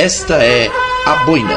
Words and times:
Esta 0.00 0.36
é 0.36 0.70
a 1.06 1.24
Boina. 1.24 1.56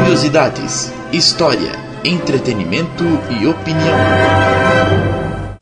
Curiosidades, 0.00 0.92
história, 1.12 1.70
entretenimento 2.04 3.04
e 3.30 3.46
opinião. 3.46 3.96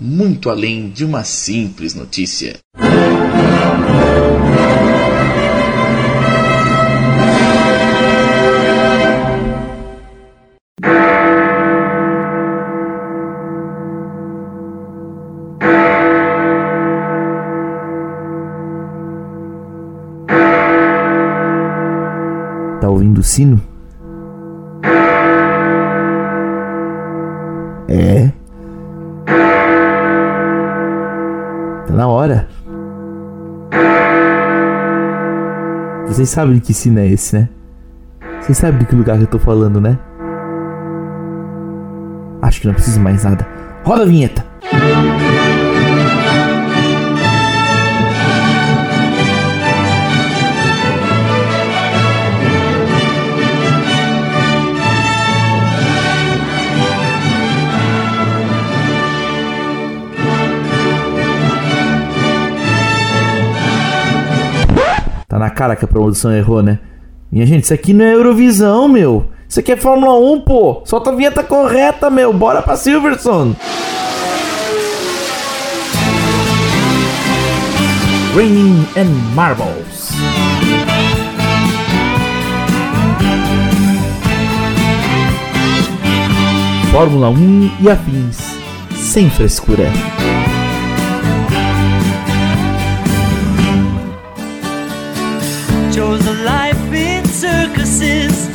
Muito 0.01 0.49
além 0.49 0.89
de 0.89 1.05
uma 1.05 1.23
simples 1.23 1.95
notícia. 1.95 2.57
Tá 23.05 23.07
ouvindo 23.07 23.19
o 23.19 23.23
sino? 23.23 23.61
É. 27.87 28.33
Tá 31.87 31.93
na 31.93 32.09
hora. 32.09 32.49
Vocês 36.07 36.31
sabem 36.31 36.59
que 36.61 36.73
sino 36.73 37.01
é 37.01 37.09
esse, 37.09 37.37
né? 37.37 37.49
Vocês 38.41 38.57
sabem 38.57 38.79
de 38.79 38.87
que 38.87 38.95
lugar 38.95 39.19
que 39.19 39.25
eu 39.25 39.29
tô 39.29 39.39
falando, 39.39 39.81
né? 39.81 39.99
Acho 42.41 42.63
que 42.63 42.67
não 42.67 42.75
preciso 42.75 43.01
mais 43.01 43.25
nada. 43.25 43.47
Roda 43.85 44.05
a 44.05 44.07
vinheta! 44.07 44.45
Cara 65.55 65.77
que 65.77 65.85
a 65.85 65.89
produção 65.89 66.33
errou, 66.33 66.63
né? 66.63 66.79
Minha 67.33 67.47
gente, 67.47 67.65
isso 67.65 67.75
aqui 67.75 67.95
não 67.95 68.05
é 68.05 68.13
Eurovisão, 68.15 68.89
meu. 68.89 69.27
Isso 69.49 69.61
aqui 69.61 69.73
é 69.73 69.77
Fórmula 69.77 70.19
1, 70.19 70.41
pô. 70.41 70.83
Solta 70.85 71.11
a 71.11 71.15
vinheta 71.15 71.43
correta, 71.43 72.11
meu. 72.11 72.33
Bora 72.33 72.61
pra 72.61 72.77
Silverstone. 72.77 73.57
Raining 78.35 78.87
and 78.97 79.35
Marbles. 79.35 80.11
Fórmula 86.91 87.31
1 87.31 87.71
e 87.81 87.91
afins. 87.91 88.39
Sem 88.95 89.31
frescura. 89.31 89.89
şarkısız. 97.55 98.49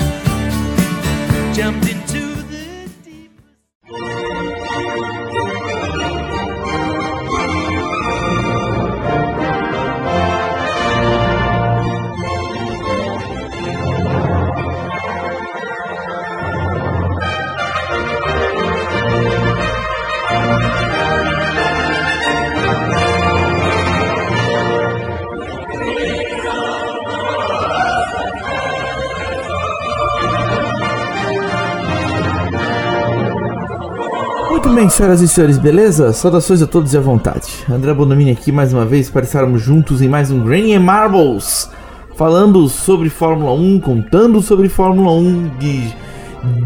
Muito 34.69 34.81
bem, 34.81 34.89
senhoras 34.89 35.19
e 35.19 35.27
senhores, 35.27 35.57
beleza? 35.57 36.13
Saudações 36.13 36.61
a 36.61 36.67
todos 36.67 36.93
e 36.93 36.97
à 36.97 37.01
vontade. 37.01 37.47
André 37.67 37.91
Bonomini 37.91 38.29
aqui 38.29 38.51
mais 38.51 38.71
uma 38.71 38.85
vez 38.85 39.09
para 39.09 39.23
estarmos 39.23 39.63
juntos 39.63 39.99
em 39.99 40.07
mais 40.07 40.29
um 40.29 40.43
Granny 40.43 40.75
and 40.75 40.81
Marbles, 40.81 41.71
falando 42.15 42.69
sobre 42.69 43.09
Fórmula 43.09 43.51
1, 43.51 43.79
contando 43.79 44.39
sobre 44.43 44.69
Fórmula 44.69 45.11
1, 45.11 45.57
di- 45.57 45.95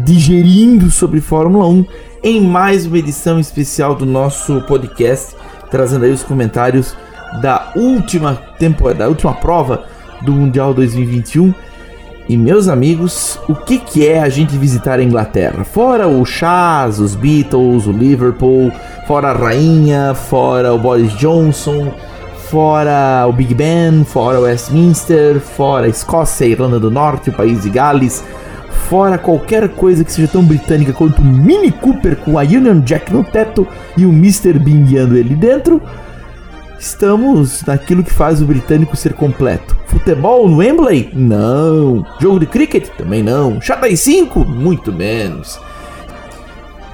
digerindo 0.04 0.90
sobre 0.90 1.22
Fórmula 1.22 1.66
1, 1.66 1.86
em 2.22 2.42
mais 2.42 2.84
uma 2.84 2.98
edição 2.98 3.40
especial 3.40 3.94
do 3.94 4.04
nosso 4.04 4.60
podcast, 4.66 5.34
trazendo 5.70 6.04
aí 6.04 6.12
os 6.12 6.22
comentários 6.22 6.94
da 7.40 7.72
última 7.74 8.34
temporada, 8.58 8.98
da 9.00 9.08
última 9.08 9.32
prova 9.32 9.84
do 10.20 10.30
Mundial 10.30 10.74
2021. 10.74 11.54
E 12.26 12.38
meus 12.38 12.68
amigos, 12.68 13.38
o 13.46 13.54
que, 13.54 13.78
que 13.78 14.08
é 14.08 14.18
a 14.18 14.30
gente 14.30 14.56
visitar 14.56 14.98
a 14.98 15.02
Inglaterra? 15.02 15.62
Fora 15.62 16.08
o 16.08 16.24
Chaz, 16.24 16.98
os 16.98 17.14
Beatles, 17.14 17.86
o 17.86 17.92
Liverpool, 17.92 18.72
fora 19.06 19.28
a 19.28 19.32
Rainha, 19.34 20.14
fora 20.14 20.72
o 20.72 20.78
Boris 20.78 21.12
Johnson, 21.18 21.92
fora 22.48 23.26
o 23.28 23.32
Big 23.32 23.52
Ben, 23.52 24.04
fora 24.04 24.40
Westminster, 24.40 25.38
fora 25.38 25.84
a 25.84 25.88
Escócia, 25.90 26.46
a 26.46 26.48
Irlanda 26.48 26.80
do 26.80 26.90
Norte, 26.90 27.28
o 27.28 27.32
país 27.34 27.62
de 27.62 27.68
Gales, 27.68 28.24
fora 28.88 29.18
qualquer 29.18 29.68
coisa 29.68 30.02
que 30.02 30.10
seja 30.10 30.28
tão 30.28 30.42
britânica 30.42 30.94
quanto 30.94 31.20
o 31.20 31.24
Mini 31.24 31.70
Cooper 31.70 32.16
com 32.16 32.38
a 32.38 32.42
Union 32.42 32.80
Jack 32.80 33.12
no 33.12 33.22
teto 33.22 33.68
e 33.98 34.06
o 34.06 34.10
Mr. 34.10 34.58
Bean 34.58 34.84
guiando 34.84 35.14
ele 35.14 35.34
dentro. 35.34 35.82
Estamos 36.84 37.64
naquilo 37.64 38.04
que 38.04 38.12
faz 38.12 38.42
o 38.42 38.44
britânico 38.44 38.94
ser 38.94 39.14
completo. 39.14 39.74
Futebol 39.86 40.46
no 40.46 40.58
Wembley? 40.58 41.08
Não. 41.14 42.04
Jogo 42.20 42.38
de 42.38 42.44
cricket? 42.44 42.90
Também 42.90 43.22
não. 43.22 43.58
Xadrez 43.58 44.00
5? 44.00 44.44
Muito 44.44 44.92
menos. 44.92 45.58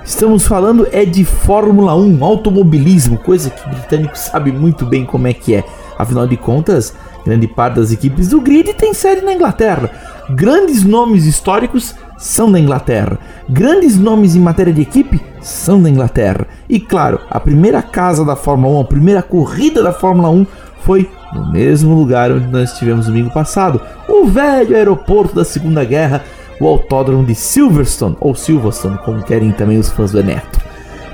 Estamos 0.04 0.46
falando 0.46 0.86
é 0.92 1.04
de 1.04 1.24
Fórmula 1.24 1.96
1, 1.96 2.24
automobilismo, 2.24 3.18
coisa 3.18 3.50
que 3.50 3.66
o 3.66 3.70
britânico 3.70 4.16
sabe 4.16 4.52
muito 4.52 4.86
bem 4.86 5.04
como 5.04 5.26
é 5.26 5.32
que 5.32 5.56
é. 5.56 5.64
Afinal 5.98 6.28
de 6.28 6.36
contas, 6.36 6.94
grande 7.26 7.48
parte 7.48 7.74
das 7.74 7.90
equipes 7.90 8.28
do 8.28 8.40
grid 8.40 8.72
tem 8.74 8.94
sede 8.94 9.22
na 9.22 9.32
Inglaterra. 9.32 9.90
Grandes 10.30 10.84
nomes 10.84 11.26
históricos 11.26 11.96
são 12.16 12.50
da 12.50 12.60
Inglaterra. 12.60 13.18
Grandes 13.48 13.98
nomes 13.98 14.36
em 14.36 14.40
matéria 14.40 14.72
de 14.72 14.82
equipe 14.82 15.20
são 15.40 15.82
da 15.82 15.90
Inglaterra. 15.90 16.46
E 16.68 16.78
claro, 16.78 17.20
a 17.30 17.40
primeira 17.40 17.82
casa 17.82 18.24
da 18.24 18.36
Fórmula 18.36 18.78
1, 18.78 18.80
a 18.80 18.84
primeira 18.84 19.22
corrida 19.22 19.82
da 19.82 19.92
Fórmula 19.92 20.30
1 20.30 20.46
foi 20.82 21.10
no 21.32 21.50
mesmo 21.52 21.94
lugar 21.94 22.32
onde 22.32 22.46
nós 22.46 22.72
estivemos 22.72 23.06
domingo 23.06 23.30
passado, 23.30 23.80
o 24.08 24.26
velho 24.26 24.76
aeroporto 24.76 25.34
da 25.34 25.44
Segunda 25.44 25.84
Guerra, 25.84 26.24
o 26.60 26.66
autódromo 26.66 27.24
de 27.24 27.34
Silverstone, 27.34 28.16
ou 28.20 28.34
Silverstone, 28.34 28.98
como 28.98 29.22
querem 29.22 29.52
também 29.52 29.78
os 29.78 29.90
fãs 29.90 30.12
do 30.12 30.20
Eneto. 30.20 30.58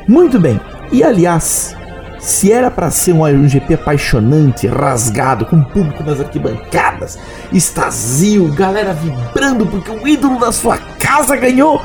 Muito 0.08 0.40
bem, 0.40 0.60
e 0.90 1.02
aliás, 1.02 1.76
se 2.18 2.50
era 2.50 2.70
para 2.70 2.90
ser 2.90 3.12
um, 3.12 3.48
GP 3.48 3.74
apaixonante, 3.74 4.66
rasgado, 4.66 5.46
com 5.46 5.62
público 5.62 6.02
nas 6.02 6.20
arquibancadas, 6.20 7.18
extasio, 7.52 8.52
galera 8.52 8.92
vibrando 8.92 9.66
porque 9.66 9.90
o 9.90 10.08
ídolo 10.08 10.38
da 10.38 10.50
sua 10.50 10.78
casa 10.98 11.36
ganhou, 11.36 11.80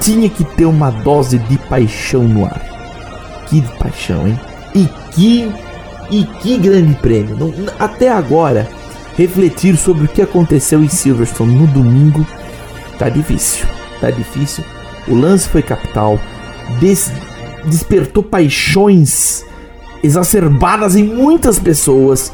tinha 0.00 0.28
que 0.28 0.44
ter 0.44 0.66
uma 0.66 0.90
dose 0.90 1.38
de 1.38 1.56
paixão 1.58 2.22
no 2.24 2.44
ar. 2.44 2.60
Que 3.48 3.62
paixão, 3.78 4.26
hein? 4.26 4.38
E 4.74 4.88
que 5.12 5.52
e 6.10 6.24
que 6.40 6.56
grande 6.58 6.94
prêmio! 6.94 7.36
Não- 7.36 7.52
até 7.78 8.08
agora, 8.08 8.68
refletir 9.16 9.76
sobre 9.76 10.04
o 10.04 10.08
que 10.08 10.22
aconteceu 10.22 10.82
em 10.84 10.88
Silverstone 10.88 11.54
no 11.54 11.66
domingo 11.66 12.24
tá 12.98 13.08
difícil. 13.08 13.66
Tá 14.00 14.10
difícil. 14.10 14.62
O 15.08 15.14
lance 15.14 15.48
foi 15.48 15.62
capital, 15.62 16.18
des- 16.80 17.10
despertou 17.64 18.22
paixões 18.22 19.44
exacerbadas 20.02 20.94
em 20.96 21.02
muitas 21.04 21.58
pessoas. 21.58 22.32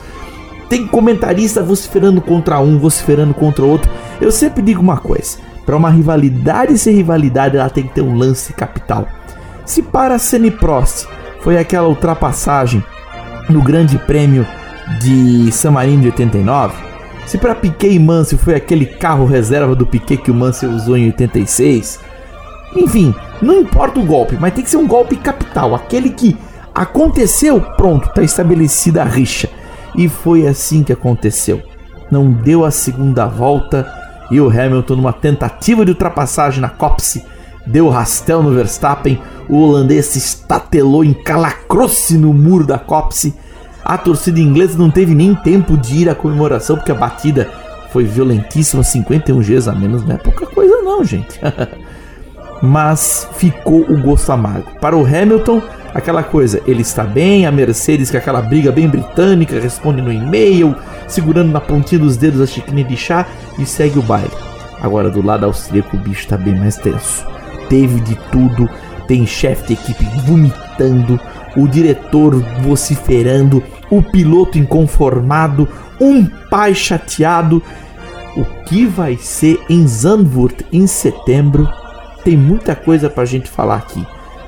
Tem 0.69 0.87
comentarista 0.87 1.63
vociferando 1.63 2.21
contra 2.21 2.59
um, 2.61 2.79
vociferando 2.79 3.33
contra 3.35 3.65
outro. 3.65 3.91
Eu 4.21 4.33
sempre 4.33 4.63
digo 4.63 4.81
uma 4.81 4.97
coisa: 4.97 5.37
para 5.65 5.77
uma 5.77 5.91
rivalidade 5.91 6.79
ser 6.79 6.93
rivalidade, 6.93 7.57
ela 7.57 7.71
tem 7.71 7.85
que 7.85 7.95
ter 7.95 8.03
um 8.03 8.15
lance 8.15 8.53
capital. 8.53 9.07
Se 9.65 9.83
para 9.83 10.17
e 10.17 10.51
Prost 10.51 11.07
foi 11.41 11.59
aquela 11.59 11.89
ultrapassagem 11.89 12.83
no 13.49 13.63
Grande 13.63 13.99
Prêmio 13.99 14.47
de 15.01 15.51
San 15.53 15.73
Marino 15.73 16.03
de 16.03 16.09
89, 16.09 16.75
se 17.27 17.39
para 17.39 17.55
Piquet 17.55 17.93
e 17.93 17.99
Mansell 17.99 18.39
foi 18.39 18.55
aquele 18.55 18.85
carro 18.85 19.25
reserva 19.25 19.75
do 19.75 19.87
Piquet 19.87 20.17
que 20.17 20.31
o 20.31 20.35
Mansell 20.35 20.71
usou 20.71 20.97
em 20.97 21.07
86, 21.07 22.01
enfim, 22.77 23.15
não 23.41 23.61
importa 23.61 24.01
o 24.01 24.05
golpe, 24.05 24.37
mas 24.39 24.55
tem 24.55 24.65
que 24.65 24.71
ser 24.71 24.77
um 24.77 24.87
golpe 24.87 25.17
capital, 25.17 25.75
aquele 25.75 26.11
que 26.11 26.37
aconteceu, 26.75 27.61
pronto, 27.61 28.09
tá 28.13 28.23
estabelecida 28.23 29.03
a 29.03 29.05
rixa. 29.05 29.49
E 29.95 30.09
foi 30.09 30.47
assim 30.47 30.83
que 30.83 30.93
aconteceu. 30.93 31.61
Não 32.11 32.31
deu 32.31 32.65
a 32.65 32.71
segunda 32.71 33.27
volta 33.27 33.87
e 34.33 34.41
o 34.41 34.49
Hamilton, 34.49 34.97
numa 34.97 35.13
tentativa 35.13 35.85
de 35.85 35.91
ultrapassagem 35.91 36.63
na 36.63 36.71
Copse, 36.71 37.23
deu 37.67 37.91
rastel 37.91 38.43
no 38.43 38.51
Verstappen. 38.51 39.21
O 39.47 39.59
holandês 39.59 40.07
se 40.07 40.19
estatelou, 40.19 41.05
encalacrou-se 41.05 42.17
no 42.17 42.33
muro 42.33 42.67
da 42.67 42.79
Copse. 42.79 43.35
A 43.85 43.99
torcida 43.99 44.41
inglesa 44.41 44.79
não 44.79 44.91
teve 44.91 45.15
nem 45.15 45.35
tempo 45.35 45.77
de 45.77 45.99
ir 45.99 46.09
à 46.09 46.15
comemoração, 46.15 46.77
porque 46.77 46.91
a 46.91 46.95
batida 46.95 47.51
foi 47.91 48.05
violentíssima 48.05 48.83
51 48.83 49.39
Gs 49.41 49.69
a 49.69 49.73
menos, 49.75 50.03
não 50.03 50.15
é 50.15 50.19
pouca 50.19 50.47
coisa, 50.47 50.81
não, 50.81 51.05
gente. 51.05 51.39
Mas 52.63 53.29
ficou 53.33 53.81
o 53.81 54.01
gosto 54.01 54.31
amargo. 54.31 54.71
Para 54.81 54.97
o 54.97 55.05
Hamilton, 55.05 55.61
aquela 55.93 56.23
coisa, 56.23 56.63
ele 56.67 56.83
está 56.83 57.03
bem, 57.03 57.45
a 57.45 57.51
Mercedes, 57.51 58.11
com 58.11 58.17
aquela 58.17 58.41
briga 58.41 58.71
bem 58.71 58.89
britânica, 58.89 59.59
responde 59.59 60.01
no 60.01 60.13
e-mail, 60.13 60.75
segurando 61.09 61.51
na 61.51 61.61
pontinha 61.61 61.99
dos 61.99 62.17
dedos 62.17 62.41
a 62.41 62.47
chiquinha 62.47 62.85
de 62.85 62.97
chá 62.97 63.27
e 63.59 63.67
segue 63.67 63.99
o 63.99 64.03
baile. 64.03 64.31
Agora, 64.81 65.11
do 65.11 65.25
lado 65.25 65.45
austríaco, 65.45 65.97
o 65.97 66.01
bicho 66.01 66.21
está 66.21 66.37
bem 66.37 66.55
mais 66.55 66.77
tenso. 66.77 67.27
Teve 67.69 68.01
de 68.01 68.15
tudo, 68.31 68.69
tem 69.07 69.27
chefe 69.27 69.69
de 69.69 69.73
equipe 69.75 70.05
vomitando, 70.25 71.21
o 71.57 71.69
diretor 71.69 72.35
vociferando, 72.61 73.63
o 73.91 74.03
piloto 74.03 74.59
inconformado, 74.59 75.69
um 76.01 76.25
pai 76.51 76.75
chateado. 76.75 77.63
O 78.37 78.45
que 78.65 78.87
vai 78.87 79.17
ser 79.17 79.61
em 79.69 79.87
Zandvoort 79.87 80.65
em 80.73 80.87
setembro? 80.87 81.69
Tem 82.25 82.37
muita 82.37 82.75
coisa 82.75 83.11
pra 83.11 83.25
gente 83.25 83.51
falar 83.51 83.77
aqui, 83.77 84.07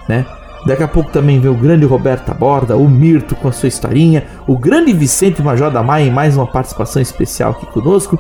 né? 0.09 0.25
Daqui 0.67 0.83
a 0.83 0.89
pouco 0.89 1.11
também 1.11 1.39
vem 1.41 1.51
o 1.51 1.55
grande 1.55 1.85
Roberto 1.85 2.33
Borda, 2.35 2.77
o 2.77 2.89
Mirto 2.89 3.37
com 3.37 3.49
a 3.49 3.53
sua 3.53 3.69
historinha, 3.69 4.25
o 4.47 4.57
grande 4.57 4.95
Vicente 4.95 5.43
Major 5.43 5.71
da 5.71 5.83
Maia 5.83 6.07
em 6.07 6.11
mais 6.11 6.37
uma 6.37 6.47
participação 6.47 7.03
especial 7.03 7.51
aqui 7.51 7.67
conosco. 7.67 8.19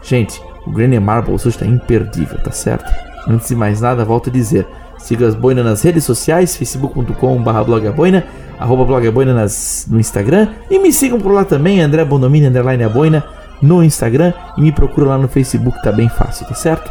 Gente, 0.00 0.40
o 0.64 0.70
Granny 0.70 1.00
Marbles 1.00 1.44
hoje 1.44 1.56
está 1.56 1.66
imperdível, 1.66 2.38
tá 2.38 2.52
certo? 2.52 2.88
Antes 3.26 3.48
de 3.48 3.56
mais 3.56 3.80
nada, 3.80 4.04
volto 4.04 4.30
a 4.30 4.32
dizer, 4.32 4.66
siga 4.96 5.26
as 5.26 5.34
boinas 5.34 5.64
nas 5.64 5.82
redes 5.82 6.04
sociais, 6.04 6.56
facebook.com.br 6.56 7.64
blogaboina, 7.64 8.24
arroba 8.60 8.84
blogaboina 8.84 9.46
no 9.88 9.98
Instagram, 9.98 10.48
e 10.70 10.78
me 10.78 10.92
sigam 10.92 11.18
por 11.18 11.32
lá 11.32 11.44
também, 11.44 11.80
André 11.80 12.04
Bonomini, 12.04 12.46
underline 12.46 12.84
a 12.84 12.88
boina, 12.88 13.24
no 13.60 13.82
Instagram, 13.82 14.32
e 14.56 14.60
me 14.60 14.70
procura 14.70 15.08
lá 15.08 15.18
no 15.18 15.26
Facebook, 15.26 15.82
tá 15.82 15.90
bem 15.90 16.08
fácil, 16.08 16.46
tá 16.46 16.54
certo? 16.54 16.90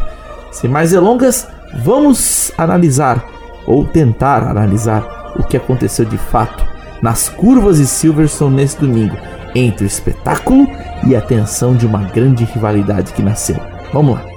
Sem 0.52 0.70
mais 0.70 0.92
delongas, 0.92 1.48
vamos 1.74 2.52
analisar, 2.58 3.26
ou 3.66 3.86
tentar 3.86 4.44
analisar, 4.44 5.34
o 5.38 5.44
que 5.44 5.58
aconteceu 5.58 6.06
de 6.06 6.18
fato 6.18 6.66
nas 7.02 7.30
curvas 7.30 7.78
de 7.78 7.88
Silverstone 7.88 8.56
nesse 8.56 8.80
domingo, 8.80 9.18
entre 9.56 9.86
o 9.86 9.88
espetáculo 9.88 10.68
e 11.08 11.16
a 11.16 11.22
tensão 11.22 11.76
de 11.76 11.86
uma 11.86 12.04
grande 12.04 12.44
rivalidade 12.44 13.14
que 13.14 13.24
nasceu. 13.24 13.58
Vamos 13.94 14.16
lá. 14.16 14.31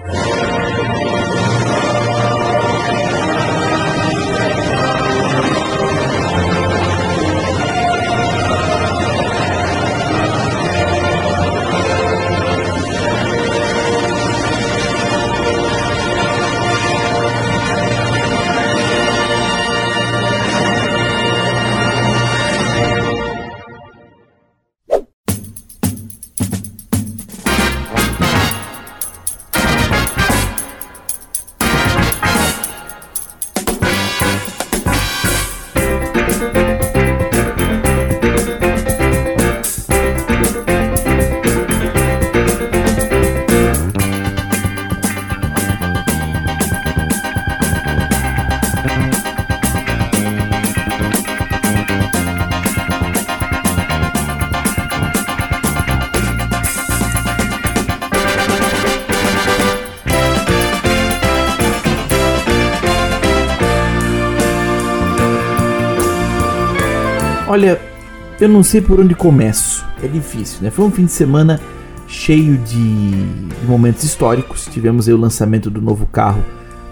Eu 68.45 68.49
não 68.49 68.63
sei 68.63 68.81
por 68.81 69.01
onde 69.01 69.15
começo. 69.15 69.85
É 70.03 70.07
difícil, 70.07 70.59
né? 70.63 70.71
Foi 70.71 70.85
um 70.85 70.91
fim 70.91 71.07
de 71.07 71.13
semana 71.13 71.59
cheio 72.07 72.59
de, 72.59 73.11
de 73.11 73.67
momentos 73.67 74.05
históricos. 74.05 74.67
Tivemos 74.67 75.09
aí 75.09 75.15
o 75.15 75.19
lançamento 75.19 75.71
do 75.71 75.81
novo 75.81 76.07
carro 76.07 76.45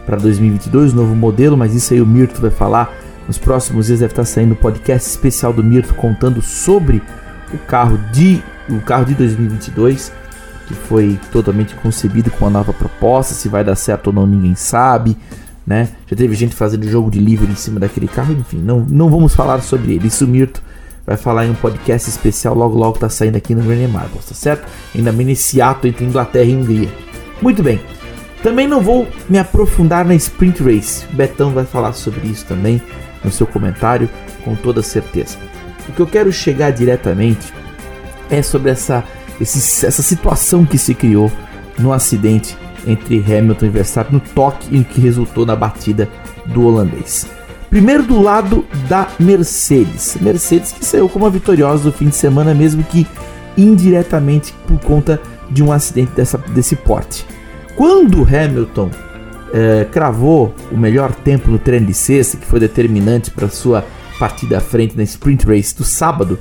para 0.06 0.16
2022, 0.16 0.94
novo 0.94 1.14
modelo, 1.14 1.56
mas 1.56 1.74
isso 1.74 1.92
aí 1.92 2.00
o 2.00 2.06
Mirto 2.06 2.40
vai 2.40 2.50
falar. 2.50 2.94
Nos 3.26 3.38
próximos 3.38 3.86
dias 3.86 4.00
deve 4.00 4.12
estar 4.12 4.24
saindo 4.24 4.52
um 4.52 4.56
podcast 4.56 5.08
especial 5.08 5.52
do 5.52 5.62
Mirto 5.62 5.94
contando 5.94 6.40
sobre 6.40 7.02
o 7.52 7.58
carro 7.58 7.98
de 8.12 8.42
o 8.70 8.80
carro 8.80 9.04
de 9.04 9.14
2022, 9.14 10.10
que 10.66 10.74
foi 10.74 11.18
totalmente 11.30 11.74
concebido 11.74 12.30
com 12.30 12.46
uma 12.46 12.50
nova 12.50 12.72
proposta, 12.72 13.34
se 13.34 13.48
vai 13.48 13.62
dar 13.62 13.76
certo 13.76 14.06
ou 14.06 14.12
não 14.12 14.26
ninguém 14.26 14.54
sabe, 14.54 15.16
né? 15.66 15.88
Já 16.06 16.16
teve 16.16 16.34
gente 16.34 16.54
fazendo 16.54 16.88
jogo 16.88 17.10
de 17.10 17.18
livro 17.18 17.50
em 17.50 17.56
cima 17.56 17.78
daquele 17.78 18.08
carro, 18.08 18.32
enfim, 18.32 18.58
não, 18.58 18.80
não 18.88 19.10
vamos 19.10 19.34
falar 19.34 19.60
sobre 19.60 19.94
ele. 19.94 20.08
Isso 20.08 20.24
o 20.24 20.28
Mirto 20.28 20.62
vai 21.06 21.16
falar 21.16 21.46
em 21.46 21.50
um 21.50 21.54
podcast 21.54 22.08
especial 22.08 22.54
logo 22.54 22.76
logo 22.76 22.98
tá 22.98 23.08
saindo 23.08 23.36
aqui 23.36 23.54
no 23.54 23.62
Granny 23.62 23.88
Marbles, 23.88 24.26
tá 24.26 24.34
certo? 24.34 24.66
Ainda 24.94 25.12
nesse 25.12 25.60
ato 25.60 25.86
entre 25.86 26.04
Inglaterra 26.04 26.44
e 26.44 26.56
Hungria. 26.56 26.88
Muito 27.40 27.62
bem. 27.62 27.80
Também 28.42 28.66
não 28.66 28.80
vou 28.80 29.08
me 29.28 29.38
aprofundar 29.38 30.04
na 30.04 30.14
Sprint 30.14 30.62
Race. 30.62 31.06
O 31.12 31.16
Betão 31.16 31.52
vai 31.52 31.64
falar 31.64 31.92
sobre 31.92 32.26
isso 32.28 32.44
também 32.46 32.82
no 33.22 33.30
seu 33.30 33.46
comentário, 33.46 34.08
com 34.44 34.54
toda 34.54 34.82
certeza. 34.82 35.36
O 35.88 35.92
que 35.92 36.00
eu 36.00 36.06
quero 36.06 36.32
chegar 36.32 36.70
diretamente 36.70 37.52
é 38.30 38.42
sobre 38.42 38.70
essa, 38.70 39.04
esse, 39.40 39.86
essa 39.86 40.02
situação 40.02 40.64
que 40.64 40.78
se 40.78 40.94
criou 40.94 41.30
no 41.78 41.92
acidente 41.92 42.56
entre 42.86 43.18
Hamilton 43.18 43.66
e 43.66 43.70
Verstappen 43.70 44.14
no 44.14 44.20
toque 44.20 44.76
em 44.76 44.82
que 44.82 45.00
resultou 45.00 45.46
na 45.46 45.54
batida 45.54 46.08
do 46.46 46.66
holandês. 46.66 47.28
Primeiro 47.72 48.02
do 48.02 48.20
lado 48.20 48.66
da 48.86 49.08
Mercedes. 49.18 50.18
Mercedes 50.20 50.72
que 50.72 50.84
saiu 50.84 51.08
como 51.08 51.24
a 51.24 51.30
vitoriosa 51.30 51.84
do 51.84 51.90
fim 51.90 52.10
de 52.10 52.14
semana, 52.14 52.54
mesmo 52.54 52.84
que 52.84 53.06
indiretamente 53.56 54.52
por 54.68 54.78
conta 54.80 55.18
de 55.48 55.62
um 55.62 55.72
acidente 55.72 56.12
dessa, 56.12 56.36
desse 56.36 56.76
porte. 56.76 57.24
Quando 57.74 58.28
Hamilton 58.28 58.90
eh, 59.54 59.86
cravou 59.90 60.54
o 60.70 60.76
melhor 60.76 61.14
tempo 61.14 61.50
no 61.50 61.58
treino 61.58 61.86
de 61.86 61.94
sexta, 61.94 62.36
que 62.36 62.44
foi 62.44 62.60
determinante 62.60 63.30
para 63.30 63.48
sua 63.48 63.86
partida 64.18 64.58
à 64.58 64.60
frente 64.60 64.94
na 64.94 65.02
sprint 65.04 65.46
race 65.46 65.74
do 65.74 65.82
sábado, 65.82 66.38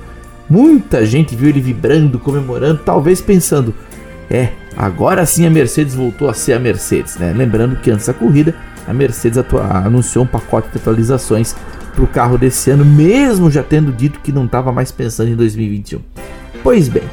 muita 0.50 1.06
gente 1.06 1.34
viu 1.34 1.48
ele 1.48 1.62
vibrando, 1.62 2.20
comemorando, 2.20 2.82
talvez 2.84 3.22
pensando: 3.22 3.74
é, 4.30 4.50
agora 4.76 5.26
sim 5.26 5.46
a 5.46 5.50
Mercedes 5.50 5.96
voltou 5.96 6.30
a 6.30 6.34
ser 6.34 6.52
a 6.52 6.60
Mercedes, 6.60 7.16
né? 7.16 7.32
Lembrando 7.34 7.78
que 7.78 7.90
antes 7.90 8.08
da 8.08 8.14
corrida 8.14 8.54
a 8.88 8.94
Mercedes 8.94 9.38
anunciou 9.84 10.24
um 10.24 10.28
pacote 10.28 10.70
de 10.70 10.78
atualizações 10.78 11.56
para 11.94 12.04
o 12.04 12.08
carro 12.08 12.38
desse 12.38 12.70
ano, 12.72 12.86
mesmo 12.86 13.52
já 13.52 13.64
tendo 13.64 13.92
dito 13.92 14.20
que 14.20 14.32
não 14.32 14.46
estava 14.46 14.72
mais 14.72 14.92
pensando 14.92 15.30
em 15.30 15.36
2021. 15.36 16.00
Pois 16.64 16.88
bem, 16.88 17.04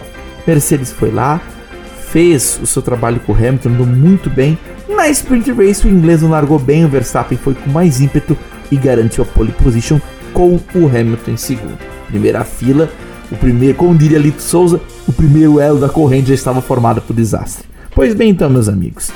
Mercedes 0.47 0.93
foi 0.93 1.11
lá, 1.11 1.41
fez 2.11 2.59
o 2.63 2.67
seu 2.67 2.81
trabalho 2.83 3.21
com 3.21 3.33
o 3.33 3.37
Hamilton, 3.37 3.69
andou 3.71 3.87
muito 3.87 4.31
bem. 4.31 4.59
Na 4.89 5.09
sprint 5.09 5.53
race, 5.53 5.87
o 5.87 5.91
inglês 5.91 6.23
não 6.23 6.31
largou 6.31 6.59
bem, 6.59 6.85
o 6.85 6.89
Verstappen 6.89 7.37
foi 7.37 7.55
com 7.55 7.71
mais 7.71 8.01
ímpeto 8.01 8.37
e 8.71 8.77
garantiu 8.77 9.25
a 9.25 9.27
pole 9.27 9.53
position 9.53 10.01
com 10.33 10.59
o 10.75 10.87
Hamilton 10.87 11.33
em 11.33 11.37
segundo. 11.37 11.79
Primeira 12.07 12.45
fila, 12.45 12.91
o 13.31 13.37
primeiro, 13.37 13.77
como 13.77 13.97
diria 13.97 14.19
Lito 14.19 14.41
Souza, 14.41 14.81
o 15.07 15.13
primeiro 15.13 15.61
elo 15.61 15.79
da 15.79 15.89
corrente 15.89 16.29
já 16.29 16.35
estava 16.35 16.63
formado 16.63 17.03
para 17.03 17.13
o 17.13 17.17
desastre. 17.17 17.67
Pois 17.95 18.15
bem, 18.15 18.31
então, 18.31 18.49
meus 18.49 18.69
amigos, 18.69 19.11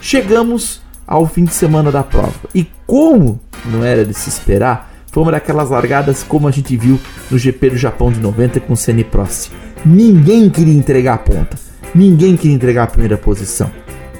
chegamos 0.00 0.80
ao 1.08 1.26
fim 1.26 1.44
de 1.44 1.54
semana 1.54 1.90
da 1.90 2.02
prova. 2.02 2.34
E 2.54 2.70
como 2.86 3.40
não 3.64 3.82
era 3.82 4.04
de 4.04 4.12
se 4.12 4.28
esperar, 4.28 4.92
foi 5.10 5.22
uma 5.22 5.32
daquelas 5.32 5.70
largadas 5.70 6.22
como 6.22 6.46
a 6.46 6.50
gente 6.50 6.76
viu 6.76 7.00
no 7.30 7.38
GP 7.38 7.70
do 7.70 7.76
Japão 7.78 8.12
de 8.12 8.20
90 8.20 8.60
com 8.60 8.74
o 8.74 8.76
Senna 8.76 9.02
Prost. 9.02 9.50
Ninguém 9.84 10.50
queria 10.50 10.74
entregar 10.74 11.14
a 11.14 11.18
ponta, 11.18 11.56
ninguém 11.94 12.36
queria 12.36 12.54
entregar 12.54 12.82
a 12.84 12.88
primeira 12.88 13.16
posição. 13.16 13.70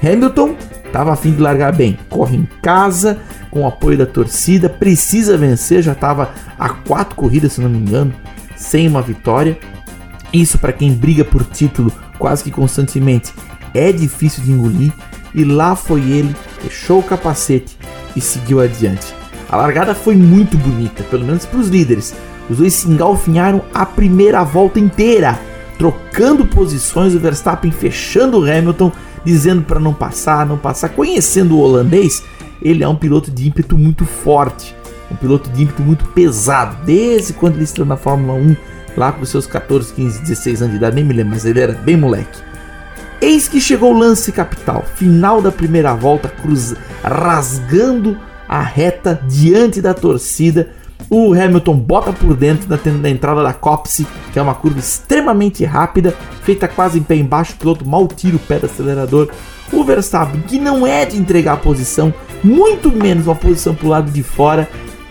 Hamilton 0.01 0.55
estava 0.83 1.13
a 1.13 1.15
fim 1.15 1.31
de 1.31 1.41
largar 1.41 1.75
bem, 1.75 1.99
corre 2.09 2.37
em 2.37 2.47
casa, 2.63 3.19
com 3.51 3.61
o 3.61 3.67
apoio 3.67 3.97
da 3.97 4.05
torcida, 4.05 4.67
precisa 4.67 5.37
vencer, 5.37 5.83
já 5.83 5.91
estava 5.91 6.31
a 6.57 6.69
quatro 6.69 7.15
corridas, 7.15 7.53
se 7.53 7.61
não 7.61 7.69
me 7.69 7.77
engano, 7.77 8.13
sem 8.55 8.87
uma 8.87 9.01
vitória. 9.01 9.59
Isso 10.33 10.57
para 10.57 10.73
quem 10.73 10.93
briga 10.93 11.23
por 11.23 11.43
título 11.43 11.91
quase 12.17 12.43
que 12.43 12.51
constantemente 12.51 13.33
é 13.73 13.91
difícil 13.91 14.43
de 14.43 14.51
engolir. 14.51 14.91
E 15.33 15.43
lá 15.43 15.75
foi 15.75 16.01
ele, 16.01 16.35
fechou 16.59 16.99
o 16.99 17.03
capacete 17.03 17.77
e 18.15 18.21
seguiu 18.21 18.59
adiante. 18.59 19.13
A 19.49 19.57
largada 19.57 19.95
foi 19.95 20.15
muito 20.15 20.57
bonita, 20.57 21.03
pelo 21.03 21.25
menos 21.25 21.45
para 21.45 21.59
os 21.59 21.67
líderes. 21.67 22.13
Os 22.49 22.57
dois 22.57 22.73
se 22.73 22.87
engalfinharam 22.87 23.61
a 23.73 23.85
primeira 23.85 24.43
volta 24.43 24.79
inteira, 24.79 25.39
trocando 25.77 26.45
posições, 26.45 27.15
o 27.15 27.19
Verstappen 27.19 27.71
fechando 27.71 28.39
o 28.39 28.43
Hamilton, 28.43 28.91
dizendo 29.23 29.61
para 29.61 29.79
não 29.79 29.93
passar, 29.93 30.45
não 30.45 30.57
passar. 30.57 30.89
Conhecendo 30.89 31.55
o 31.55 31.59
holandês, 31.59 32.23
ele 32.61 32.83
é 32.83 32.87
um 32.87 32.95
piloto 32.95 33.31
de 33.31 33.47
ímpeto 33.47 33.77
muito 33.77 34.05
forte, 34.05 34.75
um 35.11 35.15
piloto 35.15 35.49
de 35.49 35.63
ímpeto 35.63 35.81
muito 35.81 36.05
pesado, 36.09 36.77
desde 36.85 37.33
quando 37.33 37.55
ele 37.55 37.63
estreou 37.63 37.87
na 37.87 37.97
Fórmula 37.97 38.33
1, 38.33 38.55
lá 38.97 39.11
com 39.11 39.25
seus 39.25 39.47
14, 39.47 39.93
15, 39.93 40.21
16 40.21 40.61
anos 40.61 40.71
de 40.71 40.77
idade, 40.77 40.95
nem 40.95 41.05
me 41.05 41.13
lembro, 41.13 41.33
mas 41.33 41.45
ele 41.45 41.59
era 41.59 41.73
bem 41.73 41.97
moleque. 41.97 42.48
Eis 43.21 43.49
que 43.49 43.59
chegou 43.59 43.93
o 43.93 43.97
lance 43.97 44.31
capital, 44.31 44.85
final 44.95 45.41
da 45.41 45.51
primeira 45.51 45.93
volta, 45.93 46.29
cruz 46.29 46.73
rasgando 47.03 48.17
a 48.47 48.61
reta 48.61 49.21
diante 49.27 49.81
da 49.81 49.93
torcida. 49.93 50.69
O 51.09 51.33
Hamilton 51.33 51.77
bota 51.77 52.13
por 52.13 52.33
dentro 52.35 52.67
da, 52.67 52.77
da 52.77 53.09
entrada 53.09 53.43
da 53.43 53.51
Copse, 53.51 54.07
que 54.31 54.39
é 54.39 54.41
uma 54.41 54.55
curva 54.55 54.79
extremamente 54.79 55.65
rápida, 55.65 56.15
feita 56.43 56.67
quase 56.67 56.99
em 56.99 57.03
pé 57.03 57.15
embaixo, 57.15 57.53
o 57.53 57.57
piloto 57.57 57.85
mal 57.85 58.07
tira 58.07 58.37
o 58.37 58.39
pé 58.39 58.57
do 58.57 58.67
acelerador. 58.67 59.29
O 59.71 59.83
Verstappen, 59.83 60.41
que 60.41 60.57
não 60.57 60.87
é 60.87 61.05
de 61.05 61.17
entregar 61.17 61.53
a 61.53 61.57
posição, 61.57 62.13
muito 62.41 62.89
menos 62.89 63.27
uma 63.27 63.35
posição 63.35 63.75
para 63.75 63.85
o 63.85 63.89
lado 63.89 64.11
de 64.11 64.23
fora, 64.23 64.69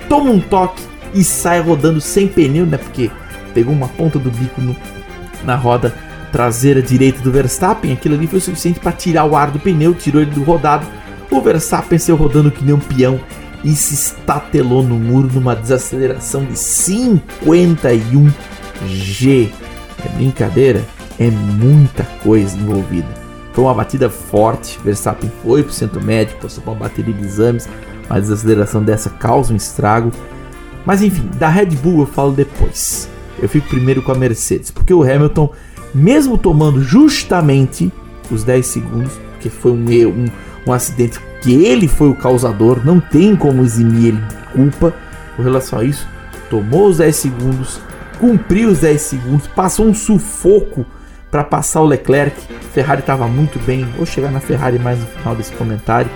toma 0.09 0.31
um 0.31 0.41
toque 0.41 0.83
e 1.13 1.23
sai 1.23 1.61
rodando 1.61 2.01
sem 2.01 2.27
pneu, 2.27 2.65
né? 2.65 2.79
Porque 2.79 3.11
pegou 3.53 3.75
uma 3.75 3.89
ponta 3.89 4.19
do 4.19 4.31
bico 4.31 4.61
no, 4.61 4.75
na 5.45 5.57
roda 5.57 6.08
traseira 6.33 6.83
direita 6.83 7.21
do 7.21 7.31
Verstappen. 7.33 7.93
Aquilo 7.93 8.15
ali 8.15 8.27
foi 8.27 8.39
o 8.39 8.43
suficiente 8.43 8.81
para 8.81 8.93
tirar 8.93 9.25
o 9.25 9.37
ar 9.37 9.51
do 9.51 9.59
pneu, 9.59 9.95
tirou 9.95 10.23
ele 10.23 10.31
do 10.31 10.43
rodado. 10.43 10.87
O 11.31 11.41
Verstappen 11.41 11.99
saiu 11.99 12.17
rodando 12.17 12.51
que 12.51 12.65
nem 12.65 12.75
um 12.75 12.79
peão 12.79 13.21
e 13.65 13.75
se 13.75 13.95
estatelou 13.95 14.83
no 14.83 14.99
muro 14.99 15.29
numa 15.33 15.55
desaceleração 15.55 16.45
de 16.45 16.59
51 16.59 18.31
G. 18.87 19.51
É 20.05 20.09
brincadeira? 20.17 20.85
É 21.19 21.31
muita 21.31 22.05
coisa 22.23 22.57
envolvida. 22.57 23.09
Foi 23.53 23.65
uma 23.65 23.75
batida 23.75 24.09
forte. 24.09 24.79
Verstappen 24.85 25.31
foi 25.43 25.63
para 25.63 25.71
o 25.71 25.75
centro 25.75 26.03
médico, 26.03 26.43
passou 26.43 26.63
por 26.63 26.71
uma 26.71 26.81
bateria 26.81 27.13
de 27.13 27.25
exames. 27.25 27.69
Uma 28.09 28.21
desaceleração 28.21 28.83
dessa 28.83 29.11
causa 29.11 29.53
um 29.53 29.57
estrago. 29.57 30.13
Mas 30.87 31.03
enfim, 31.03 31.29
da 31.35 31.49
Red 31.49 31.67
Bull 31.67 32.01
eu 32.01 32.07
falo 32.07 32.33
depois. 32.33 33.09
Eu 33.41 33.49
fico 33.49 33.69
primeiro 33.69 34.03
com 34.03 34.13
a 34.13 34.15
Mercedes, 34.15 34.71
porque 34.71 34.93
o 34.93 35.03
Hamilton, 35.03 35.53
mesmo 35.95 36.37
tomando 36.37 36.83
justamente 36.83 37.93
os 38.31 38.45
10 38.45 38.67
segundos, 38.67 39.13
que 39.41 39.49
foi 39.49 39.73
um, 39.73 39.85
um, 40.09 40.27
um 40.67 40.73
acidente 40.73 41.19
que 41.41 41.65
ele 41.65 41.89
foi 41.89 42.09
o 42.09 42.15
causador, 42.15 42.85
não 42.85 43.01
tem 43.01 43.37
como 43.37 43.63
eximir 43.63 44.09
ele 44.09 44.21
de 44.21 44.37
culpa 44.53 44.95
com 45.37 45.43
relação 45.43 45.79
a 45.79 45.85
isso. 45.85 46.07
Tomou 46.51 46.89
os 46.89 46.99
10 46.99 47.15
segundos, 47.15 47.81
cumpriu 48.19 48.71
os 48.71 48.81
10 48.81 49.01
segundos, 49.01 49.47
passou 49.47 49.87
um 49.87 49.95
sufoco 49.95 50.85
para 51.31 51.45
passar 51.45 51.81
o 51.81 51.87
Leclerc. 51.87 52.37
Ferrari 52.73 53.01
estava 53.01 53.27
muito 53.29 53.59
bem. 53.61 53.85
Vou 53.97 54.07
chegar 54.07 54.31
na 54.31 54.41
Ferrari 54.41 54.79
mais 54.79 54.99
no 54.99 55.07
final 55.07 55.35
desse 55.37 55.53
comentário. 55.53 56.11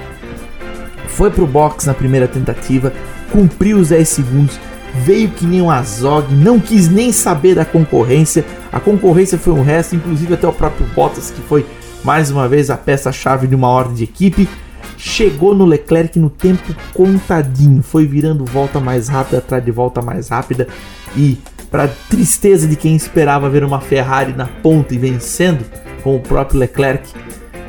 Foi 1.08 1.30
pro 1.30 1.46
box 1.46 1.86
na 1.86 1.92
primeira 1.92 2.26
tentativa, 2.26 2.92
cumpriu 3.30 3.76
os 3.76 3.90
10 3.90 4.08
segundos, 4.08 4.58
veio 4.94 5.30
que 5.30 5.46
nem 5.46 5.62
um 5.62 5.70
Azog, 5.70 6.32
não 6.34 6.61
quis 6.61 6.88
nem 6.88 7.12
saber 7.12 7.54
da 7.54 7.64
concorrência. 7.64 8.44
A 8.72 8.78
concorrência 8.78 9.38
foi 9.38 9.52
um 9.52 9.62
resto, 9.62 9.96
inclusive 9.96 10.34
até 10.34 10.46
o 10.46 10.52
próprio 10.52 10.87
Bottas, 10.94 11.30
que 11.30 11.40
foi 11.42 11.66
mais 12.04 12.30
uma 12.30 12.49
vez 12.49 12.70
a 12.70 12.76
peça-chave 12.76 13.46
de 13.46 13.54
uma 13.54 13.68
ordem 13.68 13.94
de 13.94 14.04
equipe. 14.04 14.49
Chegou 14.96 15.54
no 15.54 15.64
Leclerc 15.64 16.18
no 16.18 16.30
tempo 16.30 16.75
contadinho, 16.92 17.82
foi 17.82 18.06
virando 18.06 18.44
volta 18.44 18.78
mais 18.78 19.08
rápida 19.08 19.38
atrás 19.38 19.64
de 19.64 19.70
volta 19.70 20.00
mais 20.00 20.28
rápida 20.28 20.68
e 21.16 21.38
para 21.70 21.88
tristeza 21.88 22.68
de 22.68 22.76
quem 22.76 22.94
esperava 22.94 23.49
ver 23.49 23.64
uma 23.64 23.80
Ferrari 23.80 24.34
na 24.34 24.46
ponta 24.46 24.94
e 24.94 24.99
vencendo 24.99 25.64
com 26.02 26.14
o 26.14 26.20
próprio 26.20 26.61
Leclerc, 26.61 27.08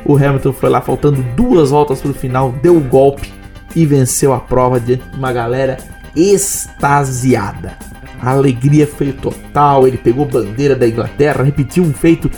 o 0.04 0.14
Hamilton 0.14 0.52
foi 0.52 0.68
lá 0.68 0.80
faltando 0.80 1.22
duas 1.34 1.70
voltas 1.70 2.00
para 2.00 2.10
o 2.10 2.14
final, 2.14 2.52
deu 2.62 2.76
o 2.76 2.80
golpe 2.80 3.32
e 3.74 3.86
venceu 3.86 4.34
a 4.34 4.38
prova 4.38 4.78
diante 4.78 5.08
de 5.08 5.16
uma 5.16 5.32
galera 5.32 5.78
extasiada. 6.14 7.76
A 8.20 8.30
alegria 8.30 8.86
foi 8.86 9.12
total, 9.12 9.86
ele 9.86 9.98
pegou 9.98 10.24
bandeira 10.24 10.74
da 10.74 10.88
Inglaterra, 10.88 11.44
repetiu 11.44 11.84
um 11.84 11.92
feito 11.92 12.30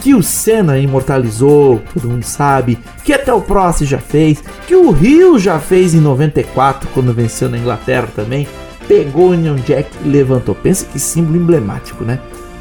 que 0.00 0.14
o 0.14 0.22
Senna 0.22 0.78
imortalizou, 0.78 1.82
todo 1.92 2.08
mundo 2.08 2.24
sabe, 2.24 2.78
que 3.04 3.12
até 3.12 3.32
o 3.32 3.40
Prost 3.40 3.84
já 3.84 3.98
fez, 3.98 4.42
que 4.66 4.74
o 4.74 4.90
Rio 4.90 5.38
já 5.38 5.58
fez 5.58 5.94
em 5.94 6.00
94 6.00 6.88
quando 6.92 7.12
venceu 7.12 7.48
na 7.48 7.58
Inglaterra 7.58 8.08
também. 8.14 8.48
Pegou 8.88 9.28
o 9.28 9.30
Union 9.30 9.56
Jack 9.56 9.88
e 10.04 10.08
levantou. 10.08 10.54
Pensa 10.54 10.84
que 10.86 10.98
símbolo 10.98 11.36
emblemático, 11.36 12.02
né? 12.02 12.18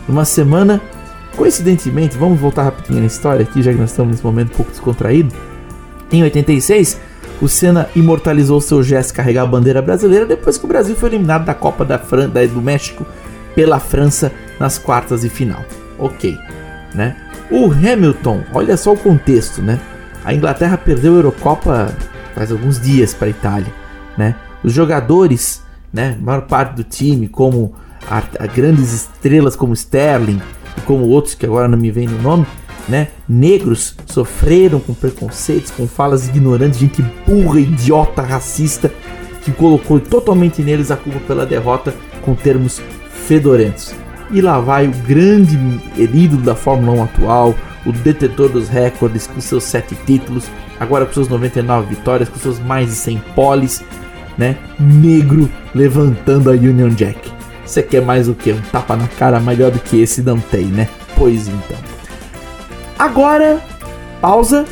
Numa 0.08 0.26
semana, 0.26 0.80
coincidentemente, 1.36 2.18
vamos 2.18 2.40
voltar 2.40 2.64
rapidinho 2.64 3.00
na 3.00 3.08
história 3.08 3.44
aqui, 3.44 3.62
já 3.64 3.72
que 3.72 3.80
nós 3.80 3.90
estamos 3.90 4.12
nesse 4.12 4.24
momento 4.24 4.52
um 4.52 4.58
pouco 4.58 4.72
descontraído. 4.72 5.34
Em 6.12 6.22
86, 6.22 7.00
o 7.42 7.48
Senna 7.48 7.90
imortalizou 7.96 8.60
seu 8.60 8.84
gesto 8.84 9.14
carregar 9.14 9.44
a 9.44 9.48
bandeira 9.48 9.82
brasileira 9.82 10.26
depois 10.26 10.58
que 10.58 10.66
o 10.66 10.68
Brasil 10.68 10.96
foi 10.96 11.10
eliminado 11.10 11.46
da 11.46 11.54
Copa 11.54 11.86
da 11.86 11.98
Fran 11.98 12.30
da, 12.30 12.46
do 12.46 12.62
México 12.62 13.06
pela 13.56 13.80
França 13.80 14.32
nas 14.60 14.78
quartas 14.78 15.22
de 15.22 15.30
final. 15.30 15.64
Ok, 15.98 16.38
né? 16.94 17.16
O 17.50 17.72
Hamilton, 17.72 18.44
olha 18.54 18.78
só 18.78 18.94
o 18.94 18.98
contexto, 18.98 19.62
né? 19.62 19.80
A 20.24 20.34
Inglaterra 20.34 20.78
perdeu 20.78 21.14
a 21.14 21.18
Eurocopa 21.18 21.96
faz 22.36 22.52
alguns 22.52 22.80
dias 22.80 23.14
para 23.14 23.28
a 23.28 23.32
Itália, 23.32 23.74
né? 24.18 24.36
Os 24.64 24.74
jogadores, 24.74 25.64
né, 25.92 26.16
a 26.20 26.24
maior 26.24 26.42
parte 26.42 26.76
do 26.76 26.84
time, 26.84 27.28
como 27.28 27.74
a, 28.10 28.22
a 28.40 28.48
grandes 28.48 28.94
estrelas 28.94 29.56
como 29.56 29.74
Sterling 29.74 30.42
como 30.86 31.08
outros 31.08 31.36
que 31.36 31.46
agora 31.46 31.68
não 31.68 31.78
me 31.78 31.92
vem 31.92 32.08
no 32.08 32.22
nome, 32.22 32.46
né? 32.90 33.10
Negros 33.28 33.96
sofreram 34.06 34.80
com 34.80 34.94
preconceitos, 34.94 35.72
com 35.72 35.88
falas 35.88 36.28
ignorantes, 36.28 36.80
gente 36.80 37.02
burra, 37.26 37.60
idiota, 37.60 38.22
racista, 38.22 38.92
que 39.44 39.52
colocou 39.52 40.00
totalmente 40.00 40.62
neles 40.62 40.92
a 40.92 40.98
culpa 40.98 41.20
pela 41.20 41.46
derrota 41.46 41.94
com 42.22 42.34
termos 42.34 42.82
fedorentos. 43.28 43.94
E 44.32 44.42
lá 44.42 44.60
vai 44.60 44.88
o 44.88 44.92
grande 44.92 45.58
ídolo 45.98 46.42
da 46.42 46.56
Fórmula 46.56 47.00
1 47.00 47.04
atual, 47.04 47.56
o 47.86 47.92
detetor 47.92 48.50
dos 48.50 48.68
recordes, 48.68 49.28
com 49.28 49.40
seus 49.40 49.64
7 49.64 49.96
títulos, 50.06 50.46
agora 50.80 51.06
com 51.06 51.14
seus 51.14 51.28
99 51.28 51.96
vitórias, 51.96 52.30
com 52.30 52.38
seus 52.38 52.60
mais 52.60 52.90
de 52.90 52.96
100 52.96 53.24
poles, 53.36 53.84
né? 54.38 54.58
Negro 54.80 55.50
levantando 55.74 56.50
a 56.50 56.54
Union 56.54 56.90
Jack. 56.90 57.32
Você 57.66 57.84
quer 57.84 58.02
mais 58.02 58.28
o 58.28 58.34
que? 58.34 58.52
Um 58.52 58.62
tapa 58.72 58.96
na 58.96 59.08
cara 59.08 59.40
melhor 59.40 59.72
do 59.72 59.80
que 59.80 60.02
esse 60.02 60.22
não 60.22 60.40
tem, 60.40 60.66
né? 60.66 60.88
Pois 61.16 61.48
então. 61.48 61.78
Agora, 63.00 63.62
pausa, 64.20 64.66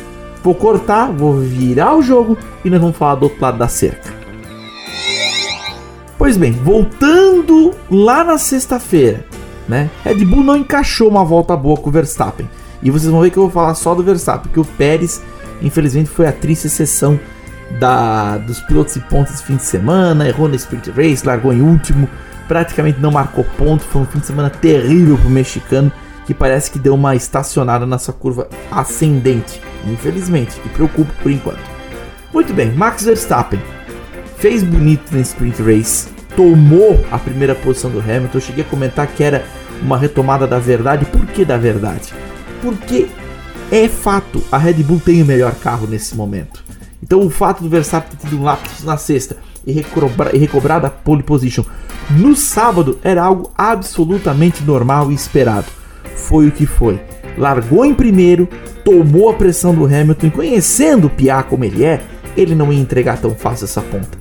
vou 0.44 0.54
cortar, 0.54 1.10
vou 1.10 1.38
virar 1.38 1.96
o 1.96 2.02
jogo 2.02 2.36
e 2.62 2.68
nós 2.68 2.78
vamos 2.78 2.94
falar 2.94 3.14
do 3.14 3.22
outro 3.22 3.40
lado 3.40 3.56
da 3.56 3.68
cerca. 3.68 4.12
Pois 6.18 6.36
bem, 6.36 6.52
voltando 6.52 7.72
lá 7.90 8.22
na 8.22 8.36
sexta-feira, 8.36 9.24
né? 9.66 9.88
Red 10.04 10.26
Bull 10.26 10.44
não 10.44 10.58
encaixou 10.58 11.08
uma 11.08 11.24
volta 11.24 11.56
boa 11.56 11.78
com 11.78 11.88
o 11.88 11.92
Verstappen. 11.92 12.46
E 12.82 12.90
vocês 12.90 13.10
vão 13.10 13.22
ver 13.22 13.30
que 13.30 13.38
eu 13.38 13.44
vou 13.44 13.50
falar 13.50 13.74
só 13.74 13.94
do 13.94 14.02
Verstappen, 14.02 14.42
porque 14.42 14.60
o 14.60 14.76
Pérez, 14.76 15.22
infelizmente, 15.62 16.10
foi 16.10 16.26
a 16.26 16.32
triste 16.32 16.66
exceção 16.66 17.18
da, 17.80 18.36
dos 18.36 18.60
pilotos 18.60 18.94
e 18.96 19.00
pontos 19.00 19.32
desse 19.32 19.44
fim 19.44 19.56
de 19.56 19.62
semana, 19.62 20.28
errou 20.28 20.48
na 20.48 20.56
Sprint 20.56 20.90
Race, 20.90 21.26
largou 21.26 21.50
em 21.50 21.62
último, 21.62 22.06
praticamente 22.46 23.00
não 23.00 23.10
marcou 23.10 23.44
ponto, 23.56 23.84
foi 23.84 24.02
um 24.02 24.06
fim 24.06 24.18
de 24.18 24.26
semana 24.26 24.50
terrível 24.50 25.16
pro 25.16 25.30
mexicano, 25.30 25.90
que 26.28 26.34
parece 26.34 26.70
que 26.70 26.78
deu 26.78 26.94
uma 26.94 27.16
estacionada 27.16 27.86
nessa 27.86 28.12
curva 28.12 28.50
ascendente, 28.70 29.62
infelizmente, 29.86 30.60
e 30.62 30.68
preocupa 30.68 31.10
por 31.22 31.32
enquanto. 31.32 31.62
Muito 32.34 32.52
bem, 32.52 32.70
Max 32.70 33.06
Verstappen 33.06 33.58
fez 34.36 34.62
bonito 34.62 35.10
na 35.10 35.22
Sprint 35.22 35.62
Race, 35.62 36.10
tomou 36.36 37.02
a 37.10 37.18
primeira 37.18 37.54
posição 37.54 37.90
do 37.90 37.98
Hamilton. 37.98 38.36
Eu 38.36 38.40
cheguei 38.42 38.62
a 38.62 38.68
comentar 38.68 39.06
que 39.06 39.24
era 39.24 39.42
uma 39.80 39.96
retomada 39.96 40.46
da 40.46 40.58
verdade. 40.58 41.06
Por 41.06 41.24
que 41.28 41.46
da 41.46 41.56
verdade? 41.56 42.12
Porque 42.60 43.08
é 43.72 43.88
fato, 43.88 44.44
a 44.52 44.58
Red 44.58 44.82
Bull 44.82 45.00
tem 45.00 45.22
o 45.22 45.24
melhor 45.24 45.54
carro 45.54 45.86
nesse 45.86 46.14
momento. 46.14 46.62
Então 47.02 47.20
o 47.20 47.30
fato 47.30 47.62
do 47.62 47.70
Verstappen 47.70 48.10
ter 48.10 48.26
tido 48.26 48.38
um 48.38 48.44
lapso 48.44 48.84
na 48.84 48.98
sexta 48.98 49.38
e, 49.66 49.72
e 49.72 50.38
recobrado 50.38 50.86
a 50.86 50.90
pole 50.90 51.22
position 51.22 51.64
no 52.10 52.36
sábado 52.36 52.98
era 53.02 53.22
algo 53.22 53.50
absolutamente 53.56 54.62
normal 54.62 55.10
e 55.10 55.14
esperado. 55.14 55.77
Foi 56.18 56.48
o 56.48 56.52
que 56.52 56.66
foi. 56.66 57.00
Largou 57.36 57.84
em 57.84 57.94
primeiro, 57.94 58.48
tomou 58.84 59.30
a 59.30 59.34
pressão 59.34 59.74
do 59.74 59.84
Hamilton, 59.84 60.26
e 60.26 60.30
conhecendo 60.30 61.06
o 61.06 61.10
Piá 61.10 61.42
como 61.42 61.64
ele 61.64 61.84
é, 61.84 62.00
ele 62.36 62.54
não 62.54 62.72
ia 62.72 62.80
entregar 62.80 63.18
tão 63.18 63.34
fácil 63.34 63.64
essa 63.64 63.80
ponta 63.80 64.18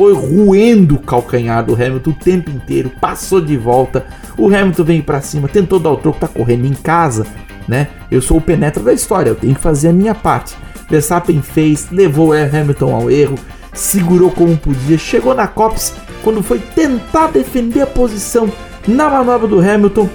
foi 0.00 0.14
roendo 0.14 0.94
o 0.94 0.98
calcanhar 0.98 1.62
do 1.62 1.74
Hamilton 1.74 2.10
o 2.10 2.14
tempo 2.14 2.50
inteiro, 2.50 2.90
passou 3.00 3.38
de 3.38 3.56
volta. 3.56 4.06
O 4.38 4.46
Hamilton 4.46 4.84
veio 4.84 5.02
para 5.02 5.20
cima, 5.20 5.46
tentou 5.46 5.78
dar 5.78 5.90
o 5.90 5.96
troco, 5.98 6.20
tá 6.20 6.28
correndo 6.28 6.64
em 6.64 6.72
casa, 6.72 7.26
né? 7.68 7.88
Eu 8.10 8.22
sou 8.22 8.38
o 8.38 8.40
penetra 8.40 8.82
da 8.82 8.94
história, 8.94 9.28
eu 9.28 9.34
tenho 9.34 9.54
que 9.54 9.60
fazer 9.60 9.88
a 9.88 9.92
minha 9.92 10.14
parte. 10.14 10.56
Verstappen 10.88 11.42
fez, 11.42 11.88
levou 11.90 12.28
o 12.28 12.32
Hamilton 12.32 12.94
ao 12.94 13.10
erro, 13.10 13.34
segurou 13.74 14.30
como 14.30 14.56
podia, 14.56 14.96
chegou 14.96 15.34
na 15.34 15.46
Copse 15.46 15.92
quando 16.22 16.42
foi 16.42 16.58
tentar 16.58 17.28
defender 17.28 17.82
a 17.82 17.86
posição 17.86 18.50
na 18.88 19.10
manobra 19.10 19.46
do 19.46 19.60
Hamilton. 19.60 20.08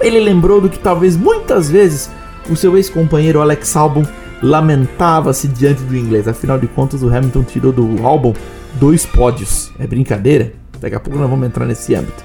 Ele 0.00 0.20
lembrou 0.20 0.60
do 0.60 0.68
que 0.68 0.78
talvez 0.78 1.16
muitas 1.16 1.70
vezes 1.70 2.10
o 2.50 2.56
seu 2.56 2.76
ex-companheiro 2.76 3.40
Alex 3.40 3.74
Albon 3.76 4.04
lamentava-se 4.42 5.48
diante 5.48 5.82
do 5.82 5.96
inglês. 5.96 6.28
Afinal 6.28 6.58
de 6.58 6.66
contas, 6.66 7.02
o 7.02 7.08
Hamilton 7.08 7.42
tirou 7.42 7.72
do 7.72 8.06
Albon 8.06 8.34
dois 8.74 9.06
pódios. 9.06 9.72
É 9.78 9.86
brincadeira? 9.86 10.52
Daqui 10.80 10.96
a 10.96 11.00
pouco 11.00 11.18
nós 11.18 11.30
vamos 11.30 11.46
entrar 11.46 11.64
nesse 11.64 11.94
âmbito. 11.94 12.22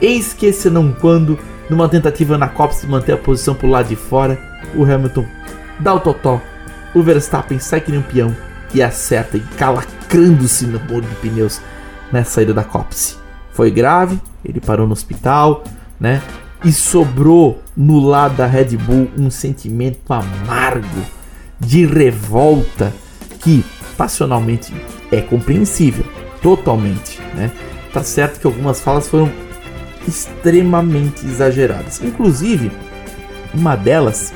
Eis 0.00 0.32
que 0.32 0.46
esse 0.46 0.68
não 0.68 0.92
quando, 0.92 1.38
numa 1.70 1.88
tentativa 1.88 2.36
na 2.36 2.48
Copa 2.48 2.74
de 2.74 2.86
manter 2.86 3.12
a 3.12 3.16
posição 3.16 3.54
pro 3.54 3.68
lado 3.68 3.88
de 3.88 3.96
fora, 3.96 4.38
o 4.74 4.84
Hamilton 4.84 5.24
dá 5.78 5.94
o 5.94 6.00
totó, 6.00 6.40
o 6.94 7.02
Verstappen 7.02 7.58
sai 7.58 7.80
que 7.80 7.90
nem 7.90 8.00
um 8.00 8.02
peão 8.02 8.34
e 8.74 8.82
acerta, 8.82 9.36
encalacrando-se 9.36 10.66
no 10.66 10.78
bolo 10.78 11.02
de 11.02 11.14
pneus 11.16 11.60
na 12.12 12.24
saída 12.24 12.52
da 12.52 12.64
Copse. 12.64 13.16
Foi 13.52 13.70
grave, 13.70 14.20
ele 14.44 14.60
parou 14.60 14.86
no 14.86 14.92
hospital, 14.92 15.64
né? 15.98 16.20
E 16.64 16.72
sobrou 16.72 17.62
no 17.76 18.00
lado 18.00 18.36
da 18.36 18.46
Red 18.46 18.76
Bull 18.76 19.10
um 19.18 19.30
sentimento 19.30 20.12
amargo 20.12 21.02
de 21.60 21.86
revolta 21.86 22.92
que 23.40 23.64
passionalmente 23.96 24.74
é 25.10 25.20
compreensível, 25.20 26.04
totalmente, 26.42 27.20
né? 27.34 27.50
Tá 27.92 28.02
certo 28.02 28.40
que 28.40 28.46
algumas 28.46 28.80
falas 28.80 29.08
foram 29.08 29.30
extremamente 30.06 31.24
exageradas. 31.26 32.00
Inclusive, 32.02 32.70
uma 33.54 33.74
delas 33.74 34.32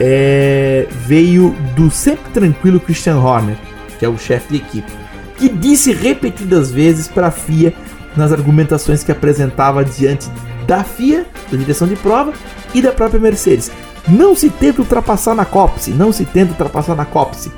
é, 0.00 0.86
veio 0.90 1.50
do 1.74 1.90
sempre 1.90 2.30
tranquilo 2.32 2.80
Christian 2.80 3.16
Horner, 3.16 3.56
que 3.98 4.04
é 4.04 4.08
o 4.08 4.18
chefe 4.18 4.50
de 4.50 4.56
equipe, 4.56 4.92
que 5.36 5.48
disse 5.48 5.92
repetidas 5.92 6.70
vezes 6.70 7.08
para 7.08 7.28
a 7.28 7.32
FIA 7.32 7.72
nas 8.16 8.32
argumentações 8.32 9.02
que 9.02 9.12
apresentava 9.12 9.84
diante 9.84 10.28
da 10.68 10.84
FIA, 10.84 11.26
da 11.50 11.56
direção 11.56 11.88
de 11.88 11.96
prova 11.96 12.32
e 12.74 12.82
da 12.82 12.92
própria 12.92 13.18
Mercedes. 13.18 13.72
Não 14.06 14.36
se 14.36 14.50
tenta 14.50 14.82
ultrapassar 14.82 15.34
na 15.34 15.46
Copse, 15.46 15.90
não 15.90 16.12
se 16.12 16.26
tenta 16.26 16.52
ultrapassar 16.52 16.94
na 16.94 17.06
Copse. 17.06 17.50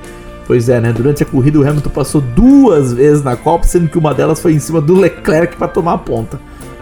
Pois 0.46 0.68
é, 0.68 0.80
né? 0.80 0.92
Durante 0.92 1.22
a 1.22 1.26
corrida 1.26 1.58
o 1.58 1.68
Hamilton 1.68 1.90
passou 1.90 2.20
duas 2.20 2.92
vezes 2.92 3.22
na 3.22 3.36
Copa, 3.36 3.64
sendo 3.64 3.88
que 3.88 3.98
uma 3.98 4.14
delas 4.14 4.40
foi 4.40 4.52
em 4.52 4.58
cima 4.58 4.80
do 4.80 4.94
Leclerc 4.94 5.56
para 5.56 5.68
tomar 5.68 5.94
a 5.94 5.98
ponta, 5.98 6.40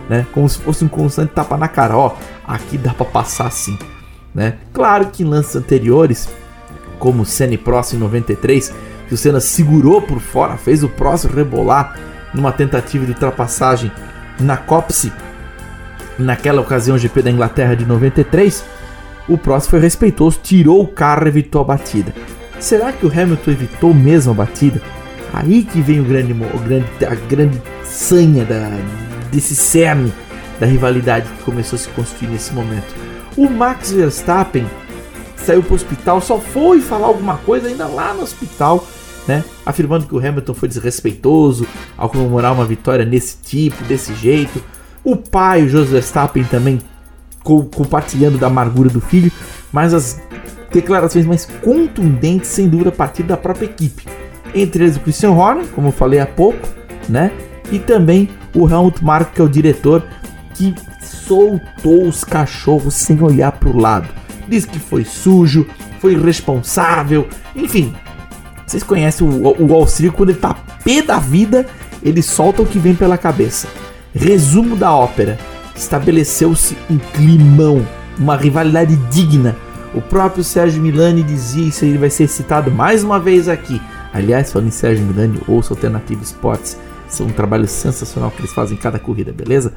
né? 0.08 0.26
Como 0.32 0.48
se 0.48 0.58
fosse 0.58 0.84
um 0.84 0.88
constante 0.88 1.32
tapa 1.32 1.56
na 1.56 1.68
cara, 1.68 1.96
ó, 1.96 2.14
aqui 2.46 2.78
dá 2.78 2.94
para 2.94 3.04
passar 3.06 3.46
assim, 3.46 3.78
né? 4.34 4.54
Claro 4.72 5.08
que 5.12 5.22
em 5.22 5.26
lances 5.26 5.56
anteriores, 5.56 6.28
como 6.98 7.22
o 7.22 7.26
Senna 7.26 7.54
e 7.54 7.58
Prost 7.58 7.92
em 7.92 7.98
93, 7.98 8.72
que 9.06 9.14
o 9.14 9.18
Senna 9.18 9.40
segurou 9.40 10.00
por 10.00 10.20
fora, 10.20 10.56
fez 10.56 10.82
o 10.82 10.88
Prost 10.88 11.26
rebolar 11.26 11.94
numa 12.32 12.52
tentativa 12.52 13.04
de 13.04 13.12
ultrapassagem 13.12 13.92
na 14.40 14.56
Copse, 14.56 15.12
naquela 16.18 16.60
ocasião 16.60 16.98
GP 16.98 17.22
da 17.22 17.30
Inglaterra 17.30 17.74
de 17.74 17.84
93, 17.84 18.64
o 19.28 19.36
Prost 19.36 19.68
foi 19.68 19.78
respeitoso, 19.78 20.40
tirou 20.42 20.82
o 20.82 20.88
carro 20.88 21.28
evitou 21.28 21.60
a 21.60 21.64
batida. 21.64 22.14
Será 22.58 22.92
que 22.92 23.06
o 23.06 23.12
Hamilton 23.12 23.50
evitou 23.50 23.94
mesmo 23.94 24.32
a 24.32 24.34
batida? 24.34 24.82
Aí 25.32 25.62
que 25.62 25.80
vem 25.80 26.00
o 26.00 26.04
grande, 26.04 26.32
o 26.32 26.58
grande, 26.58 26.86
a 27.06 27.14
grande 27.14 27.62
sanha 27.84 28.44
da, 28.44 28.70
desse 29.30 29.54
cerne 29.54 30.12
da 30.58 30.66
rivalidade 30.66 31.28
que 31.28 31.44
começou 31.44 31.76
a 31.76 31.80
se 31.80 31.88
construir 31.90 32.28
nesse 32.30 32.52
momento. 32.52 32.94
O 33.36 33.48
Max 33.48 33.92
Verstappen 33.92 34.66
saiu 35.36 35.62
para 35.62 35.72
o 35.72 35.76
hospital, 35.76 36.20
só 36.20 36.38
foi 36.40 36.80
falar 36.80 37.06
alguma 37.06 37.36
coisa 37.36 37.68
ainda 37.68 37.86
lá 37.86 38.12
no 38.12 38.22
hospital, 38.22 38.84
né? 39.26 39.44
Afirmando 39.64 40.06
que 40.06 40.14
o 40.14 40.18
Hamilton 40.18 40.54
foi 40.54 40.68
desrespeitoso 40.68 41.66
ao 41.96 42.08
comemorar 42.08 42.52
uma 42.52 42.64
vitória 42.64 43.04
nesse 43.04 43.36
tipo, 43.42 43.84
desse 43.84 44.14
jeito. 44.14 44.62
O 45.04 45.16
pai, 45.16 45.62
o 45.62 45.68
José 45.68 45.92
Verstappen, 45.92 46.44
também 46.44 46.78
co 47.42 47.64
compartilhando 47.64 48.36
da 48.38 48.48
amargura 48.48 48.90
do 48.90 49.00
filho, 49.00 49.32
mas 49.72 49.94
as 49.94 50.20
declarações 50.72 51.24
mais 51.24 51.46
contundentes, 51.46 52.50
sem 52.50 52.68
dúvida, 52.68 52.90
a 52.90 52.92
partir 52.92 53.22
da 53.22 53.36
própria 53.36 53.66
equipe. 53.66 54.04
Entre 54.54 54.84
eles 54.84 54.96
o 54.96 55.00
Christian 55.00 55.30
Horner, 55.30 55.66
como 55.68 55.88
eu 55.88 55.92
falei 55.92 56.20
há 56.20 56.26
pouco, 56.26 56.66
né? 57.08 57.32
E 57.70 57.78
também 57.78 58.28
o 58.54 58.68
Helmut 58.68 59.04
Marko, 59.04 59.32
que 59.32 59.40
é 59.40 59.44
o 59.44 59.48
diretor, 59.48 60.04
que 60.54 60.74
soltou 61.02 62.06
os 62.06 62.24
cachorros 62.24 62.94
sem 62.94 63.22
olhar 63.22 63.52
para 63.52 63.68
o 63.68 63.78
lado. 63.78 64.08
Diz 64.46 64.64
que 64.64 64.78
foi 64.78 65.04
sujo, 65.04 65.66
foi 66.00 66.14
irresponsável, 66.14 67.28
enfim. 67.54 67.94
Vocês 68.66 68.82
conhecem 68.82 69.26
o, 69.26 69.74
o 69.74 69.84
Street, 69.84 70.12
quando 70.12 70.30
ele 70.30 70.38
tá 70.38 70.54
pé 70.84 71.02
da 71.02 71.18
vida, 71.18 71.66
ele 72.02 72.22
solta 72.22 72.62
o 72.62 72.66
que 72.66 72.78
vem 72.78 72.94
pela 72.94 73.16
cabeça. 73.16 73.68
Resumo 74.14 74.76
da 74.76 74.92
ópera: 74.92 75.38
estabeleceu-se 75.74 76.76
um 76.90 76.98
climão, 76.98 77.86
uma 78.18 78.36
rivalidade 78.36 78.96
digna 79.10 79.56
o 79.94 80.02
próprio 80.02 80.44
Sérgio 80.44 80.82
Milani 80.82 81.22
dizia 81.22 81.66
isso 81.66 81.84
ele 81.84 81.98
vai 81.98 82.10
ser 82.10 82.28
citado 82.28 82.70
mais 82.70 83.02
uma 83.02 83.18
vez 83.18 83.48
aqui. 83.48 83.80
Aliás, 84.12 84.52
falando 84.52 84.68
em 84.68 84.72
Sérgio 84.72 85.04
Milani, 85.04 85.40
ouça 85.48 85.72
Alternative 85.72 86.22
Sports. 86.22 86.76
Isso 87.08 87.22
é 87.22 87.26
um 87.26 87.30
trabalho 87.30 87.66
sensacional 87.66 88.30
que 88.30 88.40
eles 88.40 88.52
fazem 88.52 88.76
em 88.76 88.80
cada 88.80 88.98
corrida, 88.98 89.32
beleza? 89.32 89.72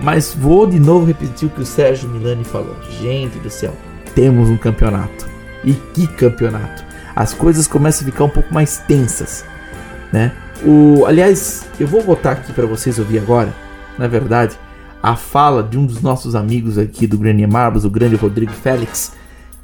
Mas 0.00 0.34
vou 0.34 0.66
de 0.66 0.80
novo 0.80 1.04
repetir 1.04 1.46
o 1.46 1.50
que 1.50 1.60
o 1.60 1.66
Sérgio 1.66 2.08
Milani 2.08 2.42
falou. 2.42 2.74
Gente 3.00 3.38
do 3.38 3.50
céu, 3.50 3.74
temos 4.14 4.48
um 4.48 4.56
campeonato. 4.56 5.26
E 5.62 5.72
que 5.72 6.06
campeonato! 6.06 6.82
As 7.14 7.32
coisas 7.32 7.66
começam 7.66 8.06
a 8.06 8.10
ficar 8.10 8.24
um 8.24 8.30
pouco 8.30 8.52
mais 8.52 8.78
tensas, 8.78 9.44
né? 10.12 10.32
O, 10.66 11.04
aliás, 11.04 11.68
eu 11.78 11.86
vou 11.86 12.02
botar 12.02 12.32
aqui 12.32 12.50
para 12.52 12.64
vocês 12.64 12.98
ouvir 12.98 13.18
agora, 13.18 13.52
na 13.98 14.08
verdade, 14.08 14.58
a 15.02 15.14
fala 15.14 15.62
de 15.62 15.76
um 15.76 15.84
dos 15.84 16.00
nossos 16.00 16.34
amigos 16.34 16.78
aqui 16.78 17.06
do 17.06 17.18
Grêmio 17.18 17.46
Marbles, 17.46 17.84
o 17.84 17.90
grande 17.90 18.16
Rodrigo 18.16 18.52
Félix, 18.52 19.14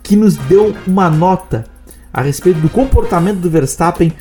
que 0.03 0.15
nos 0.15 0.37
deu 0.37 0.75
uma 0.87 1.09
nota 1.09 1.65
a 2.13 2.21
respeito 2.21 2.61
do 2.61 2.69
comportamento 2.69 3.39
do 3.39 3.49
Verstappen 3.49 4.13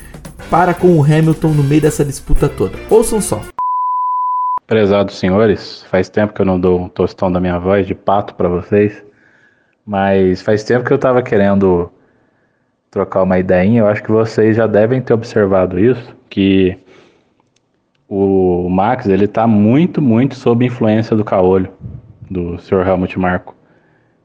para 0.48 0.72
com 0.72 0.98
o 0.98 1.04
Hamilton 1.04 1.48
no 1.48 1.62
meio 1.62 1.82
dessa 1.82 2.02
disputa 2.02 2.48
toda. 2.48 2.72
Ouçam 2.88 3.20
só. 3.20 3.42
Prezados 4.66 5.18
senhores, 5.18 5.84
faz 5.90 6.08
tempo 6.08 6.32
que 6.32 6.40
eu 6.40 6.46
não 6.46 6.58
dou 6.58 6.80
um 6.80 6.88
tostão 6.88 7.30
da 7.30 7.40
minha 7.40 7.58
voz 7.58 7.86
de 7.86 7.94
pato 7.94 8.34
para 8.34 8.48
vocês, 8.48 9.04
mas 9.86 10.40
faz 10.40 10.64
tempo 10.64 10.86
que 10.86 10.92
eu 10.92 10.96
estava 10.96 11.20
querendo 11.22 11.90
trocar 12.90 13.22
uma 13.22 13.38
ideinha. 13.38 13.80
Eu 13.80 13.86
acho 13.86 14.02
que 14.02 14.10
vocês 14.10 14.56
já 14.56 14.66
devem 14.66 15.00
ter 15.00 15.12
observado 15.12 15.78
isso, 15.78 16.14
que 16.28 16.76
o 18.08 18.68
Max 18.68 19.06
ele 19.06 19.26
está 19.26 19.46
muito, 19.46 20.02
muito 20.02 20.34
sob 20.34 20.64
influência 20.64 21.16
do 21.16 21.24
caolho 21.24 21.70
do 22.28 22.58
Sr. 22.58 22.86
Helmut 22.86 23.18
Marko. 23.18 23.54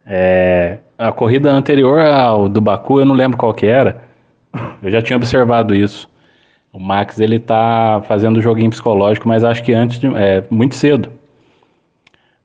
É, 0.05 0.79
a 0.97 1.11
corrida 1.11 1.51
anterior 1.51 1.99
ao 1.99 2.47
do 2.47 2.61
Baku, 2.61 2.99
eu 2.99 3.05
não 3.05 3.15
lembro 3.15 3.37
qual 3.37 3.53
que 3.53 3.65
era. 3.65 4.03
Eu 4.81 4.89
já 4.89 5.01
tinha 5.01 5.17
observado 5.17 5.75
isso. 5.75 6.09
O 6.71 6.79
Max 6.79 7.19
ele 7.19 7.39
tá 7.39 8.01
fazendo 8.07 8.41
joguinho 8.41 8.69
psicológico, 8.69 9.27
mas 9.27 9.43
acho 9.43 9.63
que 9.63 9.73
antes 9.73 9.99
de, 9.99 10.07
é 10.15 10.43
muito 10.49 10.75
cedo. 10.75 11.09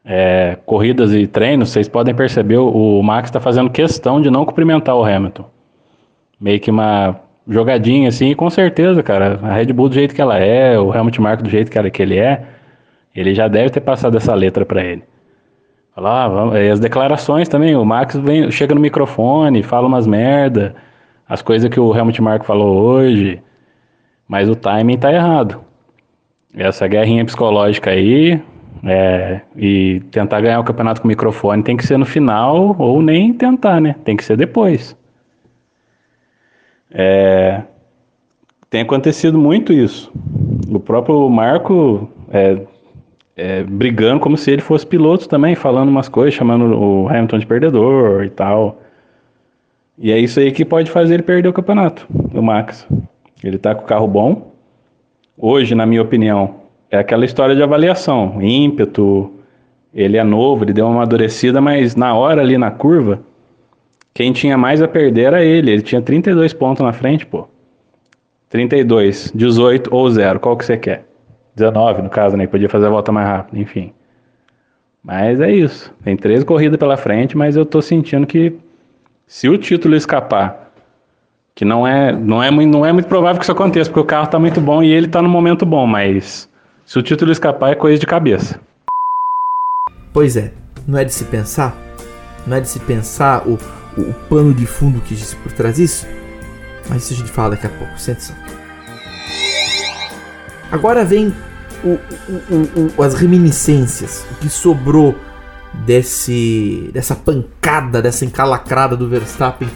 É, 0.04 0.56
corridas 0.64 1.12
e 1.12 1.26
treinos, 1.26 1.70
vocês 1.70 1.88
podem 1.88 2.14
perceber, 2.14 2.56
o 2.56 3.02
Max 3.02 3.28
está 3.28 3.38
fazendo 3.38 3.68
questão 3.70 4.20
de 4.20 4.30
não 4.30 4.44
cumprimentar 4.44 4.96
o 4.96 5.04
Hamilton. 5.04 5.44
Meio 6.40 6.58
que 6.60 6.70
uma 6.70 7.20
jogadinha 7.46 8.08
assim, 8.08 8.30
e 8.30 8.34
com 8.34 8.48
certeza, 8.48 9.02
cara, 9.02 9.38
a 9.42 9.52
Red 9.52 9.72
Bull 9.72 9.88
do 9.88 9.94
jeito 9.94 10.14
que 10.14 10.22
ela 10.22 10.38
é, 10.38 10.78
o 10.78 10.94
Helmut 10.94 11.20
Marko 11.20 11.42
do 11.42 11.50
jeito 11.50 11.70
que, 11.70 11.78
ela, 11.78 11.90
que 11.90 12.00
ele 12.00 12.18
é, 12.18 12.44
ele 13.14 13.34
já 13.34 13.48
deve 13.48 13.70
ter 13.70 13.80
passado 13.80 14.16
essa 14.16 14.34
letra 14.34 14.64
para 14.64 14.82
ele. 14.82 15.02
Lá, 15.96 16.28
vamos, 16.28 16.54
e 16.54 16.70
as 16.70 16.80
declarações 16.80 17.48
também, 17.48 17.74
o 17.74 17.84
Max 17.84 18.16
vem, 18.16 18.50
chega 18.50 18.74
no 18.74 18.80
microfone, 18.80 19.62
fala 19.62 19.86
umas 19.86 20.06
merda, 20.06 20.74
as 21.28 21.42
coisas 21.42 21.68
que 21.68 21.78
o 21.78 21.94
Helmut 21.94 22.22
Marko 22.22 22.46
falou 22.46 22.78
hoje, 22.78 23.42
mas 24.26 24.48
o 24.48 24.54
timing 24.54 24.96
tá 24.96 25.12
errado. 25.12 25.60
Essa 26.56 26.86
guerrinha 26.86 27.24
psicológica 27.24 27.90
aí, 27.90 28.40
é, 28.84 29.40
e 29.56 30.00
tentar 30.10 30.40
ganhar 30.40 30.60
o 30.60 30.64
campeonato 30.64 31.02
com 31.02 31.08
o 31.08 31.10
microfone 31.10 31.62
tem 31.62 31.76
que 31.76 31.86
ser 31.86 31.98
no 31.98 32.06
final, 32.06 32.74
ou 32.78 33.02
nem 33.02 33.32
tentar, 33.32 33.80
né? 33.80 33.94
Tem 34.04 34.16
que 34.16 34.24
ser 34.24 34.36
depois. 34.36 34.96
É, 36.90 37.62
tem 38.68 38.82
acontecido 38.82 39.38
muito 39.38 39.72
isso. 39.72 40.12
O 40.68 40.78
próprio 40.78 41.28
Marco 41.28 42.08
é, 42.30 42.58
é, 43.36 43.62
brigando 43.64 44.20
como 44.20 44.36
se 44.36 44.50
ele 44.50 44.62
fosse 44.62 44.86
piloto 44.86 45.28
também, 45.28 45.54
falando 45.54 45.88
umas 45.88 46.08
coisas, 46.08 46.34
chamando 46.34 46.78
o 46.78 47.08
Hamilton 47.08 47.38
de 47.38 47.46
perdedor 47.46 48.24
e 48.24 48.30
tal. 48.30 48.80
E 49.98 50.12
é 50.12 50.18
isso 50.18 50.40
aí 50.40 50.52
que 50.52 50.64
pode 50.64 50.90
fazer 50.90 51.14
ele 51.14 51.22
perder 51.22 51.48
o 51.48 51.52
campeonato, 51.52 52.06
o 52.34 52.42
Max. 52.42 52.86
Ele 53.42 53.58
tá 53.58 53.74
com 53.74 53.82
o 53.82 53.86
carro 53.86 54.06
bom, 54.06 54.52
hoje, 55.36 55.74
na 55.74 55.86
minha 55.86 56.02
opinião, 56.02 56.56
é 56.90 56.98
aquela 56.98 57.24
história 57.24 57.54
de 57.54 57.62
avaliação, 57.62 58.42
ímpeto, 58.42 59.32
ele 59.92 60.16
é 60.16 60.24
novo, 60.24 60.64
ele 60.64 60.72
deu 60.72 60.86
uma 60.86 60.96
amadurecida, 60.96 61.60
mas 61.60 61.96
na 61.96 62.14
hora 62.14 62.40
ali 62.40 62.56
na 62.56 62.70
curva, 62.70 63.20
quem 64.12 64.32
tinha 64.32 64.58
mais 64.58 64.82
a 64.82 64.88
perder 64.88 65.22
era 65.22 65.44
ele, 65.44 65.70
ele 65.70 65.82
tinha 65.82 66.02
32 66.02 66.52
pontos 66.52 66.84
na 66.84 66.92
frente, 66.92 67.24
pô. 67.24 67.48
32, 68.48 69.32
18 69.34 69.94
ou 69.94 70.10
0, 70.10 70.40
qual 70.40 70.56
que 70.56 70.64
você 70.64 70.76
quer? 70.76 71.06
19 71.54 72.02
no 72.02 72.10
caso, 72.10 72.36
né? 72.36 72.46
Podia 72.46 72.68
fazer 72.68 72.86
a 72.86 72.90
volta 72.90 73.12
mais 73.12 73.26
rápida, 73.26 73.58
enfim. 73.58 73.92
Mas 75.02 75.40
é 75.40 75.50
isso. 75.50 75.92
Tem 76.02 76.16
três 76.16 76.44
corridas 76.44 76.78
pela 76.78 76.96
frente, 76.96 77.36
mas 77.36 77.56
eu 77.56 77.64
tô 77.64 77.80
sentindo 77.80 78.26
que 78.26 78.54
se 79.26 79.48
o 79.48 79.56
título 79.56 79.94
escapar, 79.94 80.72
que 81.54 81.64
não 81.64 81.86
é, 81.86 82.12
não 82.12 82.42
é, 82.42 82.50
não 82.50 82.84
é 82.84 82.92
muito 82.92 83.08
provável 83.08 83.38
que 83.38 83.44
isso 83.44 83.52
aconteça, 83.52 83.88
porque 83.88 84.00
o 84.00 84.04
carro 84.04 84.26
tá 84.26 84.38
muito 84.38 84.60
bom 84.60 84.82
e 84.82 84.90
ele 84.90 85.06
tá 85.06 85.22
no 85.22 85.28
momento 85.28 85.64
bom, 85.64 85.86
mas 85.86 86.48
se 86.84 86.98
o 86.98 87.02
título 87.02 87.30
escapar 87.30 87.72
é 87.72 87.74
coisa 87.74 87.98
de 87.98 88.06
cabeça. 88.06 88.60
Pois 90.12 90.36
é, 90.36 90.52
não 90.86 90.98
é 90.98 91.04
de 91.04 91.14
se 91.14 91.24
pensar? 91.24 91.76
Não 92.46 92.56
é 92.56 92.60
de 92.60 92.68
se 92.68 92.80
pensar 92.80 93.46
o, 93.46 93.56
o, 93.96 94.12
pano 94.28 94.52
de 94.54 94.66
fundo 94.66 95.00
que 95.00 95.14
existe 95.14 95.36
por 95.36 95.52
trás 95.52 95.76
disso? 95.76 96.06
Mas 96.88 97.04
isso 97.04 97.14
a 97.14 97.16
gente 97.16 97.30
fala 97.30 97.50
daqui 97.50 97.66
a 97.66 97.70
pouco, 97.70 97.98
sente 97.98 98.24
só. 98.24 98.32
Agora 100.70 101.04
vem 101.04 101.34
o- 101.82 101.98
o- 102.50 102.92
o- 102.98 103.02
as 103.02 103.14
reminiscências, 103.14 104.24
o 104.30 104.34
que 104.36 104.48
sobrou 104.48 105.14
desse, 105.84 106.90
dessa 106.92 107.14
pancada, 107.14 108.00
dessa 108.02 108.24
encalacrada 108.24 108.96
do 108.96 109.08
Verstappen 109.08 109.68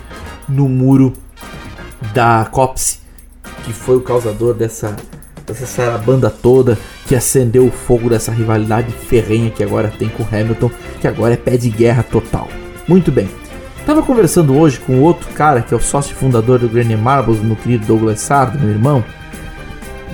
no 0.48 0.68
muro 0.68 1.12
da 2.12 2.46
Copse, 2.50 2.98
que 3.64 3.72
foi 3.72 3.96
o 3.96 4.00
causador 4.00 4.54
dessa, 4.54 4.94
dessa 5.46 5.66
sarabanda 5.66 6.30
toda, 6.30 6.78
que 7.06 7.14
acendeu 7.14 7.66
o 7.66 7.70
fogo 7.72 8.08
dessa 8.08 8.30
rivalidade 8.32 8.92
ferrenha 8.92 9.50
que 9.50 9.62
agora 9.62 9.92
tem 9.98 10.08
com 10.08 10.22
Hamilton, 10.24 10.70
que 11.00 11.08
agora 11.08 11.34
é 11.34 11.36
pé 11.36 11.56
de 11.56 11.70
guerra 11.70 12.02
total. 12.02 12.48
Muito 12.86 13.10
bem. 13.10 13.28
Tava 13.86 14.02
conversando 14.02 14.56
hoje 14.56 14.80
com 14.80 15.00
outro 15.00 15.28
cara, 15.34 15.60
que 15.60 15.74
é 15.74 15.76
o 15.76 15.80
sócio 15.80 16.16
fundador 16.16 16.58
do 16.58 16.68
Granny 16.68 16.96
Marbles, 16.96 17.42
meu 17.42 17.54
querido 17.54 17.86
Douglas 17.86 18.20
Sardo, 18.20 18.58
meu 18.58 18.70
irmão, 18.70 19.04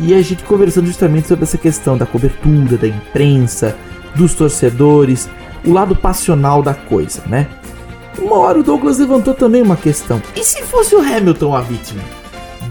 e 0.01 0.13
a 0.13 0.21
gente 0.21 0.43
conversando 0.43 0.87
justamente 0.87 1.29
sobre 1.29 1.45
essa 1.45 1.57
questão 1.57 1.97
da 1.97 2.05
cobertura, 2.05 2.77
da 2.77 2.89
imprensa, 2.89 3.77
dos 4.17 4.35
torcedores, 4.35 5.29
o 5.65 5.73
lado 5.73 5.95
passional 5.95 6.63
da 6.63 6.75
coisa, 6.75 7.23
né? 7.27 7.47
Uma 8.19 8.39
hora 8.39 8.59
o 8.59 8.63
Douglas 8.63 8.99
levantou 8.99 9.35
também 9.35 9.63
uma 9.63 9.77
questão. 9.77 10.21
E 10.35 10.43
se 10.43 10.63
fosse 10.63 10.97
o 10.97 11.01
Hamilton 11.01 11.55
a 11.55 11.61
vítima? 11.61 12.03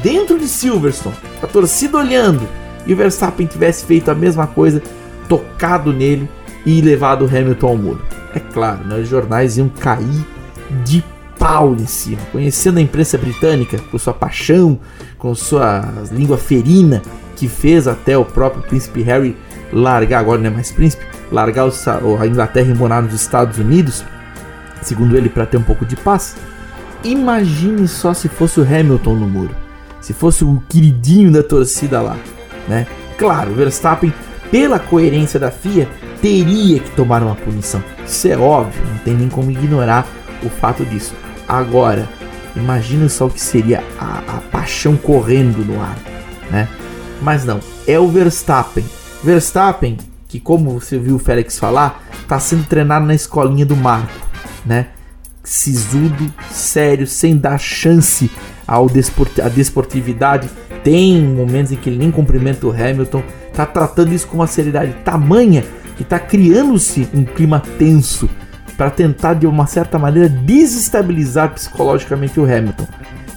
Dentro 0.04 0.38
de 0.38 0.50
Silverstone, 0.50 1.16
a 1.42 1.48
torcida 1.48 1.98
olhando, 1.98 2.46
e 2.86 2.94
o 2.94 2.98
Verstappen 2.98 3.48
tivesse 3.48 3.86
feito 3.86 4.12
a 4.12 4.16
mesma 4.16 4.48
coisa, 4.48 4.84
tocado 5.30 5.94
nele 5.94 6.30
e 6.66 6.82
levado 6.82 7.24
o 7.24 7.28
Hamilton 7.28 7.68
ao 7.68 7.78
muro. 7.78 8.02
É 8.36 8.40
claro, 8.40 8.84
né, 8.86 8.98
os 9.00 9.08
jornais 9.08 9.58
iam 9.58 9.70
cair 9.70 10.26
de 10.84 11.04
pau 11.38 11.74
em 11.74 11.86
cima. 11.86 12.22
Conhecendo 12.32 12.78
a 12.78 12.82
imprensa 12.82 13.18
britânica, 13.18 13.80
com 13.92 13.98
sua 13.98 14.14
paixão, 14.14 14.80
com 15.18 15.34
sua 15.34 15.86
língua 16.12 16.38
ferina, 16.38 17.02
que 17.36 17.48
fez 17.48 17.88
até 17.88 18.18
o 18.18 18.26
próprio 18.26 18.62
príncipe 18.64 19.02
Harry 19.02 19.36
largar, 19.72 20.20
agora 20.20 20.40
não 20.42 20.48
é 20.48 20.54
mais 20.54 20.72
príncipe, 20.72 21.06
largar 21.32 21.66
a 21.66 22.28
Inglaterra 22.28 22.70
e 22.70 22.76
morar 22.76 23.02
nos 23.02 23.14
Estados 23.14 23.58
Unidos, 23.58 24.04
segundo 24.82 25.16
ele, 25.16 25.30
para 25.30 25.46
ter 25.46 25.58
um 25.58 25.64
pouco 25.64 25.86
de 25.86 25.96
paz. 25.96 26.36
Imagine 27.04 27.88
só 27.88 28.14
se 28.14 28.28
fosse 28.28 28.60
o 28.60 28.64
Hamilton 28.64 29.16
no 29.16 29.28
muro, 29.28 29.56
se 30.02 30.12
fosse 30.12 30.44
o 30.44 30.62
queridinho 30.68 31.32
da 31.32 31.42
torcida 31.42 32.02
lá, 32.02 32.18
né? 32.68 32.86
Claro, 33.18 33.54
Verstappen, 33.54 34.14
pela 34.52 34.80
coerência 34.80 35.40
da 35.40 35.52
FIA, 35.52 35.88
teria 36.22 36.80
que 36.80 36.92
tomar 36.92 37.24
uma 37.24 37.36
punição. 37.36 37.82
Isso 38.06 38.28
é 38.28 38.38
óbvio, 38.38 38.82
não 38.86 38.98
tem 38.98 39.14
nem 39.14 39.30
como 39.30 39.52
ignorar 39.52 40.06
o 40.44 40.50
fato 40.50 40.86
disso. 40.86 41.14
Agora, 41.48 42.08
imagine 42.56 43.10
só 43.10 43.28
o 43.28 43.30
que 43.30 43.42
seria 43.42 43.84
a, 44.00 44.20
a 44.20 44.42
paixão 44.52 44.96
correndo 44.96 45.66
no 45.66 45.82
ar, 45.82 45.98
né? 46.52 46.68
Mas 47.22 47.44
não, 47.46 47.60
é 47.88 48.00
o 48.00 48.08
Verstappen. 48.08 48.86
Verstappen, 49.24 49.98
que 50.28 50.40
como 50.40 50.80
você 50.80 50.98
viu 50.98 51.16
o 51.16 51.20
Félix 51.20 51.60
falar, 51.60 52.04
está 52.22 52.40
sendo 52.40 52.66
treinado 52.66 53.06
na 53.06 53.16
escolinha 53.16 53.66
do 53.66 53.76
Marco, 53.76 54.28
né? 54.66 54.88
Sisudo, 55.44 56.32
sério, 56.52 57.08
sem 57.08 57.36
dar 57.36 57.58
chance 57.58 58.30
ao 58.68 58.86
à 59.44 59.50
desportividade. 59.50 60.50
Tem 60.84 61.22
momentos 61.22 61.72
em 61.72 61.76
que 61.76 61.90
ele 61.90 61.98
nem 61.98 62.12
cumprimenta 62.12 62.68
o 62.68 62.72
Hamilton, 62.72 63.24
tá 63.54 63.66
tratando 63.66 64.14
isso 64.14 64.28
com 64.28 64.36
uma 64.36 64.48
seriedade 64.48 64.94
tamanha 65.04 65.66
que 65.98 66.04
tá 66.04 66.20
criando-se 66.20 67.10
um 67.14 67.26
clima 67.26 67.62
tenso 67.78 68.30
para 68.80 68.90
tentar 68.90 69.34
de 69.34 69.46
uma 69.46 69.68
certa 69.68 70.00
maneira 70.00 70.30
desestabilizar 70.30 71.54
psicologicamente 71.54 72.40
o 72.40 72.46
Hamilton. 72.46 72.88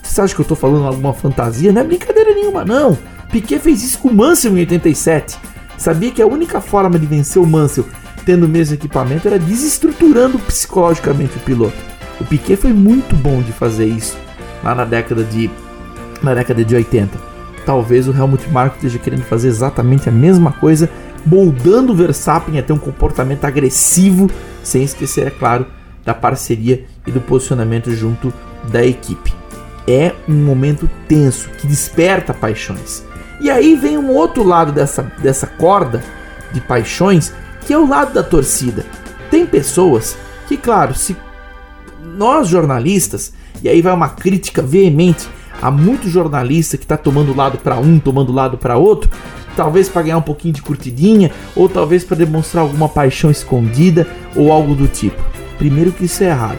Você 0.01 0.21
acha 0.21 0.33
que 0.37 0.41
eu 0.41 0.45
tô 0.45 0.55
falando 0.55 0.87
alguma 0.87 1.13
fantasia? 1.13 1.73
Não 1.73 1.81
é 1.81 1.85
brincadeira 1.85 2.33
nenhuma, 2.33 2.65
não. 2.65 2.97
Piquet 3.29 3.59
fez 3.59 3.83
isso 3.83 3.99
com 3.99 4.07
o 4.07 4.15
Mansell 4.15 4.53
em 4.53 4.61
87. 4.61 5.37
Sabia 5.77 6.13
que 6.13 6.23
a 6.23 6.27
única 6.29 6.61
forma 6.61 6.97
de 6.97 7.07
vencer 7.07 7.43
o 7.43 7.47
Mansell 7.47 7.85
tendo 8.25 8.47
o 8.47 8.49
mesmo 8.49 8.77
equipamento 8.77 9.27
era 9.27 9.37
desestruturando 9.37 10.39
psicologicamente 10.39 11.37
o 11.37 11.41
piloto. 11.41 11.77
O 12.21 12.25
Piquet 12.25 12.55
foi 12.55 12.73
muito 12.73 13.17
bom 13.17 13.43
de 13.43 13.51
fazer 13.51 13.87
isso 13.87 14.17
lá 14.63 14.77
na 14.77 14.85
década 14.85 15.25
de 15.25 15.51
na 16.23 16.35
década 16.35 16.65
de 16.65 16.73
80. 16.73 17.19
Talvez 17.67 18.07
o 18.07 18.17
Helmut 18.17 18.49
Marko 18.49 18.77
esteja 18.77 19.01
querendo 19.01 19.25
fazer 19.25 19.49
exatamente 19.49 20.09
a 20.09 20.13
mesma 20.13 20.53
coisa, 20.53 20.89
moldando 21.27 21.93
o 21.93 21.97
Verstappen 21.97 22.61
a 22.61 22.63
ter 22.63 22.73
um 22.73 22.79
comportamento 22.79 23.45
agressivo, 23.45 24.31
sem 24.63 24.83
esquecer, 24.83 25.27
é 25.27 25.31
claro, 25.31 25.67
da 26.05 26.15
parceria 26.15 26.85
e 27.07 27.11
do 27.11 27.21
posicionamento 27.21 27.91
junto 27.95 28.33
da 28.71 28.85
equipe. 28.85 29.33
É 29.87 30.13
um 30.29 30.35
momento 30.35 30.89
tenso 31.09 31.49
que 31.51 31.67
desperta 31.67 32.33
paixões. 32.33 33.05
E 33.41 33.51
aí 33.51 33.75
vem 33.75 33.99
um 33.99 34.11
outro 34.11 34.45
lado 34.45 34.71
dessa, 34.73 35.03
dessa 35.19 35.47
corda 35.47 36.03
de 36.53 36.61
paixões, 36.61 37.33
que 37.67 37.73
é 37.73 37.79
o 37.79 37.89
lado 37.89 38.13
da 38.13 38.23
torcida. 38.23 38.85
Tem 39.31 39.45
pessoas 39.45 40.17
que, 40.47 40.57
claro, 40.57 40.95
se 40.95 41.17
nós 42.17 42.49
jornalistas, 42.49 43.33
e 43.63 43.69
aí 43.69 43.83
vai 43.83 43.93
uma 43.93 44.11
crítica 44.11 44.63
veemente 44.63 45.29
a 45.61 45.71
muito 45.71 46.09
jornalista 46.09 46.77
que 46.77 46.85
está 46.85 46.97
tomando 46.97 47.35
lado 47.35 47.59
para 47.59 47.79
um, 47.79 47.99
tomando 47.99 48.33
lado 48.33 48.59
para 48.59 48.77
outro, 48.77 49.11
talvez 49.57 49.89
para 49.89 50.03
ganhar 50.03 50.19
um 50.19 50.23
pouquinho 50.23 50.55
de 50.55 50.63
curtidinha, 50.63 51.31
ou 51.55 51.69
talvez 51.69 52.05
para 52.05 52.17
demonstrar 52.17 52.63
alguma 52.63 52.89
paixão 52.89 53.31
escondida 53.31 54.07
ou 54.35 54.51
algo 54.51 54.75
do 54.75 54.89
tipo. 54.89 55.23
Primeiro 55.59 55.93
que 55.93 56.05
isso 56.07 56.25
é 56.25 56.29
errado. 56.29 56.59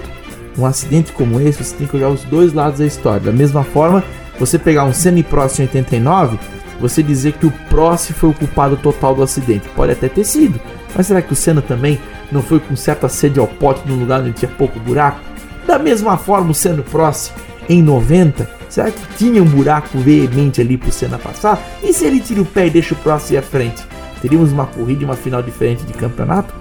Um 0.57 0.65
acidente 0.65 1.11
como 1.11 1.39
esse, 1.41 1.63
você 1.63 1.75
tem 1.75 1.87
que 1.87 1.95
olhar 1.95 2.09
os 2.09 2.23
dois 2.23 2.53
lados 2.53 2.79
da 2.79 2.85
história. 2.85 3.19
Da 3.19 3.31
mesma 3.31 3.63
forma, 3.63 4.03
você 4.39 4.59
pegar 4.59 4.83
um 4.83 4.93
semi-Prost 4.93 5.59
em 5.59 5.63
89, 5.63 6.37
você 6.79 7.01
dizer 7.01 7.33
que 7.33 7.45
o 7.45 7.53
Prost 7.69 8.11
foi 8.13 8.29
o 8.29 8.33
culpado 8.33 8.77
total 8.77 9.15
do 9.15 9.23
acidente. 9.23 9.67
Pode 9.69 9.91
até 9.91 10.07
ter 10.07 10.23
sido. 10.23 10.59
Mas 10.95 11.07
será 11.07 11.21
que 11.21 11.33
o 11.33 11.35
Senna 11.35 11.61
também 11.61 11.99
não 12.31 12.41
foi 12.41 12.59
com 12.59 12.75
certa 12.75 13.09
sede 13.09 13.39
ao 13.39 13.47
pote 13.47 13.87
num 13.87 13.99
lugar 13.99 14.21
onde 14.21 14.33
tinha 14.33 14.51
pouco 14.51 14.79
buraco? 14.79 15.19
Da 15.65 15.79
mesma 15.79 16.17
forma, 16.17 16.51
o 16.51 16.53
Senna 16.53 16.83
Prost 16.83 17.31
em 17.69 17.81
90, 17.81 18.49
será 18.69 18.91
que 18.91 19.17
tinha 19.17 19.41
um 19.41 19.45
buraco 19.45 19.97
veemente 19.97 20.61
ali 20.61 20.77
pro 20.77 20.91
Senna 20.91 21.17
passar? 21.17 21.61
E 21.83 21.93
se 21.93 22.05
ele 22.05 22.19
tira 22.19 22.41
o 22.41 22.45
pé 22.45 22.67
e 22.67 22.69
deixa 22.69 22.93
o 22.93 22.97
Prost 22.97 23.31
ir 23.31 23.37
à 23.37 23.41
frente? 23.41 23.83
Teríamos 24.21 24.51
uma 24.51 24.65
corrida 24.65 25.01
e 25.01 25.05
uma 25.05 25.15
final 25.15 25.41
diferente 25.41 25.83
de 25.83 25.93
campeonato? 25.93 26.53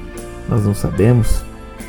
Nós 0.48 0.64
não 0.64 0.74
sabemos. 0.74 1.44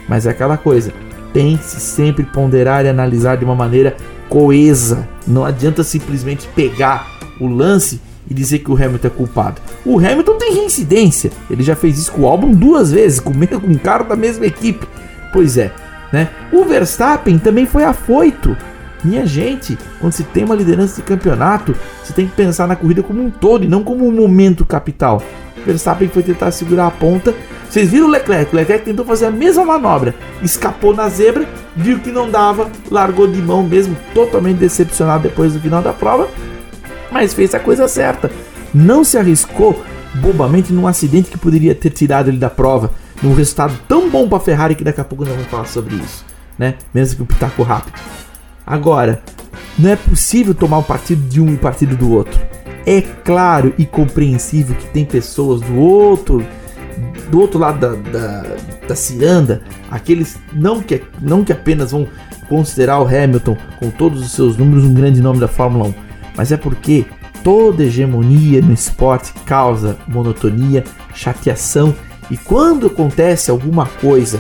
Mas 0.08 0.26
é 0.26 0.30
aquela 0.30 0.58
coisa, 0.58 0.94
tem 1.34 1.58
que 1.58 1.64
se 1.64 1.80
sempre 1.80 2.24
ponderar 2.24 2.86
e 2.86 2.90
analisar 2.90 3.38
de 3.38 3.46
uma 3.46 3.56
maneira 3.56 3.96
coesa. 4.30 5.08
Não 5.28 5.44
adianta 5.44 5.84
simplesmente 5.84 6.48
pegar 6.56 7.18
o 7.40 7.48
lance 7.48 8.00
e 8.30 8.34
dizer 8.34 8.60
que 8.60 8.72
o 8.72 8.76
Hamilton 8.76 9.08
é 9.08 9.12
culpado. 9.12 9.62
O 9.86 9.98
Hamilton 9.98 10.38
tem 10.38 10.54
reincidência. 10.56 11.32
Ele 11.50 11.64
já 11.64 11.76
fez 11.76 11.98
isso 11.98 12.12
com 12.12 12.22
o 12.22 12.28
álbum 12.28 12.54
duas 12.54 12.92
vezes, 12.92 13.20
com, 13.20 13.32
um 13.32 13.76
cara 13.76 14.04
da 14.04 14.16
mesma 14.16 14.46
equipe. 14.46 14.88
Pois 15.32 15.58
é, 15.58 15.72
né? 16.12 16.30
O 16.52 16.64
Verstappen 16.66 17.38
também 17.40 17.66
foi 17.66 17.84
afoito. 17.84 18.56
Minha 19.04 19.26
gente, 19.26 19.78
quando 20.00 20.14
se 20.14 20.24
tem 20.24 20.46
uma 20.46 20.56
liderança 20.56 20.96
de 20.96 21.02
campeonato, 21.02 21.76
você 22.04 22.14
tem 22.14 22.26
que 22.26 22.36
pensar 22.36 22.68
na 22.68 22.76
corrida 22.76 23.04
como 23.04 23.22
um 23.22 23.30
todo 23.30 23.66
e 23.66 23.68
não 23.68 23.84
como 23.84 24.08
um 24.08 24.12
momento 24.12 24.66
capital. 24.66 25.22
Verstappen 25.66 26.10
foi 26.10 26.24
tentar 26.24 26.52
segurar 26.52 26.88
a 26.88 26.92
ponta. 26.92 27.34
Vocês 27.70 27.90
viram 27.90 28.08
o 28.08 28.10
Leclerc? 28.10 28.54
O 28.54 28.56
Leclerc 28.56 28.86
tentou 28.86 29.06
fazer 29.06 29.26
a 29.26 29.32
mesma 29.32 29.66
manobra, 29.66 30.14
escapou 30.42 30.96
na 30.96 31.10
zebra, 31.10 31.48
viu 31.76 32.00
que 32.00 32.12
não 32.12 32.30
dava, 32.30 32.70
largou 32.92 33.28
de 33.28 33.42
mão 33.42 33.64
mesmo, 33.64 33.98
totalmente 34.14 34.58
decepcionado 34.58 35.24
depois 35.24 35.54
do 35.54 35.60
final 35.60 35.82
da 35.82 35.92
prova, 35.92 36.30
mas 37.12 37.34
fez 37.34 37.54
a 37.56 37.60
coisa 37.60 37.88
certa. 37.88 38.32
Não 38.74 39.04
se 39.04 39.18
arriscou 39.18 39.84
bobamente 40.16 40.72
num 40.72 40.88
acidente 40.88 41.32
que 41.32 41.38
poderia 41.38 41.74
ter 41.74 41.90
tirado 41.90 42.30
ele 42.30 42.38
da 42.38 42.50
prova, 42.50 42.92
num 43.22 43.34
resultado 43.34 43.74
tão 43.88 44.10
bom 44.10 44.28
para 44.28 44.38
a 44.38 44.42
Ferrari 44.42 44.76
que 44.76 44.84
daqui 44.84 45.02
a 45.02 45.04
pouco 45.04 45.26
nós 45.26 45.34
vamos 45.34 45.50
falar 45.50 45.66
sobre 45.66 45.96
isso, 45.96 46.24
né? 46.58 46.76
Mesmo 46.94 47.18
que 47.18 47.22
o 47.24 47.26
pitaco 47.26 47.64
rápido. 47.64 48.00
Agora, 48.66 49.22
não 49.78 49.90
é 49.90 49.96
possível 49.96 50.54
tomar 50.54 50.78
um 50.78 50.84
partido 50.84 51.28
de 51.28 51.42
um 51.42 51.54
e 51.54 51.58
partido 51.58 51.96
do 51.96 52.12
outro. 52.12 52.40
É 52.86 53.02
claro 53.02 53.74
e 53.78 53.86
compreensível 53.86 54.76
que 54.76 54.88
tem 54.88 55.06
pessoas 55.06 55.62
do 55.62 55.78
outro 55.78 56.46
do 57.30 57.40
outro 57.40 57.60
lado 57.60 57.80
da, 57.80 57.96
da, 58.12 58.46
da 58.88 58.96
ciranda, 58.96 59.64
aqueles 59.90 60.38
não 60.54 60.82
que, 60.82 61.02
não 61.20 61.44
que 61.44 61.52
apenas 61.52 61.92
vão 61.92 62.08
considerar 62.48 63.00
o 63.00 63.08
Hamilton 63.08 63.58
com 63.80 63.90
todos 63.90 64.22
os 64.22 64.32
seus 64.34 64.58
números 64.58 64.84
um 64.84 64.94
grande 64.94 65.22
nome 65.22 65.40
da 65.40 65.48
Fórmula 65.48 65.86
1, 65.86 65.94
mas 66.36 66.52
é 66.52 66.58
porque 66.58 67.06
toda 67.44 67.84
hegemonia 67.84 68.62
no 68.62 68.74
esporte 68.74 69.34
causa 69.46 69.98
monotonia, 70.08 70.84
chateação 71.16 71.96
e 72.30 72.38
quando 72.38 72.88
acontece 72.88 73.50
alguma 73.50 73.86
coisa 73.86 74.40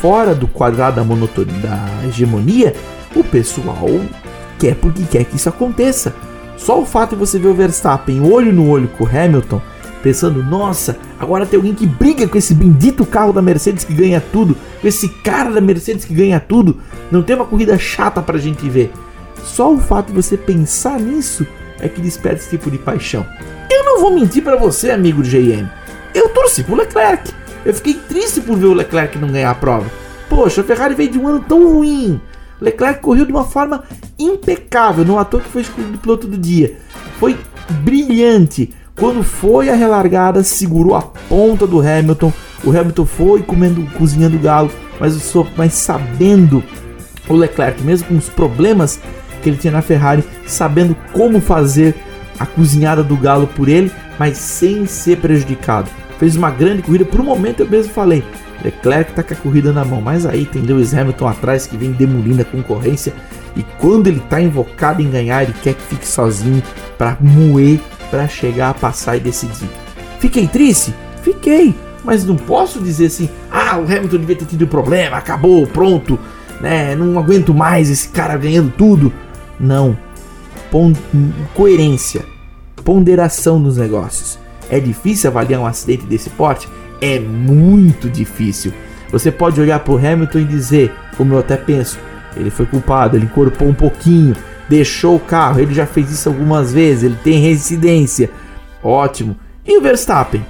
fora 0.00 0.34
do 0.34 0.46
quadrado 0.46 0.96
da 0.96 1.04
monotonia, 1.04 1.54
da 1.60 2.08
hegemonia, 2.08 2.74
o 3.16 3.24
pessoal 3.24 3.88
quer 4.58 4.74
porque 4.76 5.02
quer 5.04 5.24
que 5.24 5.36
isso 5.36 5.48
aconteça. 5.48 6.14
Só 6.56 6.80
o 6.80 6.86
fato 6.86 7.10
de 7.10 7.16
você 7.16 7.38
ver 7.38 7.48
o 7.48 7.54
Verstappen 7.54 8.20
olho 8.22 8.52
no 8.52 8.68
olho 8.68 8.88
com 8.88 9.04
o 9.04 9.08
Hamilton, 9.08 9.60
pensando, 10.02 10.42
nossa, 10.42 10.96
agora 11.18 11.44
tem 11.44 11.56
alguém 11.56 11.74
que 11.74 11.86
briga 11.86 12.26
com 12.26 12.38
esse 12.38 12.54
bendito 12.54 13.04
carro 13.04 13.32
da 13.32 13.42
Mercedes 13.42 13.84
que 13.84 13.92
ganha 13.92 14.22
tudo, 14.32 14.56
com 14.80 14.88
esse 14.88 15.08
cara 15.08 15.50
da 15.50 15.60
Mercedes 15.60 16.04
que 16.04 16.14
ganha 16.14 16.40
tudo, 16.40 16.78
não 17.10 17.22
tem 17.22 17.36
uma 17.36 17.44
corrida 17.44 17.78
chata 17.78 18.22
pra 18.22 18.38
gente 18.38 18.68
ver. 18.68 18.92
Só 19.44 19.72
o 19.72 19.78
fato 19.78 20.08
de 20.08 20.12
você 20.12 20.36
pensar 20.36 20.98
nisso 20.98 21.46
é 21.80 21.88
que 21.88 22.00
desperta 22.00 22.38
esse 22.38 22.50
tipo 22.50 22.70
de 22.70 22.78
paixão. 22.78 23.26
Eu 23.70 23.84
não 23.84 24.00
vou 24.00 24.10
mentir 24.10 24.42
para 24.42 24.56
você, 24.56 24.90
amigo 24.90 25.22
do 25.22 25.28
GM. 25.28 25.68
Eu 26.14 26.30
torci 26.30 26.64
pro 26.64 26.74
Leclerc. 26.74 27.32
Eu 27.64 27.74
fiquei 27.74 27.94
triste 27.94 28.40
por 28.40 28.56
ver 28.56 28.66
o 28.66 28.74
Leclerc 28.74 29.18
não 29.18 29.28
ganhar 29.28 29.50
a 29.50 29.54
prova. 29.54 29.90
Poxa, 30.28 30.60
a 30.60 30.64
Ferrari 30.64 30.94
veio 30.94 31.10
de 31.10 31.18
um 31.18 31.28
ano 31.28 31.44
tão 31.46 31.72
ruim. 31.72 32.20
Leclerc 32.60 33.00
correu 33.00 33.24
de 33.24 33.32
uma 33.32 33.44
forma 33.44 33.84
impecável, 34.18 35.04
no 35.04 35.18
ator 35.18 35.42
que 35.42 35.48
foi 35.48 35.62
escolhido 35.62 35.98
piloto 35.98 36.26
do 36.26 36.38
dia. 36.38 36.76
Foi 37.18 37.36
brilhante. 37.82 38.72
Quando 38.94 39.22
foi 39.22 39.68
a 39.68 39.74
relargada, 39.74 40.42
segurou 40.42 40.94
a 40.94 41.02
ponta 41.02 41.66
do 41.66 41.80
Hamilton. 41.80 42.32
O 42.64 42.70
Hamilton 42.70 43.04
foi 43.04 43.42
comendo, 43.42 43.84
cozinhando 43.92 44.38
galo, 44.38 44.70
mas, 44.98 45.34
mas 45.56 45.74
sabendo 45.74 46.62
o 47.28 47.34
Leclerc, 47.34 47.82
mesmo 47.82 48.08
com 48.08 48.16
os 48.16 48.28
problemas 48.28 49.00
que 49.42 49.50
ele 49.50 49.58
tinha 49.58 49.72
na 49.72 49.82
Ferrari, 49.82 50.24
sabendo 50.46 50.96
como 51.12 51.40
fazer 51.40 51.94
a 52.38 52.46
cozinhada 52.46 53.02
do 53.02 53.16
galo 53.16 53.46
por 53.46 53.68
ele, 53.68 53.90
mas 54.18 54.38
sem 54.38 54.86
ser 54.86 55.18
prejudicado. 55.18 55.90
Fez 56.18 56.36
uma 56.36 56.50
grande 56.50 56.82
corrida. 56.82 57.04
Por 57.04 57.20
um 57.20 57.24
momento 57.24 57.60
eu 57.60 57.68
mesmo 57.68 57.92
falei: 57.92 58.24
Leclerc 58.64 59.12
tá 59.12 59.22
com 59.22 59.34
a 59.34 59.36
corrida 59.36 59.72
na 59.72 59.84
mão, 59.84 60.00
mas 60.00 60.26
aí 60.26 60.44
tem 60.46 60.62
Lewis 60.62 60.94
Hamilton 60.94 61.28
atrás 61.28 61.66
que 61.66 61.76
vem 61.76 61.92
demolindo 61.92 62.42
a 62.42 62.44
concorrência. 62.44 63.12
E 63.54 63.62
quando 63.78 64.06
ele 64.06 64.20
tá 64.20 64.40
invocado 64.40 65.00
em 65.00 65.10
ganhar, 65.10 65.42
ele 65.42 65.54
quer 65.62 65.74
que 65.74 65.82
fique 65.82 66.06
sozinho 66.06 66.62
para 66.98 67.16
moer, 67.20 67.80
para 68.10 68.28
chegar 68.28 68.70
a 68.70 68.74
passar 68.74 69.16
e 69.16 69.20
decidir. 69.20 69.68
Fiquei 70.18 70.46
triste? 70.46 70.94
Fiquei, 71.22 71.74
mas 72.04 72.24
não 72.24 72.36
posso 72.36 72.80
dizer 72.80 73.06
assim: 73.06 73.28
ah, 73.50 73.78
o 73.78 73.84
Hamilton 73.84 74.18
devia 74.18 74.36
ter 74.36 74.46
tido 74.46 74.66
problema, 74.66 75.16
acabou, 75.16 75.66
pronto, 75.66 76.18
né? 76.60 76.94
Não 76.94 77.18
aguento 77.18 77.54
mais 77.54 77.90
esse 77.90 78.08
cara 78.08 78.36
ganhando 78.36 78.72
tudo. 78.76 79.12
Não. 79.58 79.96
Pon 80.70 80.92
coerência, 81.54 82.24
ponderação 82.84 83.58
nos 83.58 83.76
negócios. 83.76 84.38
É 84.68 84.80
difícil 84.80 85.30
avaliar 85.30 85.60
um 85.60 85.66
acidente 85.66 86.06
desse 86.06 86.30
porte? 86.30 86.68
É 87.00 87.18
muito 87.18 88.08
difícil. 88.08 88.72
Você 89.10 89.30
pode 89.30 89.60
olhar 89.60 89.78
para 89.80 89.94
o 89.94 89.98
Hamilton 89.98 90.40
e 90.40 90.44
dizer, 90.44 90.92
como 91.16 91.34
eu 91.34 91.38
até 91.38 91.56
penso, 91.56 91.98
ele 92.36 92.50
foi 92.50 92.66
culpado, 92.66 93.16
ele 93.16 93.26
incorporou 93.26 93.70
um 93.70 93.74
pouquinho, 93.74 94.34
deixou 94.68 95.16
o 95.16 95.20
carro, 95.20 95.60
ele 95.60 95.72
já 95.72 95.86
fez 95.86 96.10
isso 96.10 96.28
algumas 96.28 96.72
vezes, 96.72 97.04
ele 97.04 97.18
tem 97.22 97.40
residência. 97.40 98.30
Ótimo. 98.82 99.36
E 99.64 99.78
o 99.78 99.80
Verstappen? 99.80 100.44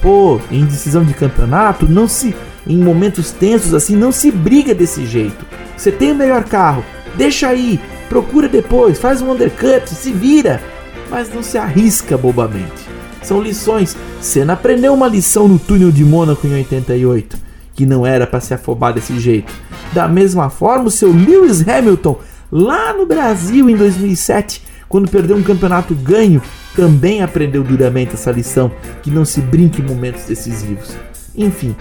Pô, 0.00 0.40
em 0.50 0.64
decisão 0.64 1.04
de 1.04 1.14
campeonato, 1.14 1.86
não 1.88 2.08
se 2.08 2.34
em 2.66 2.78
momentos 2.78 3.30
tensos 3.30 3.74
assim, 3.74 3.96
não 3.96 4.10
se 4.10 4.30
briga 4.30 4.74
desse 4.74 5.06
jeito. 5.06 5.44
Você 5.76 5.92
tem 5.92 6.12
o 6.12 6.14
melhor 6.14 6.44
carro, 6.44 6.84
deixa 7.16 7.48
aí, 7.48 7.80
procura 8.08 8.48
depois, 8.48 8.98
faz 8.98 9.20
um 9.20 9.30
undercut, 9.30 9.88
se 9.88 10.12
vira, 10.12 10.62
mas 11.10 11.32
não 11.32 11.42
se 11.42 11.58
arrisca 11.58 12.16
bobamente. 12.16 12.93
São 13.24 13.40
lições. 13.40 13.96
Senna 14.20 14.52
aprendeu 14.52 14.92
uma 14.92 15.08
lição 15.08 15.48
no 15.48 15.58
túnel 15.58 15.90
de 15.90 16.04
Mônaco 16.04 16.46
em 16.46 16.52
88, 16.54 17.36
que 17.74 17.86
não 17.86 18.06
era 18.06 18.26
para 18.26 18.40
se 18.40 18.54
afobar 18.54 18.92
desse 18.92 19.18
jeito. 19.18 19.52
Da 19.92 20.06
mesma 20.06 20.50
forma, 20.50 20.84
o 20.84 20.90
seu 20.90 21.10
Lewis 21.10 21.66
Hamilton, 21.66 22.18
lá 22.52 22.92
no 22.92 23.06
Brasil 23.06 23.68
em 23.68 23.76
2007, 23.76 24.62
quando 24.88 25.10
perdeu 25.10 25.36
um 25.36 25.42
campeonato 25.42 25.94
ganho, 25.94 26.42
também 26.76 27.22
aprendeu 27.22 27.64
duramente 27.64 28.14
essa 28.14 28.30
lição, 28.30 28.70
que 29.02 29.10
não 29.10 29.24
se 29.24 29.40
brinque 29.40 29.80
em 29.80 29.84
momentos 29.84 30.24
decisivos. 30.24 30.94
Enfim, 31.34 31.74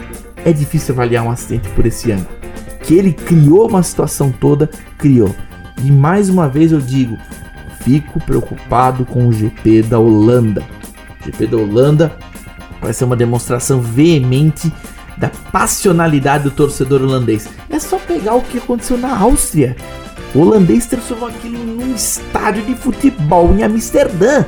é 0.45 0.53
difícil 0.53 0.93
avaliar 0.93 1.25
um 1.25 1.31
acidente 1.31 1.67
por 1.69 1.85
esse 1.85 2.11
ângulo. 2.11 2.29
Que 2.81 2.95
ele 2.95 3.11
criou 3.11 3.67
uma 3.67 3.83
situação 3.83 4.31
toda, 4.31 4.69
criou. 4.97 5.33
E 5.83 5.91
mais 5.91 6.29
uma 6.29 6.47
vez 6.47 6.71
eu 6.71 6.79
digo, 6.79 7.17
fico 7.81 8.19
preocupado 8.21 9.05
com 9.05 9.27
o 9.27 9.33
GP 9.33 9.83
da 9.83 9.99
Holanda. 9.99 10.63
GP 11.25 11.47
da 11.47 11.57
Holanda 11.57 12.17
vai 12.81 12.93
ser 12.93 13.05
uma 13.05 13.15
demonstração 13.15 13.79
veemente 13.79 14.71
da 15.17 15.29
passionalidade 15.51 16.43
do 16.43 16.51
torcedor 16.51 17.01
holandês. 17.01 17.47
É 17.69 17.79
só 17.79 17.97
pegar 17.97 18.35
o 18.35 18.41
que 18.41 18.57
aconteceu 18.57 18.97
na 18.97 19.17
Áustria. 19.17 19.75
O 20.35 20.39
holandês 20.39 20.85
transformou 20.85 21.29
aquilo 21.29 21.57
num 21.59 21.93
estádio 21.93 22.63
de 22.65 22.75
futebol 22.75 23.53
em 23.53 23.63
Amsterdã. 23.63 24.43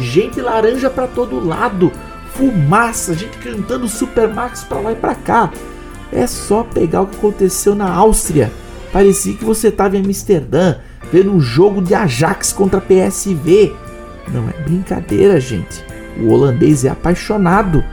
Gente 0.00 0.40
laranja 0.40 0.90
para 0.90 1.06
todo 1.06 1.44
lado, 1.44 1.90
fumaça, 2.34 3.14
gente 3.14 3.38
cantando 3.38 3.88
Supermax 3.88 4.64
para 4.64 4.80
lá 4.80 4.92
e 4.92 4.96
para 4.96 5.14
cá. 5.14 5.50
É 6.12 6.26
só 6.26 6.62
pegar 6.62 7.02
o 7.02 7.06
que 7.06 7.16
aconteceu 7.16 7.74
na 7.74 7.90
Áustria. 7.90 8.52
Parecia 8.92 9.34
que 9.34 9.44
você 9.44 9.68
estava 9.68 9.96
em 9.96 10.00
Amsterdã, 10.00 10.76
vendo 11.12 11.32
um 11.32 11.40
jogo 11.40 11.82
de 11.82 11.94
Ajax 11.94 12.52
contra 12.52 12.80
PSV. 12.80 13.74
Não 14.28 14.48
é 14.48 14.62
brincadeira, 14.62 15.40
gente. 15.40 15.87
O 16.18 16.28
holandês 16.28 16.84
é 16.84 16.88
apaixonado. 16.88 17.84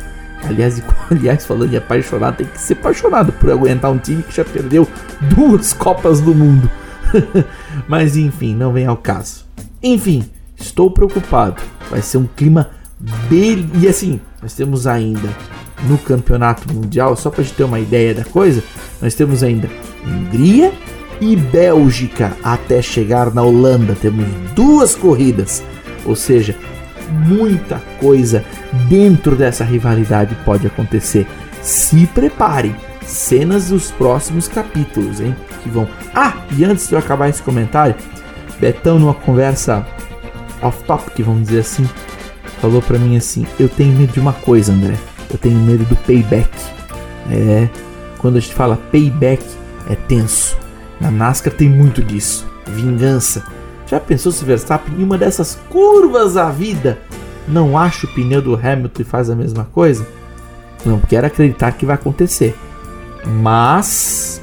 Aliás, 0.44 0.82
aliás, 1.10 1.46
falando 1.46 1.70
de 1.70 1.78
apaixonado, 1.78 2.38
tem 2.38 2.48
que 2.48 2.60
ser 2.60 2.74
apaixonado 2.74 3.32
por 3.34 3.52
aguentar 3.52 3.92
um 3.92 3.98
time 3.98 4.24
que 4.24 4.36
já 4.36 4.44
perdeu 4.44 4.88
duas 5.36 5.74
Copas 5.74 6.22
do 6.22 6.34
Mundo. 6.34 6.70
Mas 7.88 8.18
enfim, 8.18 8.56
não 8.56 8.74
vem 8.74 8.86
ao 8.86 8.98
caso. 8.98 9.46
Enfim, 9.82 10.30
estou 10.58 10.90
preocupado. 10.92 11.62
Vai 11.90 12.02
ser 12.02 12.18
um 12.18 12.28
clima 12.28 12.70
bem. 13.30 13.70
E 13.80 13.88
assim, 13.88 14.20
nós 14.42 14.54
temos 14.54 14.88
ainda 14.88 15.30
no 15.84 15.98
campeonato 15.98 16.72
mundial, 16.74 17.16
só 17.16 17.30
para 17.30 17.44
gente 17.44 17.56
ter 17.56 17.64
uma 17.64 17.80
ideia 17.80 18.14
da 18.14 18.24
coisa, 18.24 18.64
nós 19.02 19.14
temos 19.14 19.44
ainda 19.44 19.70
Hungria 20.06 20.72
e 21.22 21.36
Bélgica 21.36 22.36
até 22.44 22.82
chegar 22.82 23.34
na 23.34 23.44
Holanda. 23.44 23.96
Temos 24.00 24.26
duas 24.56 24.96
corridas, 24.96 25.64
ou 26.06 26.16
seja, 26.16 26.56
muita 27.10 27.82
coisa 28.00 28.44
dentro 28.88 29.36
dessa 29.36 29.64
rivalidade 29.64 30.36
pode 30.46 30.68
acontecer. 30.68 31.28
Se 31.62 32.06
preparem, 32.08 32.76
cenas 33.06 33.70
dos 33.70 33.92
próximos 33.92 34.48
capítulos, 34.48 35.20
hein? 35.20 35.36
Que 35.64 35.70
vão. 35.70 35.88
Ah, 36.14 36.34
e 36.58 36.64
antes 36.64 36.88
de 36.88 36.94
eu 36.94 37.00
acabar 37.00 37.30
esse 37.30 37.42
comentário, 37.42 37.96
Betão 38.60 38.98
numa 38.98 39.14
conversa 39.14 39.86
off 40.62 40.84
topic, 40.86 41.26
vamos 41.26 41.48
dizer 41.48 41.60
assim, 41.60 41.88
falou 42.62 42.82
para 42.82 42.98
mim 42.98 43.18
assim: 43.18 43.46
"Eu 43.60 43.68
tenho 43.68 43.98
medo 43.98 44.14
de 44.14 44.20
uma 44.20 44.34
coisa, 44.34 44.72
André. 44.72 44.96
Eu 45.30 45.38
tenho 45.38 45.60
medo 45.60 45.84
do 45.86 45.96
payback". 45.98 46.50
É, 47.30 47.68
quando 48.18 48.38
a 48.38 48.40
gente 48.40 48.54
fala 48.54 48.78
payback, 48.92 49.44
é 49.90 49.96
tenso. 49.96 50.58
Na 51.00 51.12
NASCAR 51.12 51.54
tem 51.54 51.70
muito 51.70 52.02
disso. 52.02 52.48
Vingança. 52.68 53.44
Já 53.88 54.00
pensou 54.00 54.32
se 54.32 54.44
Verstappen 54.44 54.96
em 55.00 55.04
uma 55.04 55.18
dessas 55.18 55.58
curvas 55.70 56.34
da 56.34 56.50
vida 56.50 56.98
não 57.48 57.78
acha 57.78 58.08
o 58.08 58.10
pneu 58.10 58.42
do 58.42 58.56
Hamilton 58.56 59.02
e 59.02 59.06
faz 59.06 59.30
a 59.30 59.36
mesma 59.36 59.66
coisa? 59.66 60.06
Não 60.84 61.00
quero 61.00 61.28
acreditar 61.28 61.72
que 61.74 61.86
vai 61.86 61.96
acontecer. 61.96 62.56
Mas, 63.26 64.42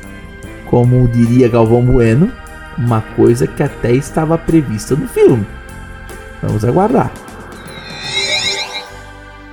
como 0.68 1.08
diria 1.08 1.48
Galvão 1.48 1.84
Bueno, 1.84 2.32
uma 2.78 3.00
coisa 3.00 3.46
que 3.46 3.62
até 3.62 3.92
estava 3.92 4.38
prevista 4.38 4.94
no 4.94 5.08
filme. 5.08 5.46
Vamos 6.42 6.64
aguardar. 6.64 7.12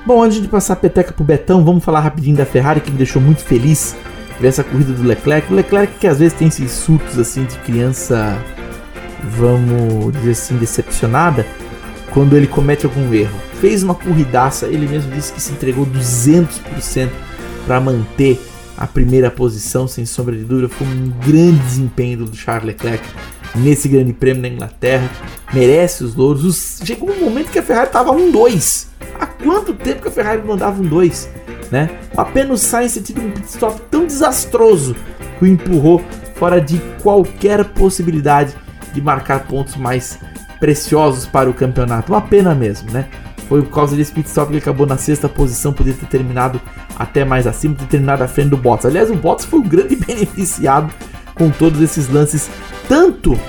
Bom, 0.06 0.23
antes 0.23 0.41
de 0.41 0.47
passar 0.47 0.73
a 0.73 0.78
peteca 0.78 1.12
pro 1.12 1.23
Betão, 1.23 1.63
vamos 1.63 1.84
falar 1.84 1.99
rapidinho 1.99 2.38
da 2.38 2.45
Ferrari 2.45 2.82
que 2.82 2.89
me 2.91 2.97
deixou 2.97 3.21
muito 3.21 3.41
feliz 3.41 3.95
ver 4.39 4.47
essa 4.47 4.63
corrida 4.63 4.93
do 4.93 5.04
Leclerc. 5.04 5.52
O 5.52 5.56
Leclerc 5.56 5.93
que 5.99 6.08
às 6.08 6.19
vezes 6.19 6.34
tem 6.34 6.47
esses 6.47 6.71
surtos 6.71 7.19
assim 7.19 7.45
de 7.45 7.58
criança, 7.60 8.38
vamos 9.23 10.13
dizer 10.13 10.32
assim, 10.32 10.58
decepcionada 10.58 11.45
quando 12.12 12.36
ele 12.36 12.47
comete 12.47 12.86
algum 12.86 13.13
erro. 13.13 13.38
Fez 13.62 13.84
uma 13.84 13.93
corridaça, 13.95 14.67
ele 14.67 14.88
mesmo 14.88 15.12
disse 15.12 15.34
que 15.34 15.41
se 15.41 15.51
entregou 15.51 15.86
200% 15.86 17.10
para 17.65 17.79
manter 17.79 18.39
a 18.77 18.88
primeira 18.88 19.29
posição, 19.29 19.88
sem 19.88 20.05
sombra 20.05 20.36
de 20.36 20.43
dúvida. 20.43 20.69
Foi 20.69 20.88
um 20.88 21.10
grande 21.25 21.60
desempenho 21.60 22.25
do 22.25 22.36
Charles 22.36 22.65
Leclerc. 22.65 23.03
nesse 23.55 23.88
grande 23.89 24.13
prêmio 24.13 24.43
da 24.43 24.47
Inglaterra, 24.47 25.10
merece 25.51 26.03
os 26.03 26.13
louros. 26.13 26.45
Os- 26.45 26.79
Chegou 26.86 27.10
um 27.10 27.19
momento 27.25 27.49
que 27.49 27.58
a 27.58 27.63
Ferrari 27.63 27.88
estava 27.88 28.12
1-2. 28.12 28.88
Há 29.19 29.25
quanto 29.25 29.73
tempo 29.73 30.03
que 30.03 30.08
a 30.08 30.12
Ferrari 30.12 30.43
não 30.45 30.55
dava 30.55 30.79
um 30.79 30.86
2? 30.86 31.27
Né? 31.71 31.89
Apenas 32.15 32.62
o 32.62 32.63
Sainz 32.63 32.93
ter 32.93 33.01
tido 33.01 33.21
um 33.21 33.32
pit 33.32 33.47
stop 33.49 33.82
tão 33.89 34.05
desastroso 34.05 34.95
que 35.39 35.45
o 35.45 35.47
empurrou 35.47 35.99
fora 36.36 36.62
de 36.62 36.79
qualquer 37.01 37.65
possibilidade 37.69 38.53
de 38.93 39.02
marcar 39.02 39.45
pontos 39.45 39.75
mais 39.75 40.19
preciosos 40.60 41.25
para 41.25 41.49
o 41.49 41.54
campeonato. 41.54 42.12
Uma 42.12 42.21
pena 42.21 42.54
mesmo, 42.54 42.91
né? 42.91 43.08
Foi 43.47 43.62
por 43.63 43.73
causa 43.73 43.95
desse 43.95 44.12
pit 44.12 44.28
stop 44.28 44.52
que 44.52 44.58
acabou 44.58 44.86
na 44.86 44.97
sexta 44.97 45.28
posição, 45.28 45.73
poderia 45.73 45.99
ter 45.99 46.06
terminado 46.06 46.62
até 46.97 47.25
mais 47.25 47.47
acima, 47.47 47.73
ter 47.75 47.86
terminado 47.86 48.23
à 48.23 48.28
frente 48.28 48.49
do 48.49 48.58
Bottas. 48.58 48.86
Aliás, 48.86 49.10
o 49.10 49.15
Bottas 49.15 49.45
foi 49.45 49.60
o 49.60 49.63
grande 49.63 49.95
beneficiado 50.06 50.93
com 51.34 51.49
todos 51.49 51.82
esses 51.82 52.10
lances, 52.10 52.49
tanto 52.88 53.39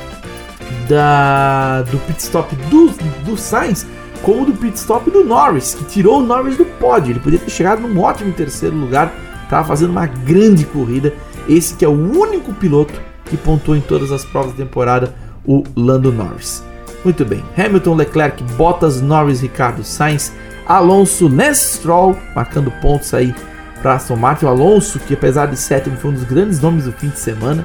da 0.89 1.83
do 1.83 1.99
pit 1.99 2.21
stop 2.21 2.55
do, 2.71 2.89
do 3.25 3.37
Sainz, 3.37 3.87
como 4.23 4.47
do 4.47 4.53
pit 4.53 4.77
stop 4.77 5.11
do 5.11 5.25
Norris, 5.25 5.75
que 5.75 5.85
tirou 5.85 6.21
o 6.21 6.23
Norris 6.23 6.57
do 6.57 6.65
pódio. 6.65 7.13
Ele 7.13 7.21
poderia 7.21 7.45
ter 7.45 7.51
chegado 7.51 7.83
num 7.83 8.01
ótimo 8.01 8.33
terceiro 8.33 8.77
lugar, 8.77 9.13
estava 9.45 9.67
fazendo 9.67 9.91
uma 9.91 10.07
grande 10.07 10.65
corrida. 10.65 11.13
Esse 11.49 11.75
que 11.75 11.85
é 11.85 11.89
o 11.89 11.93
único 11.93 12.53
piloto 12.55 12.95
que 13.25 13.37
pontuou 13.37 13.77
em 13.77 13.81
todas 13.81 14.13
as 14.13 14.25
provas 14.25 14.53
da 14.53 14.59
temporada, 14.65 15.15
o 15.47 15.63
Lando 15.77 16.13
Norris. 16.13 16.63
Muito 17.05 17.25
bem, 17.25 17.43
Hamilton, 17.57 17.95
Leclerc, 17.95 18.43
Bottas, 18.55 19.01
Norris, 19.01 19.41
Ricardo, 19.41 19.83
Sainz, 19.83 20.33
Alonso, 20.67 21.29
Lance 21.29 21.79
Stroll, 21.79 22.17
marcando 22.35 22.71
pontos 22.83 23.15
aí 23.15 23.35
para 23.81 23.95
Aston 23.95 24.17
Martin. 24.17 24.45
O 24.45 24.49
Alonso, 24.49 24.99
que 25.01 25.15
apesar 25.15 25.47
de 25.47 25.57
sétimo 25.57 25.97
foi 25.97 26.11
um 26.11 26.15
dos 26.15 26.25
grandes 26.25 26.61
nomes 26.61 26.85
do 26.85 26.93
fim 26.93 27.09
de 27.09 27.19
semana, 27.19 27.65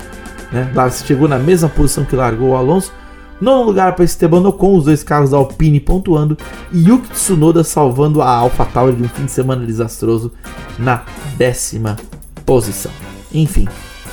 né? 0.52 0.72
Lá 0.74 0.90
chegou 0.90 1.28
na 1.28 1.38
mesma 1.38 1.70
posição 1.70 2.06
que 2.06 2.16
largou 2.16 2.50
o 2.50 2.56
Alonso. 2.56 2.92
Nono 3.40 3.64
lugar 3.64 3.94
para 3.96 4.06
Esteban 4.06 4.48
Ocon, 4.48 4.78
os 4.78 4.86
dois 4.86 5.04
carros 5.04 5.32
da 5.32 5.38
Alpine 5.38 5.80
pontuando. 5.80 6.38
E 6.72 6.88
Yuki 6.88 7.10
Tsunoda 7.10 7.64
salvando 7.64 8.22
a 8.22 8.30
AlphaTauri 8.30 8.96
de 8.96 9.04
um 9.04 9.10
fim 9.10 9.26
de 9.26 9.32
semana 9.32 9.66
desastroso 9.66 10.32
na 10.80 11.04
décima 11.38 11.98
posição. 12.46 12.92
Enfim, 13.34 13.68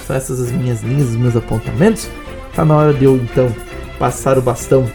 são 0.06 0.16
essas 0.16 0.40
as 0.40 0.50
minhas 0.50 0.82
linhas, 0.82 1.10
os 1.10 1.16
meus 1.16 1.36
apontamentos. 1.36 2.08
Tá 2.54 2.64
na 2.64 2.76
hora 2.76 2.92
de 2.92 3.04
eu 3.04 3.16
então 3.16 3.54
passar 3.98 4.38
o 4.38 4.42
bastão 4.42 4.88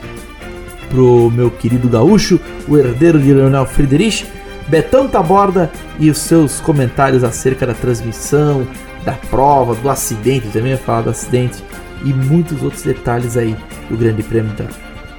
pro 0.89 1.31
meu 1.31 1.49
querido 1.49 1.89
gaúcho, 1.89 2.39
o 2.67 2.77
herdeiro 2.77 3.19
de 3.19 3.33
Leonel 3.33 3.65
Friedrich, 3.65 4.25
Betão 4.67 5.07
Taborda 5.07 5.71
e 5.99 6.09
os 6.09 6.17
seus 6.17 6.59
comentários 6.59 7.23
acerca 7.23 7.65
da 7.65 7.73
transmissão, 7.73 8.67
da 9.03 9.13
prova, 9.13 9.75
do 9.75 9.89
acidente, 9.89 10.49
também 10.49 10.71
ia 10.71 10.77
falar 10.77 11.01
do 11.01 11.09
acidente 11.09 11.63
e 12.03 12.13
muitos 12.13 12.61
outros 12.61 12.83
detalhes 12.83 13.37
aí 13.37 13.55
do 13.89 13.97
Grande 13.97 14.23
Prêmio 14.23 14.53
da 14.53 14.65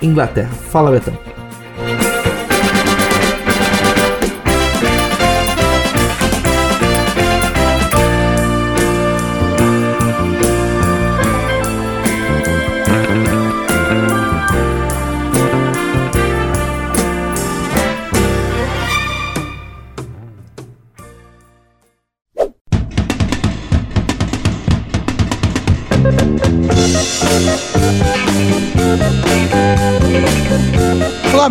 Inglaterra. 0.03 0.51
Fala, 0.71 0.91
Betão. 0.91 1.38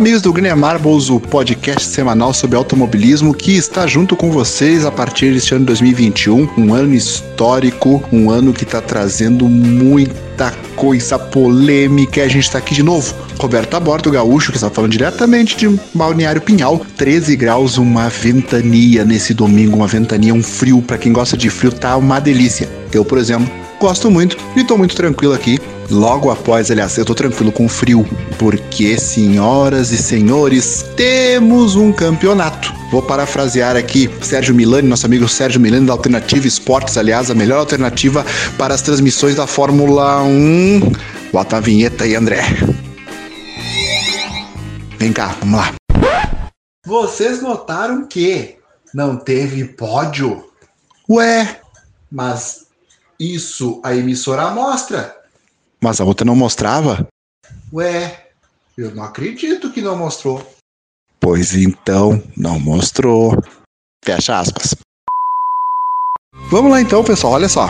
Amigos 0.08 0.22
do 0.22 0.32
Green 0.32 0.54
Marbles, 0.54 1.10
o 1.10 1.20
podcast 1.20 1.86
semanal 1.86 2.32
sobre 2.32 2.56
automobilismo 2.56 3.34
que 3.34 3.54
está 3.54 3.86
junto 3.86 4.16
com 4.16 4.30
vocês 4.30 4.86
a 4.86 4.90
partir 4.90 5.34
deste 5.34 5.54
ano 5.54 5.66
2021, 5.66 6.48
um 6.56 6.72
ano 6.72 6.94
histórico, 6.94 8.02
um 8.10 8.30
ano 8.30 8.54
que 8.54 8.64
está 8.64 8.80
trazendo 8.80 9.46
muita 9.46 10.50
coisa 10.74 11.18
polêmica. 11.18 12.22
A 12.22 12.28
gente 12.28 12.44
está 12.44 12.56
aqui 12.56 12.74
de 12.74 12.82
novo. 12.82 13.14
Roberto 13.38 13.74
Aborto, 13.74 14.10
gaúcho, 14.10 14.50
que 14.50 14.56
está 14.56 14.70
falando 14.70 14.92
diretamente 14.92 15.54
de 15.58 15.78
Balneário 15.92 16.40
Pinhal, 16.40 16.80
13 16.96 17.36
graus, 17.36 17.76
uma 17.76 18.08
ventania 18.08 19.04
nesse 19.04 19.34
domingo, 19.34 19.76
uma 19.76 19.86
ventania, 19.86 20.32
um 20.32 20.42
frio. 20.42 20.80
Para 20.80 20.96
quem 20.96 21.12
gosta 21.12 21.36
de 21.36 21.50
frio, 21.50 21.70
tá 21.70 21.94
uma 21.98 22.18
delícia. 22.18 22.66
Eu, 22.94 23.04
por 23.04 23.18
exemplo, 23.18 23.52
gosto 23.78 24.10
muito 24.10 24.36
e 24.56 24.64
tô 24.64 24.76
muito 24.76 24.94
tranquilo 24.94 25.32
aqui. 25.32 25.58
Logo 25.90 26.30
após, 26.30 26.70
aliás, 26.70 26.98
eu 26.98 27.04
tô 27.04 27.14
tranquilo 27.14 27.50
com 27.50 27.64
o 27.64 27.68
frio, 27.68 28.06
porque, 28.38 28.98
senhoras 28.98 29.90
e 29.90 29.96
senhores, 29.96 30.84
temos 30.96 31.76
um 31.76 31.90
campeonato. 31.90 32.74
Vou 32.90 33.00
parafrasear 33.00 33.74
aqui 33.74 34.10
Sérgio 34.20 34.54
Milani, 34.54 34.86
nosso 34.86 35.06
amigo 35.06 35.26
Sérgio 35.26 35.60
Milani 35.60 35.86
da 35.86 35.92
Alternativa 35.94 36.46
Esportes, 36.46 36.98
aliás, 36.98 37.30
a 37.30 37.34
melhor 37.34 37.60
alternativa 37.60 38.24
para 38.58 38.74
as 38.74 38.82
transmissões 38.82 39.36
da 39.36 39.46
Fórmula 39.46 40.22
1. 40.22 40.92
Bota 41.32 41.56
a 41.56 41.60
vinheta 41.60 42.04
aí, 42.04 42.14
André. 42.14 42.42
Vem 44.98 45.12
cá, 45.12 45.34
vamos 45.40 45.60
lá. 45.60 45.74
Vocês 46.84 47.40
notaram 47.40 48.06
que 48.06 48.56
não 48.92 49.16
teve 49.16 49.64
pódio? 49.64 50.44
Ué, 51.08 51.60
mas 52.10 52.67
isso 53.18 53.80
a 53.84 53.94
emissora 53.94 54.50
mostra. 54.50 55.16
Mas 55.80 56.00
a 56.00 56.04
outra 56.04 56.24
não 56.24 56.36
mostrava? 56.36 57.06
Ué, 57.72 58.28
eu 58.76 58.94
não 58.94 59.02
acredito 59.02 59.72
que 59.72 59.82
não 59.82 59.96
mostrou. 59.96 60.44
Pois 61.20 61.54
então, 61.54 62.22
não 62.36 62.58
mostrou. 62.60 63.36
Fecha 64.04 64.38
aspas. 64.38 64.74
Vamos 66.50 66.70
lá 66.70 66.80
então, 66.80 67.04
pessoal, 67.04 67.34
olha 67.34 67.48
só. 67.48 67.68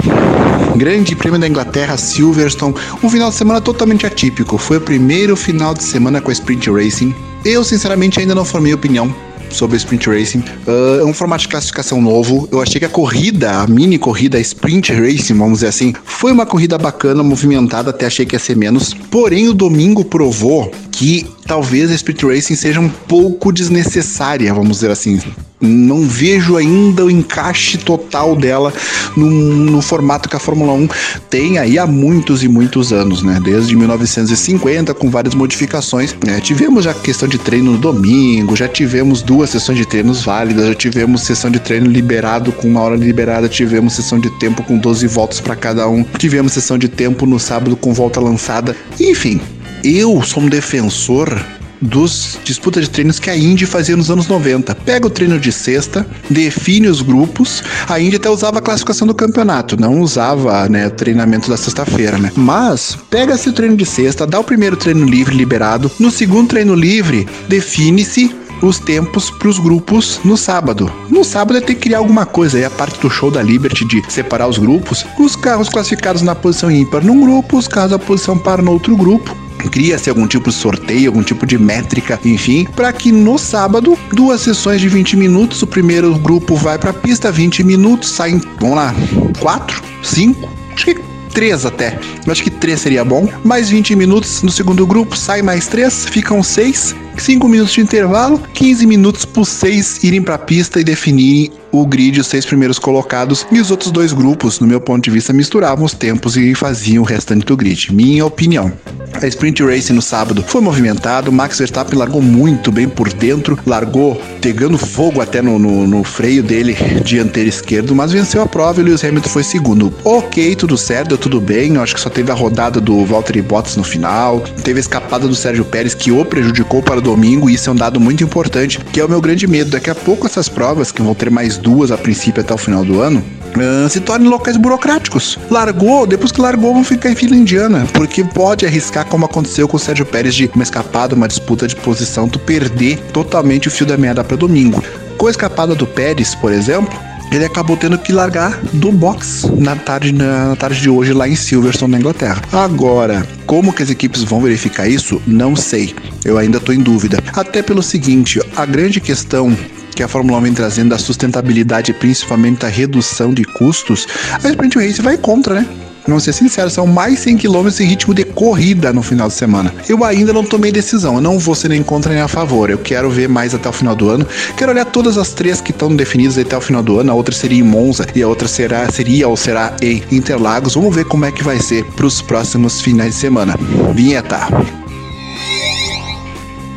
Grande 0.77 1.17
Prêmio 1.17 1.41
da 1.41 1.49
Inglaterra, 1.49 1.97
Silverstone, 1.97 2.75
um 3.03 3.11
final 3.11 3.31
de 3.31 3.37
semana 3.37 3.61
totalmente 3.61 4.07
atípico. 4.07 4.59
Foi 4.59 4.77
o 4.77 4.81
primeiro 4.81 5.35
final 5.37 5.75
de 5.75 5.83
semana 5.83 6.21
com 6.21 6.31
a 6.31 6.33
Sprint 6.33 6.71
Racing. 6.71 7.15
Eu, 7.45 7.65
sinceramente, 7.65 8.21
ainda 8.21 8.35
não 8.35 8.45
formei 8.45 8.73
opinião 8.73 9.13
sobre 9.51 9.77
Sprint 9.77 10.09
Racing. 10.09 10.45
Uh, 10.67 11.01
é 11.01 11.05
um 11.05 11.13
formato 11.13 11.43
de 11.43 11.49
classificação 11.49 12.01
novo. 12.01 12.49
Eu 12.51 12.61
achei 12.61 12.79
que 12.79 12.85
a 12.85 12.89
corrida, 12.89 13.51
a 13.51 13.67
mini 13.67 13.99
corrida, 13.99 14.39
a 14.39 14.41
Sprint 14.41 14.93
Racing, 14.93 15.35
vamos 15.35 15.55
dizer 15.55 15.69
assim, 15.69 15.95
foi 16.05 16.33
uma 16.33 16.47
corrida 16.47 16.79
bacana, 16.79 17.23
movimentada, 17.23 17.91
até 17.91 18.07
achei 18.07 18.27
que 18.27 18.35
ia 18.35 18.39
ser 18.39 18.57
menos. 18.57 18.95
Porém, 18.95 19.49
o 19.49 19.55
domingo 19.55 20.05
provou 20.05 20.71
que 20.91 21.27
talvez 21.49 21.91
a 21.91 21.95
Sprint 21.95 22.27
Racing 22.27 22.55
seja 22.55 22.79
um 22.79 22.91
pouco 22.91 23.51
desnecessária, 23.51 24.53
vamos 24.53 24.77
dizer 24.77 24.91
assim. 24.91 25.19
Não 25.61 26.03
vejo 26.03 26.57
ainda 26.57 27.05
o 27.05 27.11
encaixe 27.11 27.79
total 27.79 28.37
dela 28.37 28.73
no, 29.17 29.29
no, 29.29 29.83
formato 29.83 30.29
que 30.29 30.37
a 30.37 30.39
Fórmula 30.39 30.73
1 30.73 30.89
tem 31.29 31.59
aí 31.59 31.77
há 31.77 31.87
muitos 31.87 32.45
e 32.45 32.49
muitos 32.49 32.93
anos, 32.93 33.25
né? 33.25 33.41
Desde 33.43 33.75
1950, 33.75 34.95
com 34.95 35.11
várias 35.11 35.35
modificações. 35.35 36.15
Né? 36.25 36.41
Tivemos 36.41 36.85
já 36.85 36.95
questão 36.95 37.29
de 37.29 37.39
treino 37.39 37.73
no 37.73 37.79
domingo, 37.79 38.55
já 38.55 38.69
tivemos 38.69 39.21
duas 39.21 39.51
sessões 39.51 39.79
de 39.79 39.87
treinos 39.87 40.23
válidas, 40.23 40.69
já 40.69 40.75
tivemos 40.75 41.23
sessão 41.23 41.51
de 41.51 41.59
treino 41.59 41.91
liberado 41.91 42.53
com 42.53 42.69
uma 42.69 42.83
hora 42.83 42.95
liberada, 42.95 43.49
tivemos 43.49 43.95
sessão 43.95 44.21
de 44.21 44.31
tempo 44.39 44.63
com 44.63 44.79
12 44.79 45.09
voltas 45.09 45.41
para 45.41 45.57
cada 45.57 45.89
um, 45.89 46.05
tivemos 46.19 46.53
sessão 46.53 46.79
de 46.79 46.89
tempo 46.89 47.27
no 47.27 47.41
sábado 47.41 47.75
com 47.75 47.93
volta 47.93 48.21
lançada. 48.21 48.77
Enfim, 49.01 49.41
eu 49.85 50.23
sou 50.23 50.43
um 50.43 50.49
defensor 50.49 51.39
dos 51.81 52.39
disputas 52.45 52.85
de 52.85 52.91
treinos 52.91 53.21
que 53.21 53.31
a 53.31 53.37
Indy 53.37 53.65
fazia 53.65 53.97
nos 53.97 54.11
anos 54.11 54.27
90. 54.27 54.75
Pega 54.75 55.07
o 55.07 55.11
treino 55.11 55.39
de 55.39 55.53
sexta, 55.53 56.07
define 56.29 56.89
os 56.89 57.03
grupos. 57.03 57.63
A 57.89 58.01
Indy 58.01 58.17
até 58.17 58.29
usava 58.29 58.59
a 58.59 58.63
classificação 58.63 59.07
do 59.07 59.15
campeonato, 59.15 59.81
não 59.81 60.01
usava 60.01 60.69
né, 60.69 60.89
o 60.89 60.91
treinamento 60.91 61.49
da 61.49 61.57
sexta-feira, 61.57 62.19
né? 62.19 62.33
Mas 62.35 62.99
pega-se 63.09 63.49
o 63.49 63.53
treino 63.53 63.77
de 63.77 63.87
sexta, 63.87 64.27
dá 64.27 64.41
o 64.41 64.45
primeiro 64.45 64.77
treino 64.77 65.07
livre 65.07 65.37
liberado. 65.37 65.91
No 66.01 66.11
segundo 66.11 66.49
treino 66.49 66.75
livre, 66.75 67.29
define-se 67.49 68.35
os 68.61 68.81
tempos 68.81 69.31
para 69.31 69.49
os 69.49 69.61
grupos 69.61 70.19
no 70.25 70.37
sábado. 70.37 70.91
No 71.09 71.23
sábado 71.23 71.59
é 71.59 71.61
ter 71.61 71.77
que 71.77 71.83
criar 71.83 71.99
alguma 71.99 72.27
coisa 72.27 72.59
aí, 72.59 72.65
a 72.65 72.71
parte 72.71 72.99
do 72.99 73.09
show 73.09 73.31
da 73.31 73.41
Liberty 73.41 73.85
de 73.85 74.03
separar 74.13 74.49
os 74.49 74.59
grupos. 74.59 75.07
Os 75.17 75.37
carros 75.37 75.69
classificados 75.69 76.23
na 76.23 76.35
posição 76.35 76.69
ímpar 76.69 77.05
num 77.05 77.21
grupo, 77.21 77.57
os 77.57 77.69
carros 77.69 77.93
da 77.93 77.99
posição 78.01 78.37
par 78.37 78.61
no 78.61 78.73
outro 78.73 78.97
grupo 78.97 79.48
cria-se 79.59 80.09
algum 80.09 80.27
tipo 80.27 80.51
de 80.51 80.57
sorteio, 80.57 81.09
algum 81.09 81.23
tipo 81.23 81.47
de 81.47 81.59
métrica, 81.59 82.19
enfim, 82.25 82.67
para 82.77 82.93
que 82.93 83.11
no 83.11 83.39
sábado, 83.39 83.99
duas 84.13 84.41
sessões 84.43 84.81
de 84.81 84.89
20 84.89 85.17
minutos, 85.17 85.63
o 85.63 85.67
primeiro 85.67 86.15
grupo 86.19 86.55
vai 86.55 86.79
para 86.79 86.91
a 86.91 86.95
pista, 86.95 87.33
20 87.33 87.65
minutos, 87.65 88.11
saem, 88.11 88.41
vamos 88.61 88.77
lá, 88.77 88.95
quatro, 89.41 89.83
cinco, 90.03 90.49
acho 90.75 90.85
que 90.85 91.09
três 91.39 91.65
até. 91.65 91.99
Eu 92.27 92.33
acho 92.33 92.43
que 92.43 92.51
três 92.51 92.81
seria 92.81 93.05
bom. 93.05 93.29
Mais 93.45 93.69
20 93.69 93.95
minutos 93.95 94.43
no 94.43 94.51
segundo 94.51 94.87
grupo, 94.87 95.17
sai 95.17 95.41
mais 95.41 95.67
três, 95.69 96.05
ficam 96.07 96.43
seis. 96.43 96.95
5 97.17 97.49
minutos 97.49 97.75
de 97.75 97.81
intervalo, 97.81 98.41
15 98.55 98.87
minutos 98.87 99.25
para 99.25 99.43
os 99.43 99.49
seis 99.49 100.03
irem 100.05 100.23
para 100.23 100.37
a 100.37 100.39
pista 100.39 100.81
e 100.81 100.85
definirem 100.85 101.51
o 101.73 101.87
grid, 101.87 102.21
os 102.21 102.27
seis 102.27 102.45
primeiros 102.45 102.79
colocados, 102.79 103.47
e 103.51 103.61
os 103.61 103.71
outros 103.71 103.91
dois 103.91 104.13
grupos, 104.13 104.61
no 104.61 104.67
meu 104.67 104.81
ponto 104.81 105.05
de 105.05 105.11
vista, 105.11 105.33
misturavam 105.33 105.85
os 105.85 105.93
tempos 105.93 106.37
e 106.37 106.55
faziam 106.55 107.03
o 107.03 107.07
restante 107.07 107.45
do 107.45 107.57
grid. 107.57 107.95
Minha 107.95 108.27
opinião. 108.27 108.73
A 109.21 109.27
Sprint 109.27 109.65
Race 109.65 109.93
no 109.93 110.03
sábado 110.03 110.45
foi 110.47 110.61
movimentado, 110.61 111.33
Max 111.33 111.59
Verstappen 111.59 111.99
largou 111.99 112.23
muito 112.23 112.71
bem 112.71 112.89
por 112.89 113.13
dentro, 113.13 113.59
largou 113.67 114.21
pegando 114.41 114.79
fogo 114.79 115.21
até 115.21 115.43
no, 115.43 115.59
no, 115.59 115.87
no 115.87 116.05
freio 116.05 116.43
dele 116.43 116.77
dianteiro 117.05 117.49
esquerdo, 117.49 117.95
mas 117.95 118.13
venceu 118.13 118.43
a 118.43 118.47
prova 118.47 118.81
e 118.81 118.85
Lewis 118.85 119.03
Hamilton 119.03 119.29
foi 119.29 119.43
segundo. 119.43 119.93
Ok, 120.05 120.55
tudo 120.55 120.77
certo, 120.77 121.19
tudo 121.19 121.41
bem, 121.41 121.77
acho 121.79 121.95
que 121.95 122.01
só 122.01 122.09
teve 122.09 122.31
a 122.31 122.35
rodada 122.35 122.81
do 122.81 123.05
Valtteri 123.05 123.43
Bottas 123.43 123.77
no 123.77 123.83
final, 123.83 124.41
teve 124.63 124.79
a 124.79 124.81
escapada 124.81 125.27
do 125.27 125.35
Sérgio 125.35 125.65
Pérez 125.65 125.95
que 125.95 126.13
o 126.13 126.25
prejudicou 126.25 126.83
para 126.83 127.01
domingo, 127.01 127.51
e 127.51 127.55
isso 127.55 127.69
é 127.71 127.73
um 127.73 127.77
dado 127.77 127.99
muito 127.99 128.23
importante, 128.23 128.79
que 128.93 129.01
é 129.01 129.05
o 129.05 129.09
meu 129.09 129.21
grande 129.21 129.47
medo. 129.47 129.71
Daqui 129.71 129.91
a 129.91 129.95
pouco 129.95 130.27
essas 130.27 130.49
provas, 130.49 130.93
que 130.93 131.03
vão 131.03 131.15
ter 131.15 131.31
mais 131.31 131.58
duas 131.59 131.91
a 131.91 131.99
princípio 131.99 132.41
até 132.41 132.55
o 132.55 132.59
final 132.59 132.85
do 132.85 133.01
ano, 133.01 133.23
uh, 133.57 133.89
se 133.89 134.01
tornem 134.01 134.29
locais 134.29 134.57
burocráticos. 134.57 135.39
Largou, 135.51 136.07
depois 136.07 136.33
que 136.33 136.41
largou, 136.41 136.73
vão 136.75 136.85
ficar 136.85 137.11
em 137.11 137.15
fila 137.15 137.37
indiana, 137.37 137.87
porque 137.93 138.25
pode 138.25 138.65
arriscar, 138.65 139.05
como 139.07 139.25
aconteceu 139.25 139.69
com 139.69 139.77
o 139.77 139.81
Sérgio 139.81 140.07
Pérez, 140.07 140.35
de 140.35 140.51
uma 140.55 140.63
escapada, 140.63 141.15
uma 141.15 141.29
disputa 141.29 141.67
de 141.67 141.77
posição, 141.77 142.29
tu 142.29 142.39
perder 142.39 142.99
totalmente 143.13 143.69
o 143.69 143.71
fio 143.71 143.87
da 143.87 143.97
meada 143.97 144.25
para 144.25 144.37
domingo. 144.37 144.83
Com 145.17 145.27
a 145.27 145.31
escapada 145.31 145.75
do 145.75 145.87
Pérez, 145.87 146.35
por 146.35 146.53
exemplo, 146.53 146.97
ele 147.31 147.45
acabou 147.45 147.77
tendo 147.77 147.99
que 147.99 148.13
largar 148.13 148.59
do 148.73 148.91
box 148.91 149.45
na 149.59 149.77
tarde, 149.77 150.13
na 150.13 150.57
tarde 150.57 150.81
de 150.81 150.89
hoje 150.89 151.13
lá 151.13 151.29
em 151.29 151.37
Silverstone, 151.37 151.93
na 151.93 151.99
Inglaterra. 151.99 152.41
Agora, 152.53 153.27
como 153.47 153.73
que 153.73 153.83
as 153.83 153.91
equipes 153.91 154.23
vão 154.23 154.41
verificar 154.41 154.89
isso? 154.89 155.21
Não 155.27 155.55
sei. 155.55 155.95
Eu 156.25 156.39
ainda 156.39 156.59
estou 156.59 156.75
em 156.75 156.81
dúvida. 156.81 157.19
Até 157.35 157.63
pelo 157.63 157.83
seguinte, 157.83 158.41
a 158.57 158.65
grande 158.65 159.01
questão 159.01 159.55
que 159.99 160.03
a 160.05 160.07
Fórmula 160.07 160.39
1 160.39 160.43
vem 160.43 160.55
trazendo 160.55 160.91
da 160.91 160.99
sustentabilidade, 160.99 161.93
principalmente 161.93 162.61
da 162.61 162.69
redução 162.69 163.35
de 163.35 163.43
custos, 163.43 164.07
a 164.45 164.49
Sprint 164.49 164.79
Race 164.79 165.03
vai 165.03 165.19
contra, 165.19 165.57
né? 165.57 165.67
Vamos 166.07 166.23
ser 166.23 166.33
sinceros, 166.33 166.73
são 166.73 166.87
mais 166.87 167.19
100 167.19 167.37
km 167.37 167.67
em 167.81 167.85
ritmo 167.85 168.15
de 168.15 168.23
corrida 168.23 168.93
no 168.93 169.03
final 169.03 169.27
de 169.27 169.35
semana. 169.35 169.75
Eu 169.89 170.05
ainda 170.05 170.33
não 170.33 170.45
tomei 170.45 170.71
decisão, 170.71 171.17
eu 171.17 171.21
não 171.21 171.37
vou 171.37 171.53
ser 171.57 171.71
nem 171.71 171.83
contra 171.83 172.13
nem 172.13 172.23
a 172.23 172.29
favor. 172.29 172.71
Eu 172.71 172.79
quero 172.79 173.11
ver 173.11 173.29
mais 173.29 173.57
até 173.57 173.69
o 173.69 173.73
final 173.73 173.97
do 173.97 174.09
ano. 174.09 174.25
Quero 174.57 174.71
olhar 174.71 174.85
todas 174.85 175.19
as 175.19 175.33
três 175.33 175.61
que 175.61 175.73
estão 175.73 175.95
definidas 175.97 176.39
até 176.39 176.57
o 176.57 176.61
final 176.61 176.81
do 176.81 177.01
ano. 177.01 177.11
A 177.11 177.15
outra 177.15 177.35
seria 177.35 177.59
em 177.59 177.65
Monza 177.65 178.07
e 178.15 178.23
a 178.23 178.29
outra 178.29 178.47
será, 178.47 178.89
seria 178.93 179.27
ou 179.27 179.37
será 179.37 179.75
em 179.83 180.01
Interlagos. 180.13 180.77
Vamos 180.77 180.95
ver 180.95 181.07
como 181.07 181.25
é 181.25 181.33
que 181.33 181.43
vai 181.43 181.59
ser 181.59 181.85
para 181.85 182.07
os 182.07 182.23
próximos 182.23 182.81
finais 182.81 183.15
de 183.15 183.21
semana. 183.21 183.57
Vinheta. 183.93 184.47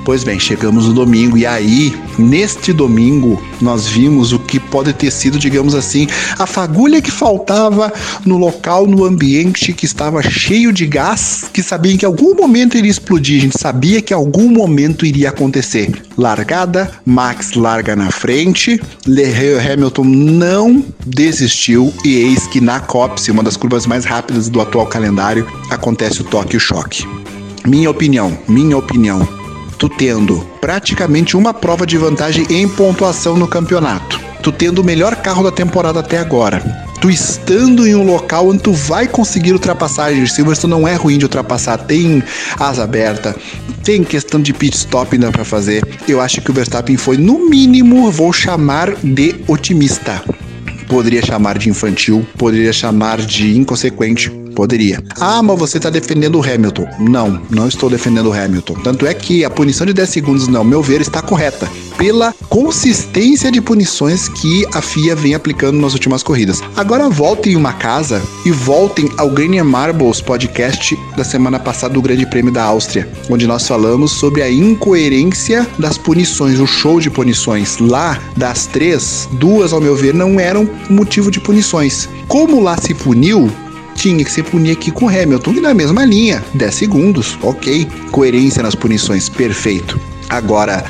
Pois 0.04 0.24
bem, 0.24 0.39
chegamos 0.39 0.88
no 0.88 0.93
domingo 0.93 1.38
e 1.38 1.45
aí, 1.45 1.95
neste 2.18 2.74
domingo, 2.74 3.39
nós 3.62 3.88
vimos 3.88 4.34
o 4.34 4.39
que 4.39 4.60
pode 4.60 4.93
ter 4.93 5.12
sido, 5.12 5.38
digamos 5.38 5.76
assim, 5.76 6.08
a 6.39 6.47
fagulha 6.47 7.02
que 7.02 7.12
faltava 7.12 7.93
no 8.26 8.38
local, 8.38 8.88
no 8.88 9.06
ambiente 9.06 9.72
que 9.74 9.86
estava 9.86 10.24
cheio 10.24 10.74
de 10.74 10.88
gás, 10.88 11.45
que 11.54 11.62
sabia 11.62 11.95
que 11.95 12.04
em 12.04 12.08
algum 12.08 12.34
momento 12.34 12.76
iria 12.76 12.89
explodir. 12.89 13.38
A 13.38 13.41
gente 13.41 13.60
sabia 13.60 14.02
que 14.02 14.12
em 14.12 14.18
algum 14.18 14.49
momento 14.49 15.06
iria 15.06 15.30
acontecer. 15.30 15.91
Largada, 16.18 16.91
Max 17.06 17.54
larga 17.54 17.95
na 17.95 18.10
frente, 18.10 18.82
Hamilton 19.72 20.04
não 20.04 20.84
desistiu 21.06 21.93
e 22.04 22.16
eis 22.16 22.47
que 22.47 22.60
na 22.60 22.80
Copse, 22.80 23.30
uma 23.30 23.43
das 23.43 23.56
curvas 23.56 23.86
mais 23.86 24.04
rápidas 24.04 24.49
do 24.49 24.60
atual 24.62 24.88
calendário, 24.88 25.47
acontece 25.70 26.22
o 26.22 26.24
toque 26.24 26.56
e 26.56 26.58
o 26.58 26.60
choque. 26.60 27.06
Minha 27.68 27.91
opinião, 27.91 28.36
minha 28.47 28.76
opinião, 28.76 29.28
tu 29.82 29.89
tendo 29.89 30.47
praticamente 30.61 31.36
uma 31.36 31.55
prova 31.55 31.88
de 31.88 31.97
vantagem 31.97 32.45
em 32.51 32.69
pontuação 32.69 33.36
no 33.36 33.47
campeonato, 33.47 34.21
tu 34.43 34.51
tendo 34.51 34.77
o 34.77 34.84
melhor 34.84 35.15
carro 35.15 35.41
da 35.41 35.51
temporada 35.51 36.01
até 36.01 36.19
agora, 36.19 36.61
tu 37.01 37.09
estando 37.09 37.88
em 37.88 37.95
um 37.95 38.03
local 38.03 38.49
onde 38.49 38.61
tu 38.61 38.73
vai 38.73 39.07
conseguir 39.07 39.53
ultrapassagem, 39.53 40.23
Silverstone 40.27 40.69
não 40.69 40.88
é 40.88 40.93
ruim 40.93 41.17
de 41.17 41.25
ultrapassar, 41.25 41.79
tem 41.79 42.21
asa 42.59 42.84
aberta, 42.84 43.36
tem 43.84 44.03
questão 44.03 44.39
de 44.39 44.53
pit 44.53 44.77
stop 44.77 45.15
ainda 45.15 45.32
para 45.32 45.43
fazer. 45.43 45.84
Eu 46.07 46.21
acho 46.21 46.41
que 46.41 46.51
o 46.51 46.53
Verstappen 46.53 46.95
foi 46.95 47.17
no 47.17 47.49
mínimo, 47.49 48.11
vou 48.11 48.32
chamar 48.32 48.93
de 49.03 49.38
otimista. 49.47 50.23
Poderia 50.88 51.25
chamar 51.25 51.57
de 51.57 51.69
infantil, 51.69 52.23
poderia 52.38 52.71
chamar 52.71 53.17
de 53.17 53.57
inconsequente, 53.57 54.32
Poderia. 54.56 55.04
Ah, 55.20 55.41
mas 55.41 55.58
você 55.58 55.78
está 55.78 55.89
defendendo 55.89 56.39
o 56.39 56.43
Hamilton. 56.43 56.88
Não, 56.99 57.41
não 57.49 57.68
estou 57.68 57.89
defendendo 57.89 58.28
o 58.28 58.34
Hamilton. 58.34 58.76
Tanto 58.84 59.06
é 59.06 59.14
que 59.14 59.45
a 59.45 59.49
punição 59.49 59.86
de 59.86 59.93
10 59.93 60.10
segundos, 60.10 60.47
não, 60.47 60.64
meu 60.64 60.82
ver, 60.82 61.02
está 61.02 61.22
correta. 61.22 61.70
Pela 61.97 62.34
consistência 62.49 63.52
de 63.52 63.62
punições 63.62 64.28
que 64.28 64.66
a 64.74 64.82
FIA 64.82 65.16
vem 65.16 65.36
aplicando 65.36 65.80
nas 65.80 65.93
últimas 65.93 66.24
corridas. 66.24 66.62
Agora 66.76 67.10
voltem 67.10 67.56
uma 67.56 67.74
casa 67.74 68.22
e 68.45 68.52
voltem 68.52 69.10
ao 69.18 69.30
Green 69.30 69.62
Marbles 69.62 70.22
podcast 70.22 70.97
da 71.16 71.24
semana 71.24 71.60
passada 71.60 71.93
do 71.93 72.02
Grande 72.02 72.26
Prêmio 72.26 72.52
da 72.52 72.64
Áustria, 72.64 73.08
onde 73.30 73.45
nós 73.45 73.68
falamos 73.68 74.12
sobre 74.12 74.41
a 74.41 74.52
incoerência 74.52 75.68
das 75.78 75.97
punições, 75.97 76.60
o 76.60 76.68
show 76.68 76.99
de 76.99 77.10
punições. 77.10 77.78
Lá, 77.78 78.20
das 78.36 78.66
três, 78.66 79.30
duas, 79.34 79.74
ao 79.74 79.82
meu 79.82 79.95
ver, 79.95 80.14
não 80.14 80.39
eram 80.39 80.70
motivo 80.89 81.30
de 81.30 81.39
punições. 81.39 82.10
Como 82.28 82.62
lá 82.62 82.78
se 82.78 82.93
puniu, 82.93 83.52
tinha 84.02 84.26
que 84.26 84.32
ser 84.32 84.43
punir 84.43 84.72
aqui 84.72 84.89
com 84.89 85.08
Hamilton, 85.08 85.52
e 85.52 85.62
na 85.62 85.76
mesma 85.76 86.04
linha, 86.04 86.43
10 86.56 86.74
segundos, 86.74 87.38
ok. 87.43 87.88
Coerência 88.10 88.64
nas 88.64 88.74
punições, 88.74 89.30
perfeito. 89.30 89.99
Agora, 90.28 90.84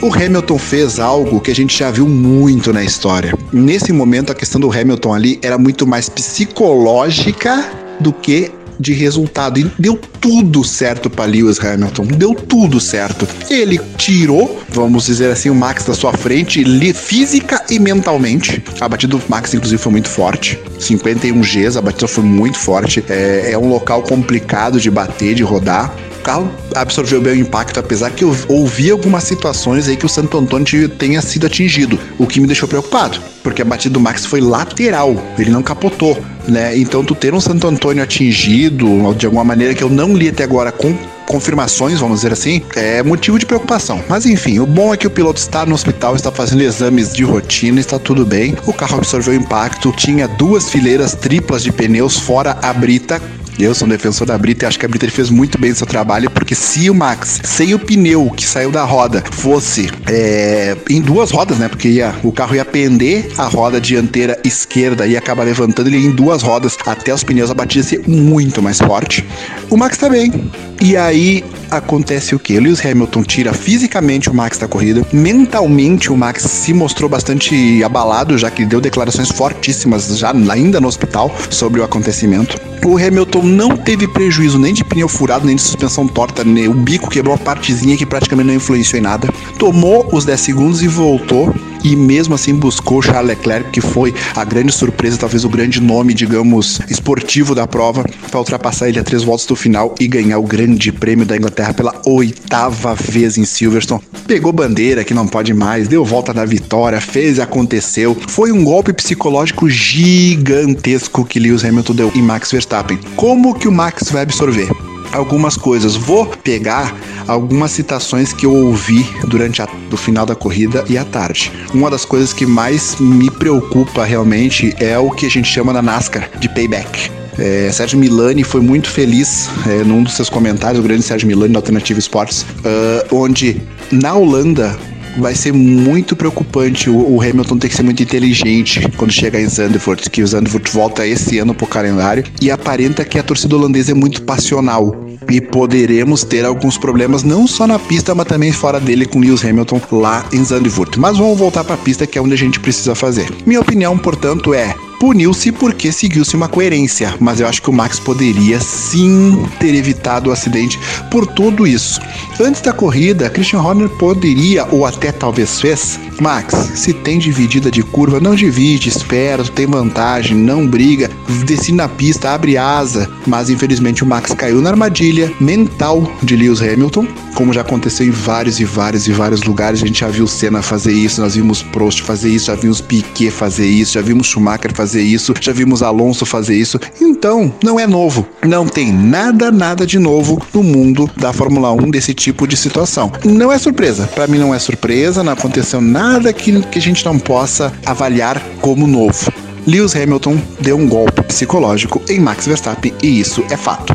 o 0.00 0.10
Hamilton 0.10 0.58
fez 0.58 0.98
algo 0.98 1.40
que 1.40 1.50
a 1.50 1.54
gente 1.54 1.78
já 1.78 1.90
viu 1.90 2.08
muito 2.08 2.72
na 2.72 2.82
história. 2.82 3.34
Nesse 3.52 3.92
momento, 3.92 4.32
a 4.32 4.34
questão 4.34 4.58
do 4.58 4.72
Hamilton 4.72 5.12
ali 5.12 5.38
era 5.42 5.58
muito 5.58 5.86
mais 5.86 6.08
psicológica 6.08 7.70
do 8.00 8.14
que 8.14 8.50
de 8.80 8.94
resultado. 8.94 9.60
E 9.60 9.70
deu 9.78 9.98
tudo 10.20 10.64
certo 10.64 11.08
para 11.08 11.24
Lewis 11.24 11.58
Hamilton. 11.58 12.04
Deu 12.04 12.34
tudo 12.34 12.80
certo. 12.80 13.26
Ele 13.50 13.80
tirou, 13.96 14.62
vamos 14.68 15.06
dizer 15.06 15.30
assim, 15.30 15.50
o 15.50 15.54
Max 15.54 15.84
da 15.84 15.94
sua 15.94 16.12
frente, 16.12 16.64
física 16.92 17.64
e 17.70 17.78
mentalmente. 17.78 18.62
A 18.80 18.88
batida 18.88 19.16
do 19.16 19.22
Max, 19.28 19.54
inclusive, 19.54 19.80
foi 19.80 19.92
muito 19.92 20.08
forte. 20.08 20.58
51 20.78 21.40
Gs, 21.40 21.76
a 21.76 21.82
batida 21.82 22.08
foi 22.08 22.24
muito 22.24 22.58
forte. 22.58 23.04
É, 23.08 23.52
é 23.52 23.58
um 23.58 23.68
local 23.68 24.02
complicado 24.02 24.80
de 24.80 24.90
bater, 24.90 25.34
de 25.34 25.42
rodar 25.42 25.94
o 26.18 26.22
carro 26.22 26.50
absorveu 26.74 27.20
bem 27.20 27.34
o 27.34 27.36
impacto, 27.36 27.80
apesar 27.80 28.10
que 28.10 28.24
eu 28.24 28.36
ouvi 28.48 28.90
algumas 28.90 29.24
situações 29.24 29.88
aí 29.88 29.96
que 29.96 30.04
o 30.04 30.08
Santo 30.08 30.36
Antônio 30.36 30.88
tenha 30.88 31.22
sido 31.22 31.46
atingido, 31.46 31.98
o 32.18 32.26
que 32.26 32.40
me 32.40 32.46
deixou 32.46 32.68
preocupado, 32.68 33.20
porque 33.42 33.62
a 33.62 33.64
batida 33.64 33.94
do 33.94 34.00
Max 34.00 34.26
foi 34.26 34.40
lateral, 34.40 35.16
ele 35.38 35.50
não 35.50 35.62
capotou, 35.62 36.18
né? 36.46 36.76
Então 36.76 37.04
tu 37.04 37.14
ter 37.14 37.32
um 37.32 37.40
Santo 37.40 37.66
Antônio 37.66 38.02
atingido 38.02 39.14
de 39.14 39.26
alguma 39.26 39.44
maneira 39.44 39.74
que 39.74 39.82
eu 39.82 39.88
não 39.88 40.07
li 40.16 40.28
até 40.28 40.44
agora 40.44 40.72
com 40.72 40.96
confirmações, 41.26 42.00
vamos 42.00 42.20
dizer 42.20 42.32
assim, 42.32 42.62
é 42.74 43.02
motivo 43.02 43.38
de 43.38 43.44
preocupação. 43.44 44.02
Mas 44.08 44.24
enfim, 44.24 44.58
o 44.58 44.66
bom 44.66 44.94
é 44.94 44.96
que 44.96 45.06
o 45.06 45.10
piloto 45.10 45.38
está 45.38 45.66
no 45.66 45.74
hospital, 45.74 46.16
está 46.16 46.32
fazendo 46.32 46.62
exames 46.62 47.12
de 47.12 47.22
rotina, 47.22 47.78
está 47.78 47.98
tudo 47.98 48.24
bem. 48.24 48.56
O 48.66 48.72
carro 48.72 48.96
absorveu 48.96 49.34
o 49.34 49.36
impacto, 49.36 49.92
tinha 49.92 50.26
duas 50.26 50.70
fileiras 50.70 51.14
triplas 51.14 51.62
de 51.62 51.70
pneus 51.70 52.18
fora 52.18 52.56
a 52.62 52.72
brita, 52.72 53.20
eu 53.58 53.74
sou 53.74 53.86
um 53.86 53.90
defensor 53.90 54.26
da 54.26 54.38
Brita 54.38 54.64
e 54.64 54.68
acho 54.68 54.78
que 54.78 54.86
a 54.86 54.88
Brita 54.88 55.08
fez 55.10 55.30
muito 55.30 55.58
bem 55.58 55.74
seu 55.74 55.86
trabalho, 55.86 56.30
porque 56.30 56.54
se 56.54 56.88
o 56.88 56.94
Max, 56.94 57.40
sem 57.44 57.74
o 57.74 57.78
pneu 57.78 58.30
que 58.30 58.46
saiu 58.46 58.70
da 58.70 58.84
roda, 58.84 59.22
fosse 59.32 59.90
é, 60.06 60.76
em 60.88 61.00
duas 61.00 61.30
rodas, 61.30 61.58
né? 61.58 61.68
Porque 61.68 61.88
ia, 61.88 62.14
o 62.22 62.30
carro 62.30 62.54
ia 62.54 62.64
pender 62.64 63.30
a 63.36 63.44
roda 63.44 63.80
dianteira 63.80 64.38
esquerda 64.44 65.06
e 65.06 65.16
acabar 65.16 65.44
levantando 65.44 65.88
ele 65.88 65.98
em 65.98 66.10
duas 66.10 66.42
rodas 66.42 66.76
até 66.86 67.12
os 67.12 67.24
pneus, 67.24 67.50
a 67.50 67.54
batida 67.54 67.84
ser 67.84 68.08
muito 68.08 68.62
mais 68.62 68.78
forte. 68.78 69.24
O 69.70 69.76
Max 69.76 69.96
tá 69.96 70.08
bem. 70.08 70.50
E 70.80 70.96
aí 70.96 71.44
acontece 71.70 72.34
o 72.34 72.38
que? 72.38 72.58
Lewis 72.58 72.84
Hamilton 72.84 73.22
tira 73.22 73.52
fisicamente 73.52 74.30
o 74.30 74.34
Max 74.34 74.58
da 74.58 74.68
corrida, 74.68 75.06
mentalmente 75.12 76.12
o 76.12 76.16
Max 76.16 76.42
se 76.42 76.72
mostrou 76.72 77.08
bastante 77.08 77.82
abalado, 77.82 78.36
já 78.38 78.50
que 78.50 78.64
deu 78.64 78.80
declarações 78.80 79.30
fortíssimas 79.30 80.18
já 80.18 80.32
ainda 80.50 80.80
no 80.80 80.88
hospital 80.88 81.34
sobre 81.50 81.80
o 81.80 81.84
acontecimento. 81.84 82.58
O 82.84 82.96
Hamilton 82.96 83.42
não 83.42 83.76
teve 83.76 84.06
prejuízo 84.06 84.58
nem 84.58 84.72
de 84.72 84.84
pneu 84.84 85.08
furado, 85.08 85.46
nem 85.46 85.56
de 85.56 85.62
suspensão 85.62 86.06
torta, 86.06 86.44
nem 86.44 86.68
o 86.68 86.74
bico 86.74 87.10
quebrou 87.10 87.34
uma 87.34 87.42
partezinha 87.42 87.96
que 87.96 88.06
praticamente 88.06 88.46
não 88.46 88.54
influenciou 88.54 88.98
em 88.98 89.02
nada. 89.02 89.28
Tomou 89.58 90.08
os 90.12 90.24
10 90.24 90.40
segundos 90.40 90.82
e 90.82 90.88
voltou. 90.88 91.54
E 91.88 91.96
mesmo 91.96 92.34
assim 92.34 92.54
buscou 92.54 93.00
Charles 93.00 93.28
Leclerc, 93.28 93.70
que 93.70 93.80
foi 93.80 94.14
a 94.36 94.44
grande 94.44 94.72
surpresa, 94.72 95.16
talvez 95.16 95.44
o 95.44 95.48
grande 95.48 95.80
nome, 95.80 96.12
digamos, 96.12 96.80
esportivo 96.90 97.54
da 97.54 97.66
prova, 97.66 98.04
para 98.30 98.38
ultrapassar 98.38 98.90
ele 98.90 98.98
a 98.98 99.04
três 99.04 99.22
voltas 99.22 99.46
do 99.46 99.56
final 99.56 99.94
e 99.98 100.06
ganhar 100.06 100.38
o 100.38 100.42
grande 100.42 100.92
prêmio 100.92 101.24
da 101.24 101.34
Inglaterra 101.34 101.72
pela 101.72 101.94
oitava 102.04 102.94
vez 102.94 103.38
em 103.38 103.44
Silverstone. 103.46 104.02
Pegou 104.26 104.52
bandeira 104.52 105.02
que 105.02 105.14
não 105.14 105.26
pode 105.26 105.54
mais, 105.54 105.88
deu 105.88 106.04
volta 106.04 106.34
na 106.34 106.44
vitória, 106.44 107.00
fez 107.00 107.38
e 107.38 107.40
aconteceu. 107.40 108.14
Foi 108.28 108.52
um 108.52 108.62
golpe 108.62 108.92
psicológico 108.92 109.68
gigantesco 109.70 111.24
que 111.24 111.38
Lewis 111.38 111.64
Hamilton 111.64 111.94
deu 111.94 112.12
em 112.14 112.20
Max 112.20 112.50
Verstappen. 112.50 112.98
Como 113.16 113.54
que 113.54 113.66
o 113.66 113.72
Max 113.72 114.10
vai 114.10 114.22
absorver? 114.22 114.68
Algumas 115.12 115.56
coisas. 115.56 115.96
Vou 115.96 116.26
pegar 116.26 116.96
algumas 117.26 117.70
citações 117.70 118.32
que 118.32 118.46
eu 118.46 118.52
ouvi 118.52 119.06
durante 119.26 119.62
o 119.92 119.96
final 119.96 120.24
da 120.24 120.34
corrida 120.34 120.84
e 120.88 120.96
à 120.96 121.04
tarde. 121.04 121.52
Uma 121.72 121.90
das 121.90 122.04
coisas 122.04 122.32
que 122.32 122.46
mais 122.46 122.96
me 122.98 123.30
preocupa 123.30 124.04
realmente 124.04 124.74
é 124.78 124.98
o 124.98 125.10
que 125.10 125.26
a 125.26 125.30
gente 125.30 125.48
chama 125.48 125.72
na 125.72 125.82
NASCAR 125.82 126.30
de 126.38 126.48
payback. 126.48 127.10
É, 127.38 127.70
Sérgio 127.72 127.98
Milani 127.98 128.42
foi 128.42 128.60
muito 128.60 128.90
feliz 128.90 129.48
é, 129.66 129.84
num 129.84 130.02
dos 130.02 130.14
seus 130.14 130.28
comentários, 130.28 130.80
o 130.80 130.82
grande 130.82 131.02
Sérgio 131.02 131.28
Milani 131.28 131.52
da 131.52 131.58
Alternativa 131.60 131.98
Esportes, 131.98 132.42
uh, 132.42 133.14
onde 133.14 133.62
na 133.92 134.14
Holanda 134.14 134.76
vai 135.16 135.34
ser 135.34 135.52
muito 135.52 136.14
preocupante 136.14 136.90
o, 136.90 137.16
o, 137.16 137.22
Hamilton 137.22 137.58
ter 137.58 137.68
que 137.68 137.74
ser 137.74 137.82
muito 137.82 138.02
inteligente 138.02 138.88
quando 138.96 139.12
chegar 139.12 139.40
em 139.40 139.48
Zandvoort, 139.48 140.10
que 140.10 140.22
o 140.22 140.26
Zandvoort 140.26 140.70
volta 140.72 141.06
esse 141.06 141.38
ano 141.38 141.54
pro 141.54 141.66
calendário 141.66 142.24
e 142.40 142.50
aparenta 142.50 143.04
que 143.04 143.18
a 143.18 143.22
torcida 143.22 143.56
holandesa 143.56 143.92
é 143.92 143.94
muito 143.94 144.22
passional 144.22 144.94
e 145.30 145.40
poderemos 145.40 146.24
ter 146.24 146.44
alguns 146.44 146.78
problemas 146.78 147.22
não 147.22 147.46
só 147.46 147.66
na 147.66 147.78
pista, 147.78 148.14
mas 148.14 148.26
também 148.26 148.52
fora 148.52 148.80
dele 148.80 149.06
com 149.06 149.20
Lewis 149.20 149.44
Hamilton 149.44 149.80
lá 149.92 150.24
em 150.32 150.44
Zandvoort. 150.44 150.98
Mas 150.98 151.18
vamos 151.18 151.38
voltar 151.38 151.64
para 151.64 151.74
a 151.74 151.78
pista 151.78 152.06
que 152.06 152.18
é 152.18 152.22
onde 152.22 152.34
a 152.34 152.38
gente 152.38 152.60
precisa 152.60 152.94
fazer. 152.94 153.28
Minha 153.44 153.60
opinião, 153.60 153.96
portanto, 153.98 154.54
é 154.54 154.74
puniu-se 154.98 155.52
porque 155.52 155.92
seguiu-se 155.92 156.36
uma 156.36 156.48
coerência, 156.48 157.14
mas 157.20 157.40
eu 157.40 157.46
acho 157.46 157.62
que 157.62 157.70
o 157.70 157.72
Max 157.72 157.98
poderia 157.98 158.60
sim 158.60 159.46
ter 159.58 159.74
evitado 159.74 160.30
o 160.30 160.32
acidente 160.32 160.78
por 161.10 161.26
tudo 161.26 161.66
isso. 161.66 162.00
Antes 162.40 162.60
da 162.60 162.72
corrida, 162.72 163.30
Christian 163.30 163.60
Horner 163.60 163.88
poderia, 163.88 164.66
ou 164.70 164.84
até 164.84 165.12
talvez 165.12 165.60
fez, 165.60 165.98
Max, 166.20 166.54
se 166.74 166.92
tem 166.92 167.18
dividida 167.18 167.70
de 167.70 167.82
curva, 167.82 168.20
não 168.20 168.34
divide, 168.34 168.88
espera, 168.88 169.44
tu 169.44 169.52
tem 169.52 169.66
vantagem, 169.66 170.36
não 170.36 170.66
briga, 170.66 171.10
desce 171.44 171.72
na 171.72 171.88
pista, 171.88 172.30
abre 172.30 172.56
asa, 172.56 173.08
mas 173.26 173.50
infelizmente 173.50 174.02
o 174.02 174.06
Max 174.06 174.32
caiu 174.32 174.60
na 174.60 174.70
armadilha 174.70 175.32
mental 175.40 176.10
de 176.22 176.36
Lewis 176.36 176.60
Hamilton, 176.60 177.06
como 177.38 177.52
já 177.52 177.60
aconteceu 177.60 178.04
em 178.04 178.10
vários 178.10 178.58
e 178.58 178.64
vários 178.64 179.06
e 179.06 179.12
vários 179.12 179.44
lugares, 179.44 179.80
a 179.80 179.86
gente 179.86 180.00
já 180.00 180.08
viu 180.08 180.26
Senna 180.26 180.60
fazer 180.60 180.90
isso, 180.90 181.20
nós 181.20 181.36
vimos 181.36 181.62
Prost 181.62 182.02
fazer 182.02 182.30
isso, 182.30 182.46
já 182.46 182.56
vimos 182.56 182.80
Piquet 182.80 183.30
fazer 183.30 183.64
isso, 183.64 183.92
já 183.92 184.02
vimos 184.02 184.26
Schumacher 184.26 184.74
fazer 184.74 185.02
isso, 185.02 185.32
já 185.40 185.52
vimos 185.52 185.80
Alonso 185.80 186.26
fazer 186.26 186.56
isso. 186.56 186.80
Então, 187.00 187.54
não 187.62 187.78
é 187.78 187.86
novo. 187.86 188.26
Não 188.44 188.66
tem 188.66 188.92
nada, 188.92 189.52
nada 189.52 189.86
de 189.86 190.00
novo 190.00 190.42
no 190.52 190.64
mundo 190.64 191.08
da 191.16 191.32
Fórmula 191.32 191.70
1 191.70 191.90
desse 191.90 192.12
tipo 192.12 192.44
de 192.44 192.56
situação. 192.56 193.12
Não 193.24 193.52
é 193.52 193.58
surpresa. 193.58 194.08
Para 194.08 194.26
mim 194.26 194.38
não 194.38 194.52
é 194.52 194.58
surpresa, 194.58 195.22
não 195.22 195.32
aconteceu 195.32 195.80
nada 195.80 196.32
que, 196.32 196.60
que 196.62 196.78
a 196.80 196.82
gente 196.82 197.04
não 197.04 197.20
possa 197.20 197.72
avaliar 197.86 198.42
como 198.60 198.84
novo. 198.84 199.32
Lewis 199.64 199.94
Hamilton 199.94 200.42
deu 200.58 200.76
um 200.76 200.88
golpe 200.88 201.22
psicológico 201.22 202.02
em 202.08 202.18
Max 202.18 202.46
Verstappen 202.46 202.92
e 203.00 203.20
isso 203.20 203.44
é 203.48 203.56
fato. 203.56 203.94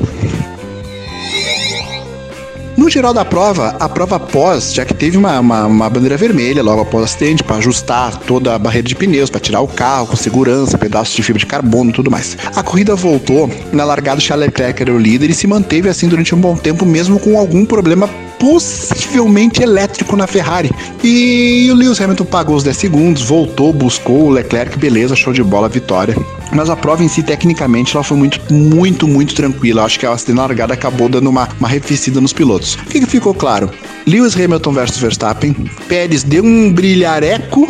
No 2.84 2.90
geral 2.90 3.14
da 3.14 3.24
prova, 3.24 3.78
a 3.80 3.88
prova 3.88 4.20
pós, 4.20 4.74
já 4.74 4.84
que 4.84 4.94
teve 4.94 5.16
uma, 5.16 5.40
uma, 5.40 5.66
uma 5.66 5.90
bandeira 5.90 6.18
vermelha 6.18 6.62
logo 6.62 6.82
após 6.82 7.02
o 7.02 7.06
acidente, 7.06 7.42
para 7.42 7.56
ajustar 7.56 8.18
toda 8.18 8.54
a 8.54 8.60
barreira 8.60 8.86
de 8.86 8.94
pneus, 8.94 9.30
para 9.30 9.40
tirar 9.40 9.62
o 9.62 9.70
carro 9.70 10.08
com 10.08 10.18
segurança, 10.18 10.78
pedaços 10.78 11.16
de 11.16 11.24
fibra 11.24 11.40
de 11.40 11.46
carbono 11.46 11.92
e 11.92 11.94
tudo 11.94 12.12
mais. 12.12 12.38
A 12.54 12.62
corrida 12.62 12.94
voltou, 12.94 13.50
na 13.72 13.86
largada 13.86 14.20
Charles 14.20 14.48
Leclerc 14.48 14.82
era 14.82 14.94
o 14.94 14.98
líder 14.98 15.30
e 15.30 15.34
se 15.34 15.48
manteve 15.48 15.88
assim 15.88 16.10
durante 16.10 16.36
um 16.36 16.42
bom 16.42 16.58
tempo, 16.58 16.86
mesmo 16.86 17.22
com 17.22 17.40
algum 17.40 17.66
problema 17.66 18.10
possivelmente 18.40 19.62
elétrico 19.62 20.16
na 20.16 20.28
Ferrari. 20.28 20.72
E 21.04 21.70
o 21.72 21.76
Lewis 21.76 22.00
Hamilton 22.00 22.26
pagou 22.26 22.56
os 22.56 22.64
10 22.64 22.78
segundos, 22.78 23.22
voltou, 23.22 23.74
buscou 23.74 24.28
o 24.28 24.30
Leclerc, 24.30 24.78
beleza, 24.78 25.16
show 25.16 25.34
de 25.34 25.44
bola, 25.44 25.70
vitória. 25.70 26.16
Mas 26.52 26.70
a 26.70 26.76
prova 26.76 27.04
em 27.04 27.08
si, 27.08 27.24
tecnicamente, 27.24 27.96
ela 27.96 28.04
foi 28.04 28.18
muito, 28.18 28.40
muito, 28.54 29.08
muito 29.08 29.34
tranquila. 29.34 29.84
Acho 29.84 30.00
que 30.00 30.06
a 30.06 30.16
na 30.30 30.42
largada 30.42 30.74
acabou 30.74 31.10
dando 31.10 31.30
uma, 31.30 31.50
uma 31.60 31.68
arrefecida 31.68 32.22
nos 32.22 32.34
pilotos. 32.34 32.76
O 32.76 32.86
que, 32.86 33.00
que 33.00 33.06
ficou 33.06 33.34
claro? 33.34 33.70
Lewis 34.06 34.36
Hamilton 34.36 34.72
versus 34.72 35.00
Verstappen. 35.00 35.56
Pérez 35.88 36.24
deu 36.24 36.44
um 36.44 36.72
brilhareco 36.72 37.68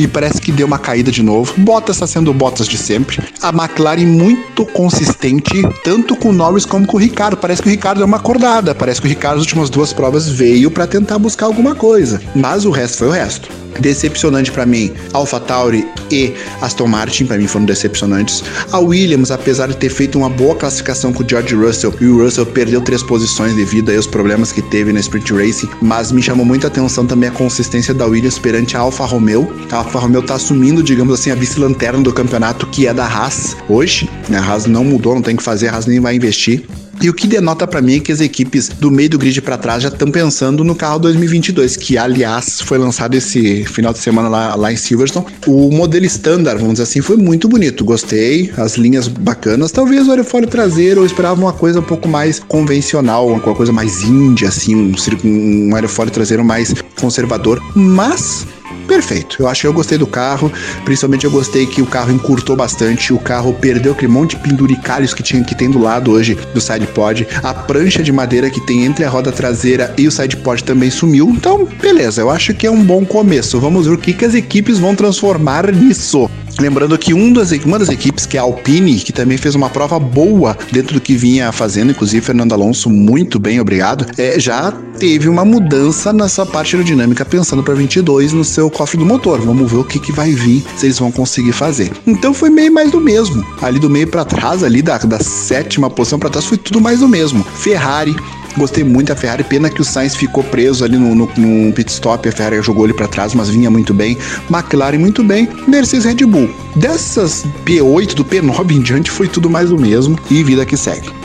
e 0.00 0.08
parece 0.08 0.40
que 0.40 0.50
deu 0.50 0.66
uma 0.66 0.78
caída 0.78 1.12
de 1.12 1.22
novo. 1.22 1.52
Bottas 1.58 1.96
está 1.96 2.06
sendo 2.06 2.32
Bottas 2.32 2.66
de 2.66 2.78
sempre. 2.78 3.22
A 3.42 3.50
McLaren 3.50 4.06
muito 4.06 4.64
consistente, 4.64 5.62
tanto 5.84 6.16
com 6.16 6.30
o 6.30 6.32
Norris 6.32 6.64
como 6.64 6.86
com 6.86 6.96
o 6.96 7.00
Ricardo. 7.00 7.36
Parece 7.36 7.60
que 7.60 7.68
o 7.68 7.70
Ricardo 7.70 7.98
deu 7.98 8.06
uma 8.06 8.16
acordada. 8.16 8.74
Parece 8.74 9.00
que 9.00 9.06
o 9.06 9.10
Ricardo, 9.10 9.36
nas 9.36 9.44
últimas 9.44 9.68
duas 9.68 9.92
provas, 9.92 10.26
veio 10.26 10.70
para 10.70 10.86
tentar 10.86 11.18
buscar 11.18 11.46
alguma 11.46 11.74
coisa. 11.74 12.20
Mas 12.34 12.64
o 12.64 12.70
resto 12.70 12.98
foi 12.98 13.08
o 13.08 13.12
resto. 13.12 13.50
Decepcionante 13.78 14.50
para 14.50 14.66
mim, 14.66 14.92
AlphaTauri 15.12 15.86
e 16.10 16.34
Aston 16.60 16.86
Martin 16.86 17.26
para 17.26 17.38
mim 17.38 17.46
foram 17.46 17.64
decepcionantes. 17.64 18.42
A 18.72 18.78
Williams, 18.78 19.30
apesar 19.30 19.68
de 19.68 19.76
ter 19.76 19.88
feito 19.88 20.18
uma 20.18 20.28
boa 20.28 20.54
classificação 20.54 21.12
com 21.12 21.22
o 21.22 21.28
George 21.28 21.54
Russell, 21.54 21.94
e 22.00 22.06
o 22.06 22.22
Russell 22.22 22.46
perdeu 22.46 22.80
três 22.80 23.02
posições 23.02 23.54
devido 23.54 23.90
aos 23.90 24.06
problemas 24.06 24.52
que 24.52 24.60
teve 24.60 24.92
na 24.92 25.00
Sprint 25.00 25.32
Racing, 25.32 25.68
mas 25.80 26.12
me 26.12 26.20
chamou 26.20 26.44
muita 26.44 26.66
atenção 26.66 27.06
também 27.06 27.28
a 27.28 27.32
consistência 27.32 27.94
da 27.94 28.06
Williams 28.06 28.38
perante 28.38 28.76
a 28.76 28.80
Alfa 28.80 29.04
Romeo. 29.04 29.50
A 29.70 29.84
Alfa 29.90 30.06
Romeo 30.06 30.22
tá 30.22 30.36
assumindo, 30.36 30.84
digamos 30.84 31.18
assim, 31.18 31.32
a 31.32 31.34
vice-lanterna 31.34 32.00
do 32.00 32.12
campeonato 32.12 32.64
que 32.68 32.86
é 32.86 32.94
da 32.94 33.04
Haas 33.04 33.56
hoje. 33.68 34.08
A 34.32 34.38
Haas 34.38 34.66
não 34.66 34.84
mudou, 34.84 35.16
não 35.16 35.22
tem 35.22 35.34
que 35.34 35.42
fazer, 35.42 35.66
a 35.66 35.72
Haas 35.74 35.86
nem 35.86 35.98
vai 35.98 36.14
investir. 36.14 36.64
E 37.02 37.08
o 37.08 37.14
que 37.14 37.26
denota 37.26 37.66
para 37.66 37.82
mim 37.82 37.96
é 37.96 37.98
que 37.98 38.12
as 38.12 38.20
equipes 38.20 38.68
do 38.68 38.88
meio 38.88 39.10
do 39.10 39.18
grid 39.18 39.42
para 39.42 39.56
trás 39.58 39.82
já 39.82 39.88
estão 39.88 40.08
pensando 40.08 40.62
no 40.62 40.76
carro 40.76 41.00
2022, 41.00 41.76
que 41.76 41.98
aliás 41.98 42.60
foi 42.60 42.78
lançado 42.78 43.16
esse 43.16 43.64
final 43.64 43.92
de 43.92 43.98
semana 43.98 44.28
lá, 44.28 44.54
lá 44.54 44.72
em 44.72 44.76
Silverstone. 44.76 45.26
O 45.44 45.72
modelo 45.72 46.04
standard, 46.04 46.60
vamos 46.60 46.74
dizer 46.74 46.84
assim, 46.84 47.00
foi 47.00 47.16
muito 47.16 47.48
bonito. 47.48 47.84
Gostei, 47.84 48.52
as 48.56 48.76
linhas 48.76 49.08
bacanas. 49.08 49.72
Talvez 49.72 50.06
o 50.06 50.10
aerofólio 50.12 50.46
traseiro 50.46 51.00
eu 51.00 51.06
esperava 51.06 51.40
uma 51.40 51.52
coisa 51.52 51.80
um 51.80 51.82
pouco 51.82 52.06
mais 52.06 52.38
convencional, 52.38 53.26
uma 53.26 53.40
coisa 53.40 53.72
mais 53.72 54.04
índia, 54.04 54.46
assim, 54.46 54.76
um, 54.76 54.94
um 55.24 55.74
aerofólio 55.74 56.12
traseiro 56.12 56.44
mais 56.44 56.72
conservador. 56.96 57.60
Mas 57.74 58.46
perfeito. 58.90 59.36
Eu 59.38 59.46
acho 59.46 59.60
que 59.60 59.66
eu 59.68 59.72
gostei 59.72 59.96
do 59.96 60.06
carro, 60.06 60.52
principalmente 60.84 61.24
eu 61.24 61.30
gostei 61.30 61.64
que 61.64 61.80
o 61.80 61.86
carro 61.86 62.10
encurtou 62.10 62.56
bastante, 62.56 63.12
o 63.12 63.18
carro 63.20 63.54
perdeu 63.54 63.92
aquele 63.92 64.10
monte 64.10 64.34
de 64.34 64.42
penduricalhos 64.42 65.14
que 65.14 65.22
tinha 65.22 65.44
que 65.44 65.54
tem 65.54 65.70
do 65.70 65.78
lado 65.78 66.10
hoje 66.10 66.36
do 66.52 66.60
sidepod, 66.60 67.24
a 67.40 67.54
prancha 67.54 68.02
de 68.02 68.10
madeira 68.10 68.50
que 68.50 68.60
tem 68.66 68.84
entre 68.84 69.04
a 69.04 69.08
roda 69.08 69.30
traseira 69.30 69.94
e 69.96 70.08
o 70.08 70.10
sidepod 70.10 70.64
também 70.64 70.90
sumiu. 70.90 71.30
Então, 71.30 71.68
beleza, 71.80 72.20
eu 72.20 72.30
acho 72.30 72.52
que 72.52 72.66
é 72.66 72.70
um 72.70 72.82
bom 72.82 73.04
começo. 73.04 73.60
Vamos 73.60 73.86
ver 73.86 73.92
o 73.92 73.98
que, 73.98 74.12
que 74.12 74.24
as 74.24 74.34
equipes 74.34 74.78
vão 74.78 74.96
transformar 74.96 75.72
nisso. 75.72 76.28
Lembrando 76.60 76.96
que 76.98 77.14
um 77.14 77.32
das, 77.32 77.52
uma 77.64 77.78
das 77.78 77.88
equipes, 77.88 78.26
que 78.26 78.36
é 78.36 78.40
a 78.40 78.42
Alpine, 78.42 78.98
que 78.98 79.12
também 79.12 79.38
fez 79.38 79.54
uma 79.54 79.70
prova 79.70 79.98
boa 79.98 80.56
dentro 80.70 80.92
do 80.92 81.00
que 81.00 81.16
vinha 81.16 81.50
fazendo, 81.52 81.90
inclusive 81.90 82.20
Fernando 82.24 82.52
Alonso, 82.52 82.90
muito 82.90 83.38
bem, 83.38 83.58
obrigado, 83.58 84.04
é, 84.18 84.38
já 84.38 84.70
teve 84.98 85.26
uma 85.26 85.42
mudança 85.42 86.12
nessa 86.12 86.44
parte 86.44 86.76
aerodinâmica, 86.76 87.24
pensando 87.24 87.62
para 87.62 87.72
22 87.72 88.34
no 88.34 88.44
seu 88.44 88.68
cofre 88.70 88.98
do 88.98 89.06
motor. 89.06 89.40
Vamos 89.40 89.72
ver 89.72 89.78
o 89.78 89.84
que, 89.84 89.98
que 89.98 90.12
vai 90.12 90.32
vir, 90.32 90.62
se 90.76 90.84
eles 90.84 90.98
vão 90.98 91.10
conseguir 91.10 91.52
fazer. 91.52 91.90
Então 92.06 92.34
foi 92.34 92.50
meio 92.50 92.70
mais 92.70 92.90
do 92.90 93.00
mesmo. 93.00 93.42
Ali 93.62 93.78
do 93.78 93.88
meio 93.88 94.06
para 94.06 94.26
trás, 94.26 94.62
ali 94.62 94.82
da, 94.82 94.98
da 94.98 95.18
sétima 95.18 95.88
posição 95.88 96.18
para 96.18 96.28
trás, 96.28 96.44
foi 96.44 96.58
tudo 96.58 96.78
mais 96.78 97.00
do 97.00 97.08
mesmo. 97.08 97.42
Ferrari, 97.54 98.14
Gostei 98.56 98.84
muito 98.84 99.08
da 99.08 99.16
Ferrari, 99.16 99.44
pena 99.44 99.70
que 99.70 99.80
o 99.80 99.84
Sainz 99.84 100.16
ficou 100.16 100.42
preso 100.44 100.84
ali 100.84 100.96
no, 100.96 101.14
no, 101.14 101.30
no 101.36 101.72
pit 101.72 101.90
stop, 101.90 102.28
a 102.28 102.32
Ferrari 102.32 102.62
jogou 102.62 102.84
ele 102.84 102.94
para 102.94 103.08
trás, 103.08 103.34
mas 103.34 103.48
vinha 103.48 103.70
muito 103.70 103.94
bem. 103.94 104.16
McLaren 104.50 104.98
muito 104.98 105.22
bem, 105.22 105.48
Mercedes 105.66 106.04
Red 106.04 106.26
Bull. 106.26 106.50
Dessas 106.76 107.44
P8 107.64 108.14
do 108.14 108.24
P9 108.24 108.72
em 108.72 108.80
diante 108.80 109.10
foi 109.10 109.28
tudo 109.28 109.48
mais 109.48 109.70
do 109.70 109.78
mesmo 109.78 110.18
e 110.30 110.42
vida 110.42 110.64
que 110.66 110.76
segue 110.76 111.19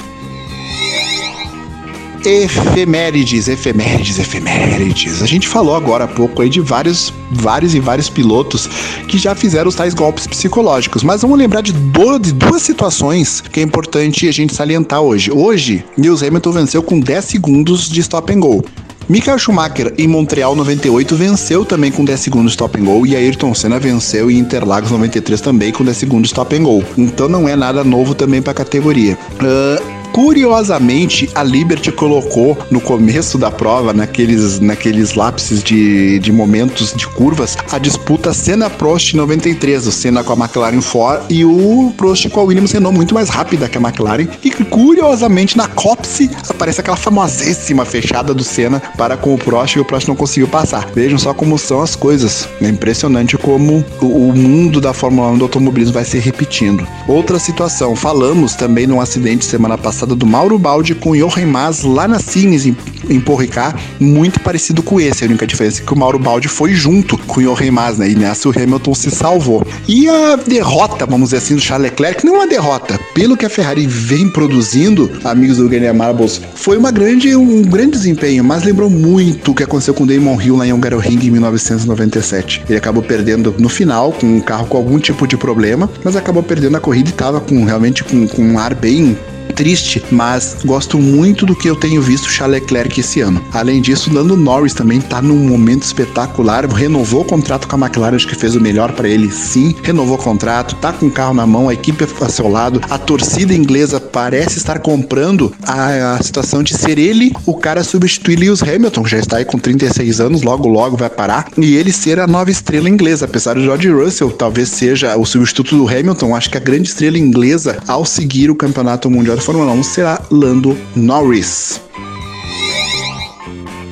efemérides, 2.26 3.47
efemérides, 3.47 4.19
efemérides. 4.19 5.21
A 5.21 5.26
gente 5.26 5.47
falou 5.47 5.76
agora 5.76 6.05
há 6.05 6.07
pouco 6.07 6.41
aí 6.41 6.49
de 6.49 6.59
vários, 6.59 7.13
vários 7.32 7.76
e 7.76 7.80
vários 7.80 8.09
pilotos 8.09 8.67
que 9.07 9.17
já 9.17 9.36
fizeram 9.36 9.69
os 9.69 9.76
tais 9.76 9.93
golpes 9.93 10.26
psicológicos, 10.26 11.03
mas 11.03 11.21
vamos 11.21 11.38
lembrar 11.38 11.61
de, 11.61 11.71
do, 11.71 12.17
de 12.17 12.32
duas 12.34 12.61
situações 12.61 13.41
que 13.41 13.59
é 13.59 13.63
importante 13.63 14.28
a 14.28 14.32
gente 14.32 14.55
salientar 14.55 15.01
hoje. 15.01 15.32
Hoje, 15.32 15.86
Lewis 15.97 16.23
Hamilton 16.23 16.51
venceu 16.51 16.84
com 16.84 16.99
10 16.99 17.26
segundos 17.26 17.89
de 17.89 18.01
stop 18.01 18.34
and 18.34 18.39
go. 18.39 18.65
Michael 19.07 19.38
Schumacher 19.38 19.93
em 19.99 20.07
Montreal 20.07 20.55
98 20.55 21.15
venceu 21.15 21.63
também 21.63 21.91
com 21.91 22.03
10 22.03 22.19
segundos 22.19 22.53
stop 22.53 22.80
and 22.80 22.86
go 22.86 23.05
e 23.05 23.15
Ayrton 23.15 23.53
Senna 23.53 23.80
venceu 23.80 24.32
em 24.32 24.39
Interlagos 24.39 24.89
93 24.89 25.39
também 25.41 25.71
com 25.71 25.84
10 25.84 25.95
segundos 25.95 26.30
stop 26.30 26.55
and 26.55 26.63
go. 26.63 26.84
Então 26.97 27.30
não 27.30 27.47
é 27.47 27.55
nada 27.55 27.84
novo 27.84 28.15
também 28.15 28.41
para 28.41 28.51
a 28.51 28.55
categoria. 28.55 29.15
Uh, 29.36 29.94
curiosamente 30.16 31.30
a 31.36 31.43
Liberty 31.43 31.91
colocou 31.91 32.57
no 32.72 32.80
começo 32.80 33.38
da 33.38 33.51
prova, 33.51 33.91
naqueles, 33.91 34.61
naqueles 34.61 35.13
lápis 35.13 35.61
de, 35.61 36.20
de 36.20 36.32
momentos 36.32 36.93
de 36.93 37.05
curvas, 37.05 37.57
a 37.70 37.78
disputa 37.78 38.34
Senna-Prost 38.34 39.13
93, 39.13 39.86
o 39.86 39.91
Senna 39.91 40.24
com 40.24 40.32
a 40.32 40.38
McLaren 40.38 40.80
Ford 40.80 41.24
e 41.30 41.43
o 41.43 41.91
Prost 41.97 42.30
com 42.30 42.39
a 42.39 42.43
Williams 42.43 42.72
Renault 42.72 42.95
muito 42.95 43.13
mais 43.13 43.28
rápida 43.28 43.68
que 43.68 43.78
a 43.78 43.82
McLaren. 43.82 44.30
E 44.41 44.51
curiosamente 44.51 45.57
na 45.57 45.68
Copse 45.68 46.32
aparece 46.47 46.80
aquela 46.80 46.95
famosíssima 46.95 47.84
fechada 47.84 48.34
do 48.34 48.43
Senna 48.43 48.82
para 48.97 49.18
com 49.18 49.34
o 49.34 49.38
Prost 49.38 49.76
e 49.76 49.82
o 49.82 49.86
Prost 49.86 50.07
não 50.07 50.16
conseguiu 50.16 50.47
passar. 50.47 50.89
Vejam 50.95 51.20
só 51.20 51.34
como 51.34 51.57
são 51.57 51.82
as 51.82 51.93
coisas. 51.93 52.47
É 52.61 52.70
impressionante 52.70 53.38
como 53.38 53.84
o, 54.01 54.30
o 54.30 54.34
mundo 54.34 54.80
da 54.80 54.93
Fórmula 54.93 55.28
1 55.32 55.39
do 55.39 55.43
automobilismo 55.43 55.93
vai 55.93 56.05
se 56.05 56.20
repetindo. 56.20 56.88
Outra 57.05 57.38
situação, 57.38 57.97
falamos 57.97 58.55
também 58.55 58.88
num 58.88 59.01
acidente 59.01 59.43
semana 59.43 59.78
passada 59.78 60.05
do 60.14 60.26
Mauro 60.26 60.60
Baldi 60.60 60.93
com 60.93 61.12
o 61.12 61.16
Johan 61.16 61.45
Mas 61.47 61.84
lá 61.84 62.08
na 62.08 62.20
Cines 62.20 62.66
em, 62.66 62.76
em 63.10 63.20
Porricá, 63.20 63.74
muito 63.99 64.39
parecido 64.41 64.84
com 64.84 64.99
esse. 64.99 65.24
A 65.24 65.28
única 65.28 65.47
diferença 65.47 65.82
é 65.82 65.86
que 65.86 65.93
o 65.93 65.97
Mauro 65.97 66.20
Baldi 66.20 66.47
foi 66.49 66.74
junto 66.74 67.18
com 67.18 67.39
o 67.39 67.43
Johan 67.43 67.72
Mas, 67.72 67.97
né? 67.97 68.10
E 68.10 68.16
nessa 68.16 68.49
o 68.49 68.51
Hamilton 68.51 68.93
se 68.93 69.10
salvou. 69.10 69.66
E 69.88 70.08
a 70.10 70.36
derrota, 70.36 71.06
vamos 71.06 71.30
dizer 71.30 71.38
assim, 71.38 71.56
do 71.56 71.62
Charles 71.62 71.91
Leclerc, 71.91 72.26
não 72.26 72.36
é 72.36 72.39
uma 72.39 72.47
derrota. 72.47 72.99
Pelo 73.14 73.38
que 73.38 73.45
a 73.45 73.49
Ferrari 73.49 73.88
vem 73.88 74.30
produzindo, 74.30 75.10
amigos 75.24 75.58
do 75.58 75.70
Guilherme 75.70 75.97
Marbles, 75.97 76.41
foi 76.56 76.78
uma 76.78 76.91
grande, 76.91 77.36
um 77.36 77.62
grande 77.62 77.91
desempenho, 77.91 78.43
mas 78.43 78.64
lembrou 78.64 78.89
muito 78.89 79.51
o 79.51 79.56
que 79.56 79.64
aconteceu 79.64 79.93
com 79.93 80.03
o 80.03 80.08
Damon 80.08 80.41
Hill 80.41 80.58
lá 80.58 80.68
em 80.68 80.74
Hungaroring 80.74 81.20
em 81.26 81.32
1997. 81.32 82.64
Ele 82.68 82.78
acabou 82.78 83.01
perdendo 83.01 83.56
no 83.58 83.70
final, 83.70 84.12
com 84.12 84.26
um 84.26 84.41
carro 84.41 84.68
com 84.68 84.78
algum 84.78 84.99
tipo 84.99 85.28
de 85.28 85.38
problema, 85.38 85.89
mas 86.03 86.16
acabou 86.16 86.43
perdendo 86.43 86.78
a 86.78 86.80
corrida 86.80 87.10
e 87.10 87.12
estava 87.12 87.39
com, 87.39 87.64
realmente 87.64 88.03
com, 88.03 88.28
com 88.28 88.41
um 88.43 88.60
ar 88.60 88.74
bem 88.74 89.18
triste, 89.56 90.03
mas 90.12 90.58
gosto 90.66 90.99
muito 90.99 91.45
do 91.45 91.56
que 91.56 91.70
eu 91.70 91.76
tenho 91.76 92.01
visto 92.01 92.30
Charles 92.30 92.62
Leclerc 92.62 92.99
esse 92.99 93.22
ano. 93.22 93.43
Além 93.53 93.82
disso, 93.82 94.14
Lando 94.14 94.36
Norris 94.36 94.74
também 94.74 94.99
tá 94.99 95.22
num 95.22 95.47
momento 95.47 95.84
espetacular, 95.84 96.66
renovou 96.68 97.22
o 97.22 97.26
contrato 97.26 97.68
com 97.68 97.76
a 97.76 97.88
McLaren, 97.88 98.16
acho 98.16 98.28
que 98.28 98.36
fez 98.36 98.56
o 98.56 98.62
melhor 98.62 98.91
para 98.91 99.08
ele, 99.08 99.32
sim, 99.32 99.74
renovou 99.82 100.16
o 100.16 100.22
contrato, 100.22 100.76
tá 100.76 100.91
com 100.91 101.08
o 101.08 101.12
carro 101.12 101.34
na 101.34 101.47
mão, 101.47 101.70
a 101.70 101.74
equipe 101.74 102.06
a 102.22 102.30
seu 102.30 102.47
lado, 102.47 102.82
a 102.89 102.97
torcida 102.97 103.53
inglesa 103.53 103.99
parece 103.99 104.58
estar 104.58 104.80
comprando 104.80 105.53
a, 105.64 106.16
a 106.16 106.24
situação 106.24 106.62
de 106.62 106.74
ser 106.74 106.99
ele 106.99 107.34
o 107.45 107.56
cara 107.56 107.84
substituir 107.84 108.38
Lewis 108.38 108.62
Hamilton, 108.62 109.03
que 109.03 109.10
já 109.10 109.20
está 109.20 109.38
aí 109.38 109.45
com 109.45 109.58
36 109.58 110.20
anos, 110.20 110.41
logo 110.41 110.68
logo 110.68 110.97
vai 110.97 111.10
parar, 111.10 111.47
e 111.58 111.76
ele 111.76 111.91
ser 111.91 112.20
a 112.20 112.28
nova 112.28 112.51
estrela 112.51 112.89
inglesa, 112.89 113.26
apesar 113.26 113.56
de 113.56 113.64
George 113.64 113.89
Russell 113.89 114.32
talvez 114.32 114.70
seja 114.70 115.16
o 115.16 115.26
substituto 115.26 115.78
do 115.78 115.88
Hamilton, 115.88 116.36
acho 116.36 116.49
que 116.49 116.58
a 116.58 116.62
grande 116.62 116.89
estrela 116.89 117.18
inglesa 117.18 117.78
ao 117.88 118.06
seguir 118.06 118.49
o 118.49 118.56
campeonato 118.56 119.10
mundial 119.10 119.38
de 119.38 119.44
Fórmula 119.45 119.73
1 119.73 119.83
será 119.83 120.19
Lando 120.31 120.75
Norris. 120.95 121.79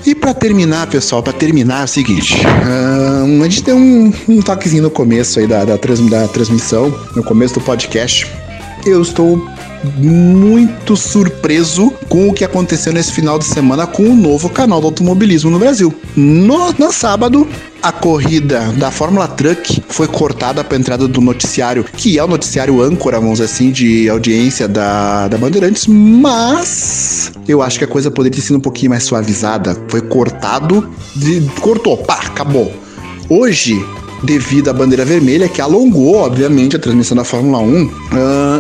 E 0.03 0.15
para 0.15 0.33
terminar, 0.33 0.87
pessoal, 0.87 1.21
para 1.21 1.31
terminar 1.31 1.81
é 1.81 1.83
o 1.83 1.87
seguinte: 1.87 2.33
uh, 2.43 3.39
a 3.39 3.43
gente 3.43 3.61
deu 3.61 3.75
um, 3.75 4.11
um 4.27 4.41
toquezinho 4.41 4.81
no 4.81 4.89
começo 4.89 5.39
aí 5.39 5.45
da, 5.45 5.63
da, 5.63 5.75
da 5.75 6.27
transmissão, 6.27 6.91
no 7.15 7.23
começo 7.23 7.53
do 7.53 7.61
podcast. 7.61 8.27
Eu 8.83 9.03
estou 9.03 9.47
muito 9.95 10.95
surpreso 10.95 11.91
com 12.07 12.29
o 12.29 12.33
que 12.33 12.43
aconteceu 12.43 12.93
nesse 12.93 13.11
final 13.11 13.37
de 13.37 13.45
semana 13.45 13.85
com 13.85 14.03
o 14.03 14.15
novo 14.15 14.49
canal 14.49 14.79
do 14.79 14.87
automobilismo 14.87 15.49
no 15.49 15.59
Brasil. 15.59 15.93
No, 16.15 16.73
no 16.73 16.91
sábado, 16.91 17.47
a 17.81 17.91
corrida 17.91 18.71
da 18.77 18.91
Fórmula 18.91 19.27
Truck 19.27 19.83
foi 19.89 20.07
cortada 20.07 20.63
para 20.63 20.77
a 20.77 20.79
entrada 20.79 21.07
do 21.07 21.19
noticiário, 21.19 21.83
que 21.83 22.17
é 22.17 22.23
o 22.23 22.27
noticiário 22.27 22.81
âncora, 22.81 23.19
vamos 23.19 23.39
dizer 23.39 23.51
assim, 23.51 23.71
de 23.71 24.09
audiência 24.09 24.67
da, 24.67 25.27
da 25.27 25.37
Bandeirantes, 25.37 25.87
mas 25.87 27.31
eu 27.47 27.61
acho 27.61 27.77
que 27.77 27.85
a 27.85 27.87
coisa 27.87 28.09
poderia 28.09 28.37
ter 28.37 28.41
sido 28.41 28.57
um 28.57 28.61
pouquinho 28.61 28.91
mais 28.91 29.03
suavizada. 29.03 29.75
Foi 29.89 30.01
cortado, 30.01 30.89
de, 31.15 31.41
cortou, 31.59 31.97
pá, 31.97 32.21
acabou. 32.25 32.71
Hoje, 33.29 33.83
devido 34.23 34.69
à 34.69 34.73
bandeira 34.73 35.05
vermelha, 35.05 35.47
que 35.47 35.61
alongou, 35.61 36.15
obviamente, 36.15 36.75
a 36.75 36.79
transmissão 36.79 37.15
da 37.15 37.23
Fórmula 37.23 37.59
1, 37.59 37.83
uh, 37.83 37.91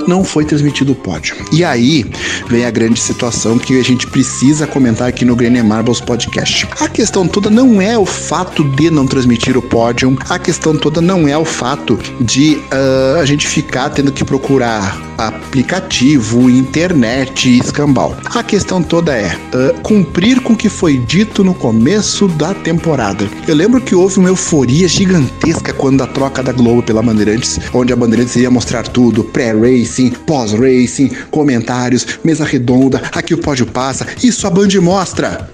não 0.07 0.23
foi 0.23 0.45
transmitido 0.45 0.91
o 0.91 0.95
pódio. 0.95 1.35
E 1.51 1.63
aí 1.63 2.05
vem 2.47 2.65
a 2.65 2.71
grande 2.71 2.99
situação 2.99 3.57
que 3.57 3.79
a 3.79 3.83
gente 3.83 4.07
precisa 4.07 4.67
comentar 4.67 5.07
aqui 5.07 5.25
no 5.25 5.35
Grêmio 5.35 5.63
Marbles 5.63 6.01
Podcast. 6.01 6.67
A 6.79 6.87
questão 6.87 7.27
toda 7.27 7.49
não 7.49 7.81
é 7.81 7.97
o 7.97 8.05
fato 8.05 8.63
de 8.63 8.89
não 8.89 9.07
transmitir 9.07 9.57
o 9.57 9.61
pódio, 9.61 10.17
a 10.29 10.37
questão 10.37 10.75
toda 10.75 11.01
não 11.01 11.27
é 11.27 11.37
o 11.37 11.45
fato 11.45 11.97
de 12.19 12.55
uh, 12.55 13.19
a 13.19 13.25
gente 13.25 13.47
ficar 13.47 13.89
tendo 13.89 14.11
que 14.11 14.23
procurar 14.23 15.12
aplicativo, 15.17 16.49
internet 16.49 17.49
e 17.49 17.59
escambau. 17.59 18.15
A 18.25 18.43
questão 18.43 18.81
toda 18.81 19.15
é 19.15 19.35
uh, 19.35 19.79
cumprir 19.81 20.41
com 20.41 20.53
o 20.53 20.57
que 20.57 20.69
foi 20.69 20.97
dito 20.97 21.43
no 21.43 21.53
começo 21.53 22.27
da 22.27 22.53
temporada. 22.53 23.27
Eu 23.47 23.55
lembro 23.55 23.81
que 23.81 23.95
houve 23.95 24.19
uma 24.19 24.29
euforia 24.29 24.87
gigantesca 24.87 25.73
quando 25.73 26.01
a 26.01 26.07
troca 26.07 26.41
da 26.41 26.51
Globo 26.51 26.83
pela 26.83 27.01
Bandeirantes, 27.01 27.59
onde 27.73 27.93
a 27.93 27.95
Bandeirantes 27.95 28.35
ia 28.35 28.49
mostrar 28.49 28.87
tudo, 28.87 29.23
pré-racing, 29.23 30.11
pós-racing, 30.25 31.11
comentários, 31.31 32.19
mesa 32.23 32.45
redonda, 32.45 33.01
aqui 33.11 33.33
o 33.33 33.37
pódio 33.37 33.65
passa, 33.65 34.07
isso 34.23 34.47
a 34.47 34.49
Band 34.49 34.69
mostra. 34.81 35.49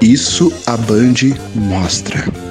Isso 0.00 0.52
a 0.66 0.76
Band 0.76 1.36
mostra. 1.54 2.47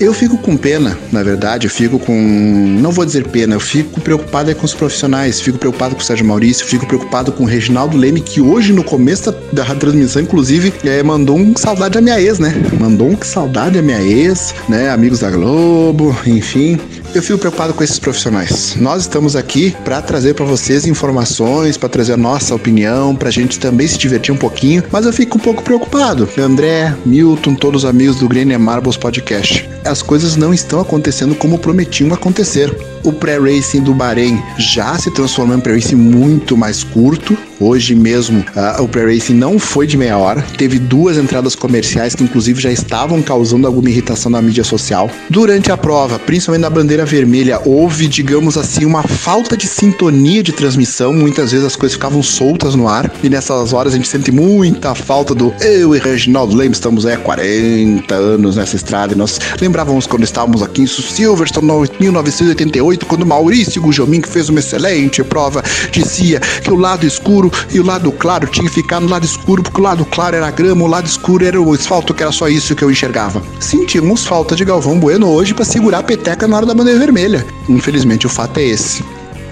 Eu 0.00 0.12
fico 0.12 0.36
com 0.38 0.56
pena, 0.56 0.98
na 1.12 1.22
verdade, 1.22 1.66
eu 1.66 1.70
fico 1.70 1.98
com. 1.98 2.12
Não 2.12 2.90
vou 2.90 3.04
dizer 3.04 3.28
pena, 3.28 3.54
eu 3.54 3.60
fico 3.60 4.00
preocupado 4.00 4.50
é 4.50 4.54
com 4.54 4.64
os 4.64 4.74
profissionais, 4.74 5.40
fico 5.40 5.58
preocupado 5.58 5.94
com 5.94 6.00
o 6.00 6.04
Sérgio 6.04 6.26
Maurício, 6.26 6.66
fico 6.66 6.86
preocupado 6.86 7.30
com 7.32 7.44
o 7.44 7.46
Reginaldo 7.46 7.96
Leme, 7.96 8.20
que 8.20 8.40
hoje, 8.40 8.72
no 8.72 8.82
começo 8.82 9.30
da, 9.30 9.64
da 9.64 9.74
transmissão, 9.74 10.22
inclusive, 10.22 10.72
é, 10.84 11.02
mandou 11.02 11.36
um 11.36 11.56
saudade 11.56 11.98
à 11.98 12.00
minha 12.00 12.20
ex, 12.20 12.38
né? 12.38 12.54
Mandou 12.78 13.08
um 13.08 13.16
saudade 13.22 13.78
à 13.78 13.82
minha 13.82 14.02
ex, 14.02 14.54
né? 14.68 14.90
Amigos 14.90 15.20
da 15.20 15.30
Globo, 15.30 16.16
enfim. 16.26 16.78
Eu 17.14 17.22
fico 17.22 17.38
preocupado 17.38 17.74
com 17.74 17.84
esses 17.84 17.98
profissionais. 17.98 18.74
Nós 18.76 19.02
estamos 19.02 19.36
aqui 19.36 19.76
para 19.84 20.00
trazer 20.00 20.34
para 20.34 20.46
vocês 20.46 20.86
informações, 20.86 21.76
para 21.76 21.88
trazer 21.88 22.14
a 22.14 22.16
nossa 22.16 22.54
opinião, 22.54 23.14
para 23.14 23.28
a 23.28 23.32
gente 23.32 23.60
também 23.60 23.86
se 23.86 23.98
divertir 23.98 24.32
um 24.32 24.38
pouquinho, 24.38 24.82
mas 24.90 25.04
eu 25.04 25.12
fico 25.12 25.36
um 25.36 25.40
pouco 25.40 25.62
preocupado. 25.62 26.26
André, 26.38 26.94
Milton, 27.04 27.54
todos 27.54 27.84
os 27.84 27.90
amigos 27.90 28.16
do 28.16 28.28
Green 28.28 28.56
Marbles 28.56 28.96
Podcast. 28.96 29.68
As 29.84 30.00
coisas 30.00 30.36
não 30.36 30.54
estão 30.54 30.80
acontecendo 30.80 31.34
como 31.34 31.58
prometiam 31.58 32.14
acontecer. 32.14 32.74
O 33.04 33.12
pré-racing 33.12 33.82
do 33.82 33.92
Bahrein 33.92 34.40
já 34.58 34.96
se 34.96 35.10
transformou 35.10 35.56
em 35.56 35.58
um 35.58 35.60
pré-racing 35.60 35.96
muito 35.96 36.56
mais 36.56 36.84
curto. 36.84 37.36
Hoje 37.58 37.94
mesmo 37.94 38.40
uh, 38.40 38.82
o 38.82 38.88
pré-racing 38.88 39.34
não 39.34 39.58
foi 39.58 39.86
de 39.86 39.96
meia 39.96 40.16
hora. 40.16 40.44
Teve 40.56 40.78
duas 40.78 41.16
entradas 41.16 41.54
comerciais 41.54 42.14
que 42.14 42.22
inclusive 42.22 42.60
já 42.60 42.70
estavam 42.70 43.22
causando 43.22 43.66
alguma 43.66 43.88
irritação 43.88 44.30
na 44.30 44.42
mídia 44.42 44.64
social. 44.64 45.10
Durante 45.30 45.70
a 45.70 45.76
prova, 45.76 46.18
principalmente 46.18 46.62
na 46.62 46.70
bandeira 46.70 47.04
vermelha, 47.04 47.60
houve, 47.64 48.06
digamos 48.06 48.56
assim, 48.56 48.84
uma 48.84 49.02
falta 49.02 49.56
de 49.56 49.66
sintonia 49.66 50.42
de 50.42 50.52
transmissão. 50.52 51.12
Muitas 51.12 51.52
vezes 51.52 51.66
as 51.66 51.76
coisas 51.76 51.94
ficavam 51.94 52.22
soltas 52.22 52.74
no 52.74 52.88
ar. 52.88 53.12
E 53.22 53.28
nessas 53.28 53.72
horas 53.72 53.94
a 53.94 53.96
gente 53.96 54.08
sente 54.08 54.30
muita 54.30 54.94
falta 54.94 55.34
do 55.34 55.52
eu 55.60 55.94
e 55.94 55.98
Reginaldo 55.98 56.54
Leme 56.56 56.72
estamos 56.72 57.06
há 57.06 57.16
40 57.16 58.14
anos 58.14 58.56
nessa 58.56 58.76
estrada. 58.76 59.12
E 59.12 59.16
nós 59.16 59.40
lembrávamos 59.60 60.06
quando 60.06 60.24
estávamos 60.24 60.62
aqui 60.62 60.82
em 60.82 60.86
Silverstone 60.86 61.88
1988, 62.00 62.91
quando 62.98 63.26
Maurício 63.26 63.80
Gugelmin 63.82 64.22
fez 64.22 64.48
uma 64.48 64.60
excelente 64.60 65.22
prova, 65.24 65.62
dizia 65.90 66.40
que 66.40 66.70
o 66.70 66.76
lado 66.76 67.06
escuro 67.06 67.50
e 67.72 67.80
o 67.80 67.84
lado 67.84 68.10
claro 68.12 68.46
tinha 68.46 68.68
que 68.68 68.74
ficar 68.74 69.00
no 69.00 69.08
lado 69.08 69.24
escuro, 69.24 69.62
porque 69.62 69.80
o 69.80 69.84
lado 69.84 70.04
claro 70.04 70.36
era 70.36 70.46
a 70.46 70.50
grama, 70.50 70.84
o 70.84 70.86
lado 70.86 71.06
escuro 71.06 71.44
era 71.44 71.60
o 71.60 71.72
asfalto, 71.72 72.14
que 72.14 72.22
era 72.22 72.32
só 72.32 72.48
isso 72.48 72.74
que 72.74 72.82
eu 72.84 72.90
enxergava. 72.90 73.42
Sentimos 73.60 74.24
falta 74.26 74.54
de 74.54 74.64
Galvão 74.64 74.98
Bueno 74.98 75.28
hoje 75.28 75.54
para 75.54 75.64
segurar 75.64 75.98
a 75.98 76.02
peteca 76.02 76.46
na 76.46 76.56
hora 76.56 76.66
da 76.66 76.74
bandeira 76.74 76.98
vermelha. 76.98 77.44
Infelizmente, 77.68 78.26
o 78.26 78.30
fato 78.30 78.58
é 78.58 78.64
esse. 78.64 79.04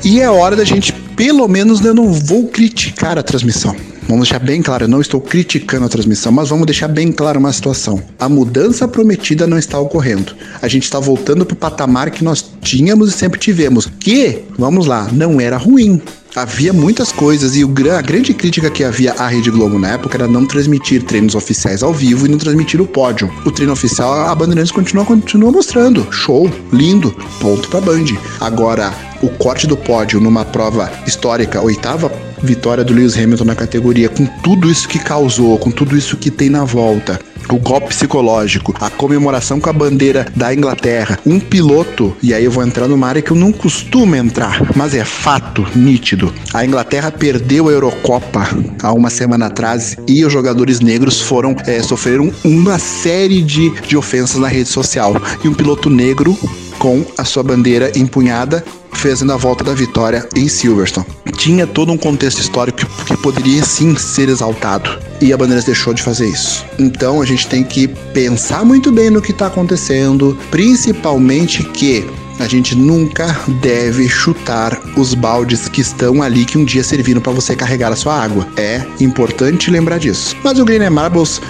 E 0.05 0.21
é 0.21 0.31
hora 0.31 0.57
da 0.57 0.65
gente, 0.65 0.93
pelo 0.93 1.47
menos, 1.47 1.85
eu 1.85 1.95
não 1.95 2.13
vou 2.13 2.49
criticar 2.49 3.19
a 3.19 3.23
transmissão. 3.23 3.77
Vamos 4.11 4.29
deixar 4.29 4.45
bem 4.45 4.61
claro, 4.61 4.87
eu 4.87 4.89
não 4.89 5.01
estou 5.01 5.21
criticando 5.21 5.87
a 5.87 5.89
transmissão, 5.89 6.33
mas 6.33 6.49
vamos 6.49 6.67
deixar 6.67 6.89
bem 6.89 7.13
claro 7.13 7.39
uma 7.39 7.53
situação. 7.53 8.03
A 8.19 8.29
mudança 8.29 8.89
prometida 8.89 9.47
não 9.47 9.57
está 9.57 9.79
ocorrendo. 9.79 10.35
A 10.61 10.67
gente 10.67 10.83
está 10.83 10.99
voltando 10.99 11.47
para 11.47 11.55
o 11.55 11.57
patamar 11.57 12.11
que 12.11 12.25
nós 12.25 12.45
tínhamos 12.61 13.09
e 13.09 13.13
sempre 13.13 13.39
tivemos, 13.39 13.87
que, 14.01 14.43
vamos 14.59 14.87
lá, 14.87 15.09
não 15.13 15.41
era 15.41 15.57
ruim. 15.57 16.03
Havia 16.35 16.73
muitas 16.73 17.13
coisas 17.13 17.55
e 17.55 17.65
o, 17.65 17.73
a 17.97 18.03
grande 18.03 18.35
crítica 18.35 18.69
que 18.69 18.83
havia 18.83 19.13
à 19.13 19.29
Rede 19.29 19.49
Globo 19.49 19.79
na 19.79 19.91
época 19.91 20.17
era 20.17 20.27
não 20.27 20.45
transmitir 20.45 21.05
treinos 21.05 21.37
oficiais 21.37 21.81
ao 21.81 21.95
vivo 21.95 22.27
e 22.27 22.29
não 22.29 22.39
transmitir 22.39 22.81
o 22.81 22.89
pódio. 22.89 23.33
O 23.47 23.53
treino 23.53 23.73
oficial, 23.73 24.29
a 24.29 24.35
Bandeirantes 24.35 24.73
continua, 24.73 25.05
continua 25.05 25.53
mostrando. 25.53 26.05
Show, 26.11 26.51
lindo, 26.73 27.15
ponto 27.41 27.69
pra 27.69 27.81
Band. 27.81 28.07
Agora, 28.41 28.93
o 29.23 29.29
corte 29.29 29.69
do 29.69 29.77
pódio 29.77 30.21
numa 30.21 30.45
prova 30.45 30.91
histórica, 31.07 31.61
oitava 31.61 32.11
vitória 32.43 32.85
do 32.85 32.93
Lewis 32.93 33.17
Hamilton 33.17 33.45
na 33.45 33.55
categoria, 33.55 34.09
com 34.09 34.27
tudo 34.43 34.71
isso 34.71 34.89
que 34.89 34.99
causou, 34.99 35.59
com 35.59 35.71
tudo 35.71 35.97
isso 35.97 36.17
que 36.17 36.31
tem 36.31 36.49
na 36.49 36.65
volta, 36.65 37.21
o 37.49 37.59
golpe 37.59 37.89
psicológico, 37.89 38.75
a 38.81 38.89
comemoração 38.89 39.61
com 39.61 39.69
a 39.69 39.73
bandeira 39.73 40.27
da 40.37 40.55
Inglaterra, 40.55 41.19
um 41.27 41.41
piloto, 41.41 42.17
e 42.23 42.33
aí 42.33 42.45
eu 42.45 42.51
vou 42.51 42.65
entrar 42.65 42.87
numa 42.87 43.09
área 43.09 43.23
que 43.23 43.31
eu 43.31 43.37
não 43.37 43.53
costumo 43.53 44.15
entrar, 44.15 44.63
mas 44.77 44.95
é 44.95 45.05
fato 45.05 45.67
nítido. 45.75 46.33
A 46.55 46.65
Inglaterra 46.65 47.11
perdeu 47.11 47.69
a 47.69 47.73
Eurocopa 47.73 48.49
há 48.83 48.93
uma 48.93 49.11
semana 49.11 49.47
atrás 49.47 49.97
e 50.07 50.25
os 50.25 50.33
jogadores 50.33 50.81
negros 50.81 51.21
foram 51.21 51.57
é, 51.67 51.83
sofreram 51.83 52.33
uma 52.45 52.79
série 52.79 53.43
de, 53.43 53.71
de 53.81 53.97
ofensas 53.97 54.37
na 54.37 54.49
rede 54.49 54.69
social. 54.69 55.15
E 55.43 55.49
um 55.49 55.55
piloto 55.55 55.91
negro 55.91 56.39
com 56.81 57.05
a 57.17 57.25
sua 57.25 57.43
bandeira 57.45 57.93
empunhada 57.95 58.65
fazendo 58.91 59.33
a 59.33 59.37
volta 59.37 59.63
da 59.63 59.73
vitória 59.73 60.27
em 60.35 60.49
Silverstone. 60.49 61.07
Tinha 61.37 61.67
todo 61.67 61.93
um 61.93 61.97
contexto 61.97 62.41
histórico 62.41 62.79
que, 63.07 63.17
poderia 63.19 63.63
sim 63.63 63.95
ser 63.97 64.29
exaltado 64.29 64.99
e 65.21 65.33
a 65.33 65.37
Bandeirantes 65.37 65.67
deixou 65.67 65.95
de 65.95 66.03
fazer 66.03 66.27
isso. 66.27 66.65
Então 66.79 67.21
a 67.21 67.27
gente 67.27 67.47
tem 67.47 67.63
que 67.63 67.87
pensar 68.13 68.65
muito 68.65 68.91
bem 68.91 69.11
no 69.11 69.23
que 69.23 69.31
está 69.31 69.47
acontecendo, 69.47 70.37
principalmente 70.51 71.63
que 71.63 72.05
a 72.39 72.49
gente 72.49 72.75
nunca 72.75 73.39
deve 73.61 74.09
chutar 74.09 74.81
os 74.97 75.13
baldes 75.13 75.69
que 75.69 75.83
estão 75.83 76.23
ali 76.23 76.47
que 76.47 76.57
um 76.57 76.65
dia 76.65 76.83
serviram 76.83 77.21
para 77.21 77.33
você 77.33 77.55
carregar 77.55 77.93
a 77.93 77.97
sua 77.97 78.15
água. 78.15 78.47
É 78.57 78.83
importante 78.99 79.71
lembrar 79.71 79.99
disso. 79.99 80.35
Mas 80.43 80.59
o 80.59 80.65
Green 80.65 80.89
Marbles 80.89 81.41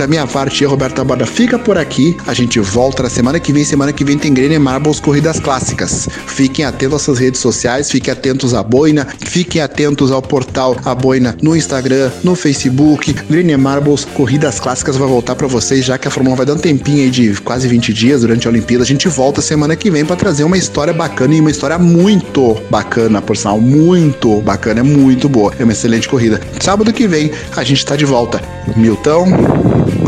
da 0.00 0.06
minha 0.06 0.26
parte, 0.26 0.64
Roberto 0.64 1.04
Borda, 1.04 1.26
fica 1.26 1.58
por 1.58 1.76
aqui. 1.76 2.16
A 2.26 2.32
gente 2.32 2.58
volta 2.58 3.02
na 3.02 3.10
semana 3.10 3.38
que 3.38 3.52
vem. 3.52 3.64
Semana 3.64 3.92
que 3.92 4.02
vem 4.02 4.16
tem 4.16 4.32
Grêmio 4.32 4.58
Marbles 4.58 4.98
Corridas 4.98 5.38
Clássicas. 5.38 6.08
Fiquem 6.26 6.64
atentos 6.64 6.96
às 6.96 7.02
suas 7.02 7.18
redes 7.18 7.38
sociais, 7.38 7.90
fiquem 7.90 8.10
atentos 8.10 8.54
à 8.54 8.62
Boina, 8.62 9.06
fiquem 9.26 9.60
atentos 9.60 10.10
ao 10.10 10.22
portal 10.22 10.74
A 10.86 10.94
Boina 10.94 11.36
no 11.42 11.54
Instagram, 11.54 12.10
no 12.24 12.34
Facebook. 12.34 13.12
Grêmio 13.28 13.58
Marbles 13.58 14.06
Corridas 14.06 14.58
Clássicas 14.58 14.96
vai 14.96 15.06
voltar 15.06 15.34
para 15.34 15.46
vocês, 15.46 15.84
já 15.84 15.98
que 15.98 16.08
a 16.08 16.10
Fórmula 16.10 16.32
1 16.32 16.36
vai 16.38 16.46
dar 16.46 16.54
um 16.54 16.58
tempinho 16.58 17.02
aí 17.02 17.10
de 17.10 17.34
quase 17.42 17.68
20 17.68 17.92
dias 17.92 18.22
durante 18.22 18.46
a 18.46 18.50
Olimpíada. 18.50 18.82
A 18.82 18.86
gente 18.86 19.06
volta 19.06 19.42
semana 19.42 19.76
que 19.76 19.90
vem 19.90 20.06
para 20.06 20.16
trazer 20.16 20.44
uma 20.44 20.56
história 20.56 20.94
bacana 20.94 21.34
e 21.34 21.40
uma 21.40 21.50
história 21.50 21.78
muito 21.78 22.56
bacana, 22.70 23.20
por 23.20 23.36
sinal, 23.36 23.60
muito 23.60 24.40
bacana, 24.40 24.80
é 24.80 24.82
muito 24.82 25.28
boa. 25.28 25.52
É 25.58 25.62
uma 25.62 25.72
excelente 25.72 26.08
corrida. 26.08 26.40
Sábado 26.58 26.90
que 26.90 27.06
vem 27.06 27.30
a 27.54 27.62
gente 27.62 27.84
tá 27.84 27.96
de 27.96 28.06
volta. 28.06 28.40
Milton, 28.76 29.26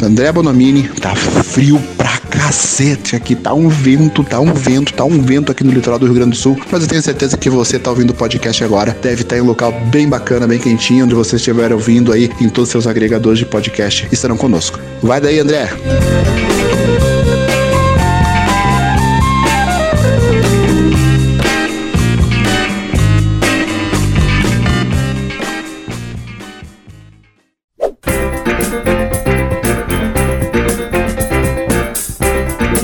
André 0.03 0.32
Bonomini, 0.32 0.88
tá 1.00 1.14
frio 1.14 1.80
pra 1.96 2.18
cacete 2.18 3.14
aqui, 3.14 3.36
tá 3.36 3.55
um 3.55 3.68
vento, 3.68 4.24
tá 4.24 4.40
um 4.40 4.53
vento, 4.53 4.92
tá 4.92 5.05
um 5.05 5.22
vento 5.22 5.53
aqui 5.53 5.62
no 5.62 5.70
litoral 5.70 5.98
do 5.98 6.07
Rio 6.07 6.14
Grande 6.16 6.30
do 6.30 6.36
Sul, 6.36 6.59
mas 6.70 6.82
eu 6.82 6.88
tenho 6.88 7.03
certeza 7.03 7.36
que 7.36 7.48
você 7.48 7.78
tá 7.78 7.90
ouvindo 7.90 8.11
o 8.11 8.14
podcast 8.14 8.64
agora, 8.64 8.96
deve 9.00 9.22
estar 9.22 9.36
em 9.36 9.40
um 9.40 9.46
local 9.46 9.72
bem 9.92 10.09
bacana, 10.09 10.46
bem 10.46 10.59
quentinho, 10.59 11.05
onde 11.05 11.14
você 11.14 11.36
estiver 11.36 11.72
ouvindo 11.72 12.12
aí 12.12 12.30
em 12.40 12.48
todos 12.48 12.68
os 12.68 12.70
seus 12.70 12.86
agregadores 12.86 13.38
de 13.38 13.46
podcast, 13.46 14.09
estarão 14.11 14.36
conosco. 14.36 14.80
Vai 15.00 15.20
daí, 15.20 15.38
André! 15.38 15.68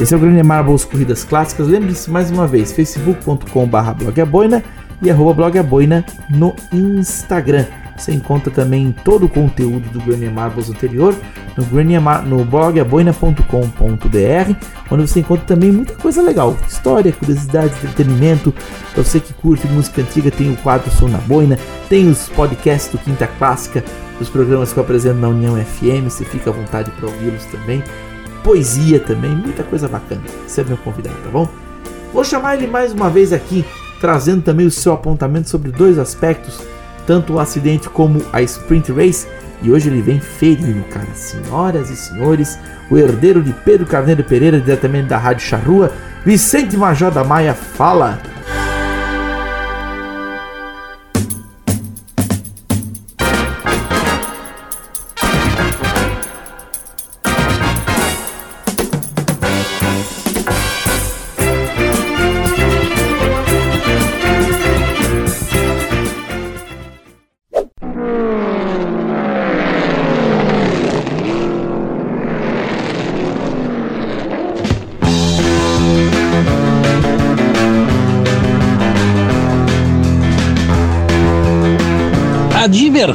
Esse 0.08 0.14
é 0.14 0.16
o 0.16 0.20
Grande 0.20 0.42
Marbles 0.42 0.86
Corridas 0.86 1.22
Clássicas. 1.22 1.68
Lembre-se 1.68 2.10
mais 2.10 2.30
uma 2.30 2.46
vez, 2.46 2.72
facebook.com.br 2.72 3.92
blogaboina 3.94 4.64
e 5.02 5.10
arroba 5.10 5.34
blogaboina 5.34 6.02
no 6.30 6.56
Instagram. 6.72 7.66
Você 7.94 8.14
encontra 8.14 8.50
também 8.50 8.90
todo 9.04 9.26
o 9.26 9.28
conteúdo 9.28 9.86
do 9.90 10.00
Grande 10.00 10.30
Marbles 10.30 10.70
anterior 10.70 11.14
no, 11.58 11.66
no 12.24 12.42
blogaboina.com.br, 12.42 14.54
onde 14.90 15.06
você 15.06 15.20
encontra 15.20 15.44
também 15.44 15.70
muita 15.70 15.92
coisa 15.92 16.22
legal. 16.22 16.56
História, 16.66 17.12
curiosidade, 17.12 17.74
entretenimento. 17.74 18.54
Para 18.94 19.04
você 19.04 19.20
que 19.20 19.34
curte 19.34 19.66
música 19.66 20.00
antiga, 20.00 20.30
tem 20.30 20.50
o 20.50 20.56
quadro 20.56 20.90
Som 20.90 21.08
na 21.08 21.18
Boina, 21.18 21.58
tem 21.90 22.08
os 22.08 22.30
podcasts 22.30 22.90
do 22.90 22.96
Quinta 22.96 23.26
Clássica, 23.26 23.84
os 24.18 24.30
programas 24.30 24.72
que 24.72 24.78
eu 24.78 24.84
apresento 24.84 25.18
na 25.18 25.28
União 25.28 25.62
FM, 25.62 26.04
você 26.04 26.24
fica 26.24 26.48
à 26.48 26.52
vontade 26.54 26.90
para 26.92 27.10
ouvi-los 27.10 27.44
também 27.44 27.84
poesia 28.42 29.00
também, 29.00 29.30
muita 29.30 29.62
coisa 29.62 29.88
bacana. 29.88 30.22
Você 30.46 30.60
é 30.60 30.64
meu 30.64 30.76
convidado, 30.78 31.16
tá 31.22 31.30
bom? 31.30 31.48
Vou 32.12 32.24
chamar 32.24 32.56
ele 32.56 32.66
mais 32.66 32.92
uma 32.92 33.10
vez 33.10 33.32
aqui, 33.32 33.64
trazendo 34.00 34.42
também 34.42 34.66
o 34.66 34.70
seu 34.70 34.92
apontamento 34.92 35.48
sobre 35.48 35.70
dois 35.70 35.98
aspectos, 35.98 36.60
tanto 37.06 37.34
o 37.34 37.40
acidente 37.40 37.88
como 37.88 38.24
a 38.32 38.40
sprint 38.42 38.92
race. 38.92 39.26
E 39.62 39.72
hoje 39.72 39.88
ele 39.88 40.00
vem 40.00 40.20
ferindo, 40.20 40.84
cara. 40.84 41.08
Senhoras 41.14 41.90
e 41.90 41.96
senhores, 41.96 42.58
o 42.90 42.96
herdeiro 42.96 43.42
de 43.42 43.52
Pedro 43.52 43.86
Carneiro 43.86 44.22
Pereira, 44.22 44.60
diretamente 44.60 45.08
da 45.08 45.18
Rádio 45.18 45.46
Charrua, 45.46 45.92
Vicente 46.24 46.76
Major 46.76 47.10
da 47.10 47.24
Maia, 47.24 47.54
fala. 47.54 48.20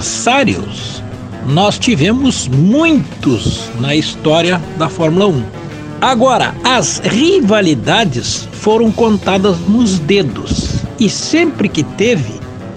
Adversários, 0.04 1.02
nós 1.48 1.80
tivemos 1.80 2.50
muitos 2.50 3.70
na 3.80 3.96
história 3.96 4.62
da 4.78 4.90
Fórmula 4.90 5.28
1. 5.28 5.44
Agora, 6.02 6.54
as 6.62 7.00
rivalidades 7.00 8.46
foram 8.52 8.92
contadas 8.92 9.60
nos 9.60 10.00
dedos 10.00 10.82
e 11.00 11.10
sempre 11.10 11.70
que 11.70 11.84
teve, 11.84 12.34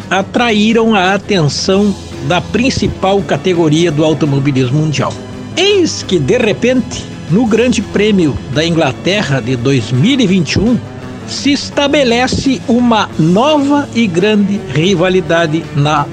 atraíram 0.09 0.95
a 0.95 1.15
atenção 1.15 1.93
da 2.29 2.41
principal 2.41 3.21
categoria 3.23 3.91
do 3.91 4.05
automobilismo 4.05 4.79
mundial. 4.79 5.13
Eis 5.57 6.05
que, 6.05 6.21
de 6.21 6.39
repente, 6.39 7.05
no 7.29 7.45
Grande 7.45 7.83
Prêmio 7.83 8.39
da 8.55 8.65
Inglaterra 8.65 9.41
de 9.41 9.57
2021, 9.57 10.79
se 11.27 11.51
estabelece 11.51 12.63
uma 12.69 13.11
nova 13.19 13.89
e 13.97 14.07
grande 14.07 14.61
rivalidade 14.73 15.65
na 15.75 16.07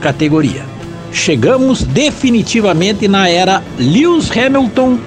categoria. 0.00 0.64
Chegamos 1.12 1.82
definitivamente 1.82 3.08
na 3.08 3.28
era 3.28 3.62
Lewis 3.78 4.30
Hamilton 4.30 4.98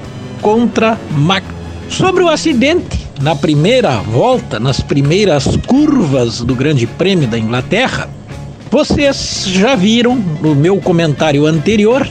contra 0.41 0.97
Max. 1.11 1.45
Sobre 1.89 2.23
o 2.23 2.29
acidente, 2.29 3.07
na 3.21 3.35
primeira 3.35 3.97
volta, 3.97 4.59
nas 4.59 4.79
primeiras 4.79 5.57
curvas 5.67 6.41
do 6.41 6.55
Grande 6.55 6.87
Prêmio 6.87 7.27
da 7.27 7.37
Inglaterra, 7.37 8.09
vocês 8.69 9.43
já 9.47 9.75
viram 9.75 10.15
no 10.15 10.55
meu 10.55 10.77
comentário 10.77 11.45
anterior 11.45 12.07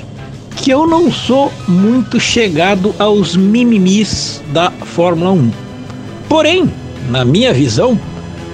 que 0.57 0.70
eu 0.70 0.87
não 0.87 1.11
sou 1.11 1.51
muito 1.66 2.20
chegado 2.20 2.95
aos 2.99 3.35
mimimis 3.35 4.43
da 4.53 4.70
Fórmula 4.70 5.33
1. 5.33 5.51
Porém, 6.28 6.70
na 7.09 7.24
minha 7.24 7.53
visão, 7.53 7.99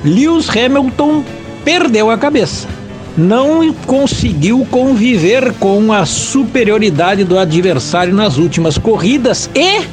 Lewis 0.04 0.48
Hamilton 0.48 1.24
perdeu 1.64 2.08
a 2.10 2.16
cabeça. 2.16 2.68
Não 3.16 3.72
conseguiu 3.86 4.66
conviver 4.70 5.54
com 5.54 5.90
a 5.90 6.04
superioridade 6.04 7.24
do 7.24 7.38
adversário 7.38 8.14
nas 8.14 8.36
últimas 8.36 8.76
corridas 8.76 9.48
e 9.54 9.86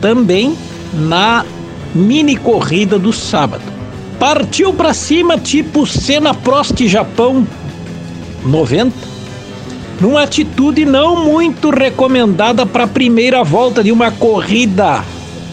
também 0.00 0.56
na 0.92 1.44
mini 1.94 2.36
corrida 2.36 2.98
do 2.98 3.12
sábado. 3.12 3.62
Partiu 4.18 4.72
para 4.72 4.92
cima 4.92 5.38
tipo 5.38 5.86
Senna 5.86 6.34
Prost 6.34 6.80
Japão 6.86 7.46
90, 8.44 8.92
numa 10.00 10.22
atitude 10.22 10.84
não 10.84 11.24
muito 11.24 11.70
recomendada 11.70 12.66
para 12.66 12.84
a 12.84 12.88
primeira 12.88 13.44
volta 13.44 13.84
de 13.84 13.92
uma 13.92 14.10
corrida. 14.10 15.04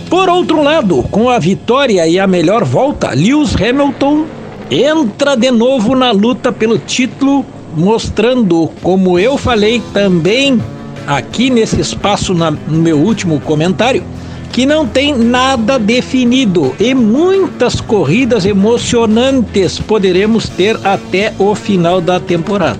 Por 0.09 0.30
outro 0.30 0.61
lado, 0.61 1.03
com 1.11 1.30
a 1.30 1.39
vitória 1.39 2.07
e 2.07 2.20
a 2.20 2.28
melhor 2.28 2.64
volta, 2.64 3.11
Lewis 3.11 3.55
Hamilton 3.55 4.26
entra 4.74 5.36
de 5.36 5.52
novo 5.52 5.96
na 5.96 6.12
luta 6.12 6.52
pelo 6.52 6.80
título, 6.80 7.46
mostrando, 7.76 8.70
como 8.82 9.20
eu 9.20 9.38
falei 9.38 9.82
também 9.94 10.60
aqui 11.06 11.50
nesse 11.50 11.80
espaço 11.80 12.34
na- 12.34 12.52
no 12.52 12.80
meu 12.80 12.98
último 12.98 13.40
comentário, 13.40 14.04
que 14.52 14.66
não 14.66 14.88
tem 14.88 15.16
nada 15.16 15.78
definido 15.78 16.76
e 16.80 16.94
muitas 16.96 17.80
corridas 17.82 18.46
emocionantes 18.46 19.80
poderemos 19.80 20.50
ter 20.50 20.80
até 20.84 21.34
o 21.38 21.54
final 21.56 22.00
da 22.02 22.20
temporada. 22.20 22.80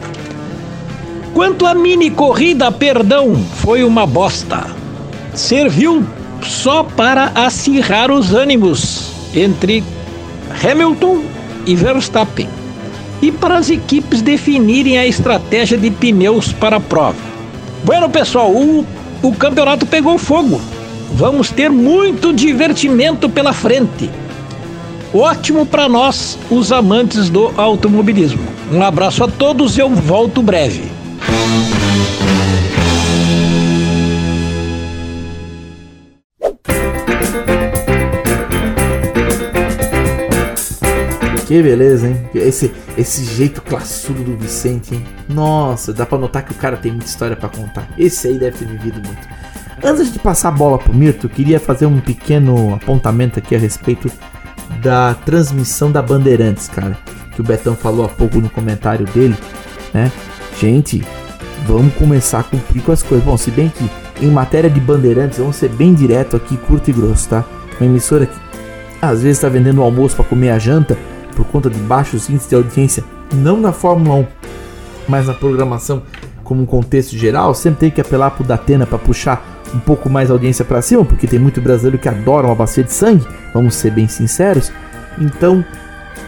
Quanto 1.34 1.66
à 1.66 1.74
mini 1.74 2.10
corrida, 2.12 2.72
perdão, 2.72 3.36
foi 3.56 3.84
uma 3.84 4.06
bosta. 4.06 4.66
serviu 5.34 6.04
só 6.44 6.84
para 6.84 7.32
acirrar 7.34 8.12
os 8.12 8.36
ânimos 8.36 9.10
entre 9.34 9.84
Hamilton 10.64 11.24
e 11.66 11.76
Verstappen 11.76 12.47
e 13.24 13.32
para 13.32 13.57
as 13.57 13.70
equipes 13.70 14.22
definirem 14.22 14.97
a 14.97 15.07
estratégia 15.07 15.78
de 15.78 15.89
pneus 15.89 16.51
para 16.51 16.76
a 16.76 16.80
prova. 16.82 17.16
Bueno, 17.86 18.09
pessoal, 18.09 18.51
o, 18.51 18.86
o 19.22 19.32
campeonato 19.34 19.86
pegou 19.86 20.18
fogo. 20.18 20.59
Vamos 21.14 21.49
ter 21.49 21.70
muito 21.70 22.34
divertimento 22.34 23.30
pela 23.30 23.53
frente. 23.53 24.11
Ótimo 25.14 25.66
para 25.66 25.88
nós, 25.88 26.38
os 26.49 26.74
amantes 26.74 27.30
do 27.30 27.53
automobilismo. 27.55 28.43
Um 28.72 28.84
abraço 28.84 29.24
a 29.24 29.28
todos 29.30 29.78
e 29.78 29.80
eu 29.80 29.89
volto 29.89 30.41
breve. 30.41 30.91
Que 41.54 41.62
beleza, 41.62 42.08
hein? 42.08 42.18
Esse, 42.34 42.74
esse 42.97 43.24
jeito 43.26 43.62
classudo 43.62 44.24
do 44.24 44.36
Vicente, 44.36 44.95
hein? 44.95 45.06
Nossa, 45.30 45.93
dá 45.93 46.04
pra 46.04 46.18
notar 46.18 46.43
que 46.43 46.51
o 46.51 46.56
cara 46.56 46.76
tem 46.78 46.91
muita 46.91 47.06
história 47.06 47.36
pra 47.36 47.47
contar. 47.47 47.88
Esse 47.95 48.28
aí 48.28 48.39
deve 48.39 48.58
ter 48.58 48.66
vivido 48.66 48.95
muito. 48.95 49.28
Antes 49.84 50.12
de 50.12 50.18
passar 50.18 50.47
a 50.49 50.51
bola 50.51 50.80
pro 50.80 50.91
Mirto, 50.91 51.30
queria 51.30 51.60
fazer 51.60 51.86
um 51.86 51.99
pequeno 51.99 52.74
apontamento 52.74 53.38
aqui 53.38 53.56
a 53.56 53.60
respeito 53.60 54.12
da 54.82 55.14
transmissão 55.14 55.91
da 55.91 56.01
Bandeirantes, 56.01 56.68
cara. 56.70 56.97
Que 57.36 57.41
o 57.41 57.43
Betão 57.43 57.76
falou 57.76 58.08
há 58.08 58.10
pouco 58.10 58.39
no 58.39 58.49
comentário 58.49 59.06
dele, 59.06 59.38
né? 59.93 60.12
Gente, 60.60 61.06
vamos 61.68 61.93
começar 61.93 62.39
a 62.39 62.43
cumprir 62.43 62.82
com 62.82 62.91
as 62.91 63.04
coisas. 63.04 63.24
Bom, 63.24 63.38
se 63.38 63.51
bem 63.51 63.70
que 63.70 64.26
em 64.26 64.32
matéria 64.32 64.72
de 64.72 64.80
Bandeirantes, 64.80 65.38
vamos 65.38 65.58
ser 65.58 65.70
bem 65.70 65.93
direto 65.93 66.36
aqui, 66.36 66.58
curto 66.58 66.89
e 66.89 66.93
grosso, 66.93 67.30
tá? 67.30 67.45
Uma 67.80 67.86
emissora 67.86 68.26
que 68.26 68.39
às 68.99 69.22
vezes 69.22 69.39
tá 69.39 69.49
vendendo 69.49 69.82
o 69.82 69.84
almoço 69.84 70.16
para 70.16 70.26
comer 70.26 70.49
a 70.49 70.58
janta 70.58 70.97
por 71.34 71.45
conta 71.45 71.69
de 71.69 71.79
baixos 71.79 72.29
índices 72.29 72.49
de 72.49 72.55
audiência, 72.55 73.03
não 73.34 73.57
na 73.59 73.71
Fórmula 73.71 74.15
1, 74.15 74.27
mas 75.07 75.27
na 75.27 75.34
programação 75.34 76.03
como 76.43 76.61
um 76.61 76.65
contexto 76.65 77.17
geral, 77.17 77.55
sempre 77.55 77.79
tem 77.79 77.91
que 77.91 78.01
apelar 78.01 78.31
pro 78.31 78.43
Datena 78.43 78.86
para 78.86 78.97
puxar 78.97 79.61
um 79.73 79.79
pouco 79.79 80.09
mais 80.09 80.29
audiência 80.29 80.63
para 80.63 80.81
cima, 80.81 81.03
porque 81.03 81.25
tem 81.25 81.39
muito 81.39 81.59
brasileiro 81.61 81.97
que 81.97 82.09
adora 82.09 82.47
uma 82.47 82.55
bacia 82.55 82.84
de 82.84 82.91
sangue, 82.91 83.25
vamos 83.53 83.75
ser 83.75 83.91
bem 83.91 84.07
sinceros. 84.07 84.71
Então, 85.17 85.63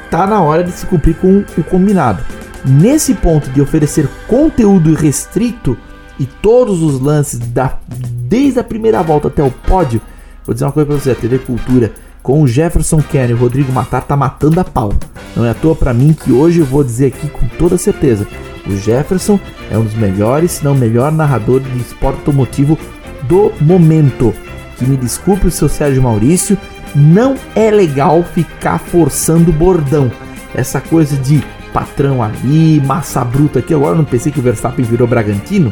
tá 0.10 0.26
na 0.26 0.42
hora 0.42 0.64
de 0.64 0.72
se 0.72 0.86
cumprir 0.86 1.16
com 1.16 1.44
o 1.58 1.64
combinado. 1.64 2.24
Nesse 2.66 3.14
ponto 3.14 3.50
de 3.52 3.62
oferecer 3.62 4.10
conteúdo 4.28 4.96
restrito 4.96 5.78
e 6.20 6.26
todos 6.26 6.82
os 6.82 7.00
lances 7.00 7.38
da, 7.38 7.78
desde 7.88 8.60
a 8.60 8.64
primeira 8.64 9.04
volta 9.04 9.28
até 9.28 9.44
o 9.44 9.52
pódio, 9.52 10.02
vou 10.44 10.54
dizer 10.54 10.66
uma 10.66 10.72
coisa 10.72 10.88
para 10.88 10.98
você, 10.98 11.12
a 11.12 11.16
TV 11.16 11.40
Cultura 11.40 11.92
com 12.26 12.42
o 12.42 12.48
Jefferson 12.48 13.04
Kenny 13.04 13.32
e 13.32 13.34
o 13.36 13.38
Rodrigo 13.38 13.72
Matar 13.72 14.02
tá 14.02 14.18
matando 14.18 14.60
a 14.60 14.64
pau. 14.64 14.92
Não 15.36 15.46
é 15.46 15.52
à 15.52 15.54
toa 15.54 15.76
para 15.76 15.94
mim 15.94 16.12
que 16.12 16.32
hoje 16.32 16.60
eu 16.60 16.66
vou 16.66 16.84
dizer 16.84 17.06
aqui 17.06 17.30
com 17.30 17.48
toda 17.60 17.78
certeza, 17.78 18.28
o 18.66 18.76
Jefferson 18.76 19.40
é 19.70 19.78
um 19.78 19.84
dos 19.84 19.94
melhores, 19.94 20.54
se 20.54 20.66
não 20.66 20.74
o 20.74 20.78
melhor 20.78 21.12
narrador 21.12 21.60
de 21.60 21.78
esporte 21.78 22.18
automotivo 22.18 22.80
do 23.24 23.54
momento. 23.62 24.34
Que 24.76 24.86
me 24.86 24.98
desculpe 24.98 25.46
o 25.46 25.52
seu 25.52 25.70
Sérgio 25.70 26.02
Maurício, 26.02 26.58
não 26.96 27.36
é 27.54 27.70
legal 27.70 28.24
ficar 28.24 28.80
forçando 28.80 29.54
bordão. 29.54 30.12
Essa 30.56 30.82
coisa 30.82 31.16
de 31.18 31.44
patrão 31.72 32.24
ali, 32.24 32.82
massa 32.84 33.24
bruta 33.24 33.60
aqui. 33.60 33.72
Agora 33.72 33.92
eu 33.92 33.98
não 33.98 34.06
pensei 34.06 34.32
que 34.32 34.40
o 34.40 34.44
Verstappen 34.44 34.84
virou 34.84 35.08
Bragantino, 35.08 35.72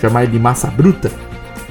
chamar 0.00 0.22
ele 0.22 0.32
de 0.32 0.38
massa 0.38 0.68
bruta. 0.68 1.10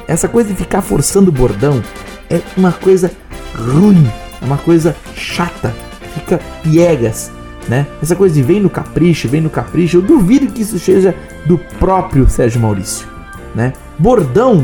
Essa 0.07 0.27
coisa 0.27 0.49
de 0.49 0.55
ficar 0.55 0.83
forçando 0.83 1.31
bordão 1.31 1.81
é 2.29 2.41
uma 2.55 2.71
coisa 2.71 3.11
ruim, 3.55 4.09
é 4.41 4.45
uma 4.45 4.57
coisa 4.57 4.95
chata, 5.15 5.73
fica 6.13 6.39
piegas, 6.63 7.31
né? 7.67 7.85
Essa 8.01 8.15
coisa 8.15 8.33
de 8.33 8.41
vem 8.41 8.59
no 8.59 8.69
capricho, 8.69 9.27
vem 9.27 9.41
no 9.41 9.49
capricho, 9.49 9.97
eu 9.97 10.01
duvido 10.01 10.47
que 10.47 10.61
isso 10.61 10.79
seja 10.79 11.15
do 11.45 11.57
próprio 11.79 12.29
Sérgio 12.29 12.61
Maurício, 12.61 13.07
né? 13.53 13.73
Bordão 13.97 14.63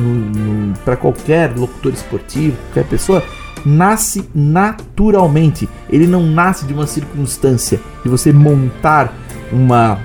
para 0.83 0.95
qualquer 0.95 1.53
locutor 1.55 1.93
esportivo, 1.93 2.57
qualquer 2.67 2.89
pessoa, 2.89 3.23
nasce 3.65 4.29
naturalmente. 4.33 5.67
Ele 5.89 6.07
não 6.07 6.23
nasce 6.23 6.65
de 6.65 6.73
uma 6.73 6.88
circunstância 6.88 7.79
de 8.03 8.09
você 8.09 8.31
montar 8.31 9.13
uma 9.51 9.99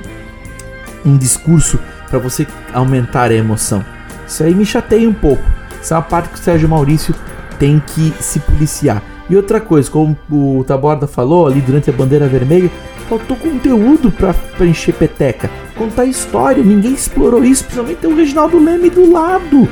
um 1.05 1.17
discurso 1.17 1.79
para 2.09 2.19
você 2.19 2.47
aumentar 2.75 3.31
a 3.31 3.35
emoção. 3.35 3.85
Isso 4.27 4.43
aí 4.43 4.55
me 4.55 4.67
chateia 4.67 5.09
um 5.09 5.15
pouco. 5.15 5.43
Isso 5.81 5.95
é 5.95 5.97
uma 5.97 6.03
parte 6.03 6.29
que 6.29 6.35
o 6.35 6.39
Sérgio 6.39 6.69
Maurício 6.69 7.15
tem 7.61 7.79
que 7.79 8.13
se 8.21 8.41
policiar. 8.41 9.03
E 9.29 9.37
outra 9.37 9.61
coisa, 9.61 9.89
como 9.89 10.17
o 10.29 10.65
Taborda 10.67 11.07
falou 11.07 11.47
ali 11.47 11.61
durante 11.61 11.91
a 11.91 11.93
bandeira 11.93 12.27
vermelha, 12.27 12.71
faltou 13.09 13.37
conteúdo 13.37 14.11
para 14.11 14.67
encher 14.67 14.95
peteca. 14.95 15.49
Contar 15.77 16.07
história, 16.07 16.65
ninguém 16.65 16.95
explorou 16.95 17.45
isso, 17.45 17.65
principalmente 17.65 18.07
o 18.07 18.17
Reginaldo 18.17 18.59
Leme 18.59 18.91
do 18.91 19.13
lado. 19.13 19.69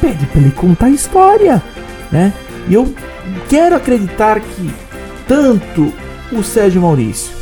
Pede 0.00 0.24
para 0.26 0.40
ele 0.40 0.50
contar 0.52 0.88
história, 0.88 1.62
né? 2.10 2.32
E 2.68 2.74
eu 2.74 2.94
quero 3.48 3.76
acreditar 3.76 4.40
que 4.40 4.70
tanto 5.26 5.92
o 6.30 6.42
Sérgio 6.42 6.80
Maurício, 6.80 7.34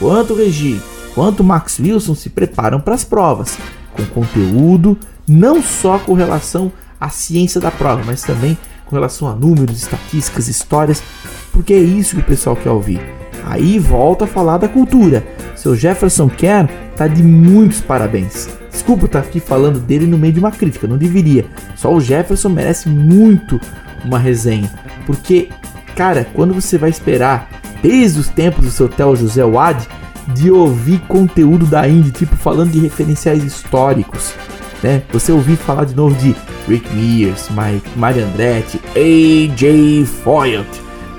quanto 0.00 0.32
o 0.32 0.36
Regi, 0.36 0.80
quanto 1.14 1.40
o 1.40 1.44
Max 1.44 1.78
Wilson 1.78 2.14
se 2.14 2.30
preparam 2.30 2.80
para 2.80 2.94
as 2.94 3.04
provas, 3.04 3.56
com 3.92 4.04
conteúdo, 4.06 4.98
não 5.28 5.62
só 5.62 5.98
com 5.98 6.14
relação 6.14 6.72
à 7.00 7.08
ciência 7.10 7.60
da 7.60 7.70
prova, 7.70 8.02
mas 8.04 8.22
também 8.22 8.56
com 8.92 8.96
relação 8.96 9.26
a 9.26 9.34
números, 9.34 9.80
estatísticas, 9.80 10.48
histórias, 10.48 11.02
porque 11.50 11.72
é 11.72 11.78
isso 11.78 12.14
que 12.14 12.20
o 12.20 12.26
pessoal 12.26 12.54
quer 12.54 12.68
ouvir. 12.68 13.00
Aí 13.46 13.78
volta 13.78 14.26
a 14.26 14.28
falar 14.28 14.58
da 14.58 14.68
cultura. 14.68 15.26
Seu 15.56 15.74
Jefferson 15.74 16.28
Kern 16.28 16.68
tá 16.94 17.08
de 17.08 17.22
muitos 17.22 17.80
parabéns. 17.80 18.50
Desculpa 18.70 19.06
estar 19.06 19.20
aqui 19.20 19.40
falando 19.40 19.80
dele 19.80 20.06
no 20.06 20.18
meio 20.18 20.34
de 20.34 20.40
uma 20.40 20.50
crítica, 20.50 20.86
não 20.86 20.98
deveria. 20.98 21.46
Só 21.74 21.90
o 21.92 22.02
Jefferson 22.02 22.50
merece 22.50 22.90
muito 22.90 23.58
uma 24.04 24.18
resenha, 24.18 24.70
porque, 25.06 25.48
cara, 25.96 26.26
quando 26.34 26.52
você 26.52 26.76
vai 26.76 26.90
esperar 26.90 27.48
desde 27.82 28.20
os 28.20 28.28
tempos 28.28 28.66
do 28.66 28.70
seu 28.70 28.90
Theo 28.90 29.16
José 29.16 29.42
Wad 29.44 29.88
de 30.34 30.50
ouvir 30.50 30.98
conteúdo 31.08 31.64
da 31.64 31.88
Indy, 31.88 32.10
tipo 32.10 32.36
falando 32.36 32.72
de 32.72 32.80
referenciais 32.80 33.42
históricos, 33.42 34.34
né? 34.82 35.02
Você 35.12 35.32
ouvir 35.32 35.56
falar 35.56 35.84
de 35.84 35.94
novo 35.94 36.14
de 36.16 36.34
Rick 36.68 36.88
Mears, 36.94 37.48
Mike, 37.50 37.98
Mario 37.98 38.24
Andretti, 38.24 38.80
AJ 38.96 40.06
Foyt, 40.22 40.66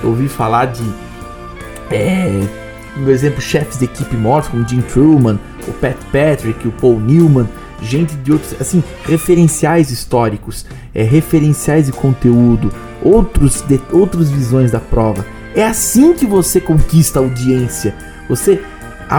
ouvir 0.03 0.27
falar 0.27 0.65
de, 0.65 0.83
é, 1.89 2.41
por 2.95 3.09
exemplo, 3.09 3.41
chefes 3.41 3.79
de 3.79 3.85
equipe 3.85 4.15
mortos 4.15 4.51
como 4.51 4.67
Jim 4.67 4.81
Truman, 4.81 5.39
o 5.67 5.71
Pat 5.73 5.97
Patrick, 6.11 6.67
o 6.67 6.71
Paul 6.71 6.99
Newman, 6.99 7.47
gente 7.81 8.15
de 8.15 8.31
outros, 8.31 8.55
assim, 8.59 8.83
referenciais 9.05 9.91
históricos, 9.91 10.65
é, 10.93 11.03
referenciais 11.03 11.85
de 11.85 11.91
conteúdo, 11.91 12.71
outros, 13.01 13.61
de, 13.61 13.79
outras 13.91 14.29
visões 14.29 14.71
da 14.71 14.79
prova. 14.79 15.25
É 15.55 15.65
assim 15.65 16.13
que 16.13 16.25
você 16.25 16.59
conquista 16.59 17.19
audiência. 17.19 17.95
Você 18.27 18.61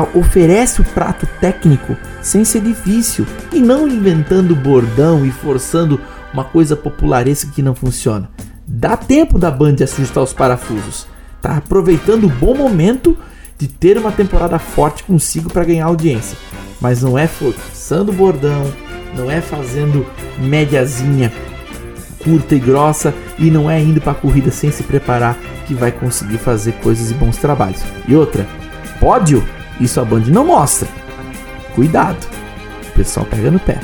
oferece 0.03 0.80
o 0.80 0.84
prato 0.84 1.26
técnico 1.40 1.97
sem 2.22 2.45
ser 2.45 2.61
difícil 2.61 3.26
e 3.53 3.61
não 3.61 3.86
inventando 3.86 4.57
bordão 4.57 5.24
e 5.24 5.30
forçando 5.30 6.01
uma 6.32 6.45
coisa 6.45 6.74
popularesca 6.74 7.51
que 7.55 7.62
não 7.62 7.74
funciona. 7.74 8.28
Dá 8.66 8.97
tempo 8.97 9.38
da 9.38 9.51
Band 9.51 9.76
ajustar 9.82 10.22
os 10.22 10.32
parafusos. 10.32 11.07
Tá 11.40 11.57
aproveitando 11.57 12.24
o 12.24 12.30
bom 12.30 12.55
momento 12.57 13.16
de 13.59 13.68
ter 13.68 13.99
uma 13.99 14.11
temporada 14.11 14.59
forte 14.59 15.05
consigo 15.05 15.53
para 15.53 15.64
ganhar 15.64 15.86
audiência. 15.86 16.36
Mas 16.80 17.03
não 17.03 17.16
é 17.16 17.26
forçando 17.26 18.12
bordão, 18.12 18.72
não 19.16 19.30
é 19.30 19.40
fazendo 19.40 20.05
médiazinha 20.38 21.30
curta 22.24 22.55
e 22.55 22.59
grossa 22.59 23.14
e 23.38 23.51
não 23.51 23.70
é 23.70 23.80
indo 23.80 24.01
para 24.01 24.12
a 24.12 24.16
corrida 24.16 24.51
sem 24.51 24.72
se 24.72 24.82
preparar 24.82 25.36
que 25.66 25.74
vai 25.74 25.92
conseguir 25.92 26.38
fazer 26.38 26.72
coisas 26.82 27.11
e 27.11 27.14
bons 27.14 27.36
trabalhos. 27.36 27.82
E 28.09 28.16
outra, 28.16 28.47
pódio, 28.99 29.47
isso 29.81 30.01
a 30.01 30.05
Band 30.05 30.25
não 30.29 30.47
mostra. 30.47 30.89
Cuidado, 31.75 32.27
o 32.89 32.93
pessoal 32.93 33.27
pega 33.27 33.51
no 33.51 33.59
pé. 33.59 33.81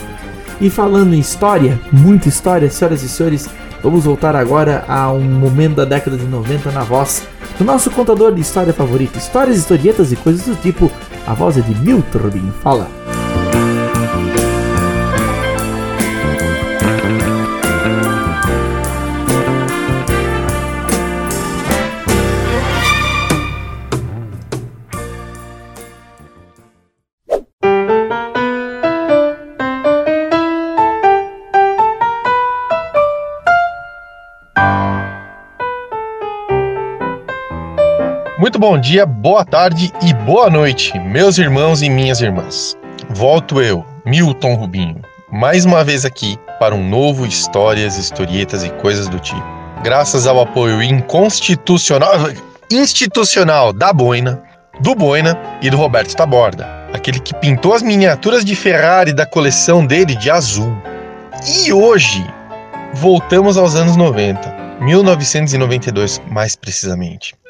E 0.61 0.68
falando 0.68 1.14
em 1.14 1.18
história, 1.18 1.80
muita 1.91 2.28
história, 2.28 2.70
senhoras 2.70 3.03
e 3.03 3.09
senhores, 3.09 3.49
vamos 3.82 4.05
voltar 4.05 4.36
agora 4.36 4.84
a 4.86 5.11
um 5.11 5.22
momento 5.22 5.76
da 5.76 5.84
década 5.84 6.16
de 6.16 6.24
90 6.24 6.70
na 6.70 6.82
voz 6.82 7.26
do 7.59 7.64
nosso 7.64 7.91
contador 7.91 8.34
de 8.34 8.41
história 8.41 8.72
favorito, 8.72 9.18
histórias, 9.18 9.57
historietas 9.57 10.12
e 10.12 10.16
coisas 10.16 10.45
do 10.45 10.55
tipo. 10.57 10.91
A 11.26 11.34
voz 11.34 11.57
é 11.57 11.61
de 11.61 11.74
Milton 11.80 12.18
Rubinho. 12.18 12.53
Fala. 12.62 12.99
Bom 38.61 38.78
dia, 38.78 39.06
boa 39.06 39.42
tarde 39.42 39.90
e 40.02 40.12
boa 40.12 40.50
noite, 40.50 40.92
meus 40.98 41.38
irmãos 41.38 41.80
e 41.80 41.88
minhas 41.88 42.20
irmãs. 42.20 42.76
Volto 43.08 43.58
eu, 43.58 43.82
Milton 44.04 44.54
Rubinho, 44.54 45.00
mais 45.32 45.64
uma 45.64 45.82
vez 45.82 46.04
aqui 46.04 46.38
para 46.58 46.74
um 46.74 46.86
novo 46.86 47.24
Histórias, 47.24 47.96
Historietas 47.96 48.62
e 48.62 48.68
Coisas 48.68 49.08
do 49.08 49.18
Tipo. 49.18 49.42
Graças 49.82 50.26
ao 50.26 50.38
apoio 50.42 50.82
inconstitucional, 50.82 52.12
institucional 52.70 53.72
da 53.72 53.94
Boina, 53.94 54.42
do 54.82 54.94
Boina 54.94 55.40
e 55.62 55.70
do 55.70 55.78
Roberto 55.78 56.14
Taborda, 56.14 56.68
aquele 56.92 57.18
que 57.18 57.34
pintou 57.36 57.72
as 57.72 57.82
miniaturas 57.82 58.44
de 58.44 58.54
Ferrari 58.54 59.14
da 59.14 59.24
coleção 59.24 59.86
dele 59.86 60.14
de 60.14 60.30
azul. 60.30 60.76
E 61.64 61.72
hoje 61.72 62.22
voltamos 62.92 63.56
aos 63.56 63.74
anos 63.74 63.96
90, 63.96 64.54
1992 64.82 66.20
mais 66.30 66.54
precisamente. 66.54 67.40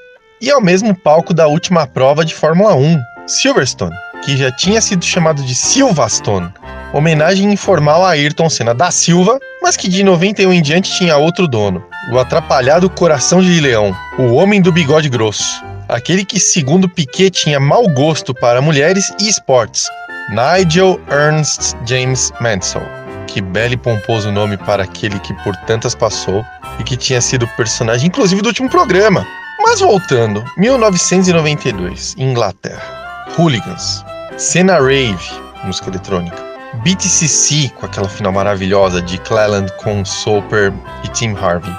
E 0.41 0.51
ao 0.51 0.59
mesmo 0.59 0.95
palco 0.95 1.35
da 1.35 1.47
última 1.47 1.87
prova 1.87 2.25
de 2.25 2.35
Fórmula 2.35 2.75
1, 2.75 2.99
Silverstone, 3.27 3.95
que 4.25 4.39
já 4.39 4.51
tinha 4.51 4.81
sido 4.81 5.05
chamado 5.05 5.43
de 5.43 5.55
Silverstone, 5.55 6.51
homenagem 6.95 7.53
informal 7.53 8.03
a 8.03 8.13
Ayrton 8.13 8.49
Senna 8.49 8.75
da 8.75 8.91
Silva, 8.91 9.39
mas 9.63 9.77
que 9.77 9.87
de 9.87 10.03
91 10.03 10.51
em 10.55 10.63
diante 10.63 10.97
tinha 10.97 11.19
outro 11.19 11.47
dono, 11.47 11.85
o 12.11 12.19
atrapalhado 12.19 12.89
coração 12.89 13.43
de 13.43 13.61
leão, 13.61 13.95
o 14.19 14.33
homem 14.33 14.63
do 14.63 14.73
bigode 14.73 15.11
grosso, 15.11 15.63
aquele 15.87 16.25
que, 16.25 16.41
segundo 16.41 16.89
Piquet, 16.89 17.31
tinha 17.31 17.61
mau 17.61 17.87
gosto 17.91 18.33
para 18.33 18.63
mulheres 18.63 19.13
e 19.21 19.29
esportes, 19.29 19.91
Nigel 20.31 20.99
Ernst 21.11 21.75
James 21.85 22.33
Mansell. 22.41 22.83
Que 23.27 23.43
belo 23.43 23.75
e 23.75 23.77
pomposo 23.77 24.33
nome 24.33 24.57
para 24.57 24.85
aquele 24.85 25.19
que 25.21 25.35
por 25.45 25.55
tantas 25.67 25.95
passou 25.95 26.43
e 26.79 26.83
que 26.83 26.97
tinha 26.97 27.21
sido 27.21 27.47
personagem, 27.49 28.09
inclusive, 28.09 28.41
do 28.41 28.49
último 28.49 28.71
programa. 28.71 29.27
Mas 29.63 29.81
voltando, 29.81 30.45
1992, 30.57 32.15
Inglaterra. 32.19 33.27
Hooligans. 33.37 34.05
Cena 34.37 34.79
Rave, 34.79 35.19
música 35.65 35.91
eletrônica. 35.91 36.37
BTCC, 36.83 37.71
com 37.77 37.87
aquela 37.87 38.09
final 38.09 38.33
maravilhosa 38.33 39.03
de 39.03 39.19
Cleland 39.19 39.71
com 39.83 40.05
Soper 40.05 40.73
e 41.05 41.09
Tim 41.09 41.35
Harvey. 41.35 41.73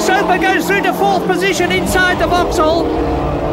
Soper 0.00 0.38
goes 0.38 0.64
through 0.66 0.82
to 0.82 0.94
fourth 0.94 1.26
position 1.26 1.70
inside 1.70 2.18
the 2.18 2.26
Vauxhall. 2.26 2.86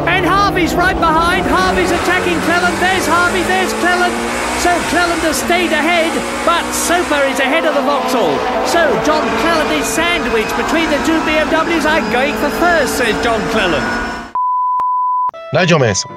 And 0.08 0.24
Harvey's 0.24 0.74
right 0.74 0.98
behind. 0.98 1.44
Harvey's 1.46 1.90
attacking 1.90 2.40
Cleland. 2.42 2.76
There's 2.80 3.06
Harvey, 3.06 3.42
there's 3.42 3.72
Cleland. 3.74 4.35
So 4.66 4.72
has 4.72 5.36
stayed 5.36 5.70
ahead, 5.70 6.10
but 6.44 6.64
Soper 6.74 7.22
is 7.30 7.38
ahead 7.38 7.64
of 7.66 7.74
the 7.76 7.82
Vauxhall. 7.82 8.34
So 8.66 8.82
John 9.06 9.22
Cleland 9.38 9.70
is 9.70 9.86
sandwiched 9.86 10.56
between 10.56 10.90
the 10.90 10.98
two 11.06 11.20
BMWs. 11.22 11.86
I'm 11.86 12.02
going 12.10 12.34
for 12.34 12.50
first, 12.58 12.98
says 12.98 13.14
John 13.22 13.40
Cleland. 13.52 13.86
Nigel 15.52 15.78
Mansell, 15.78 16.10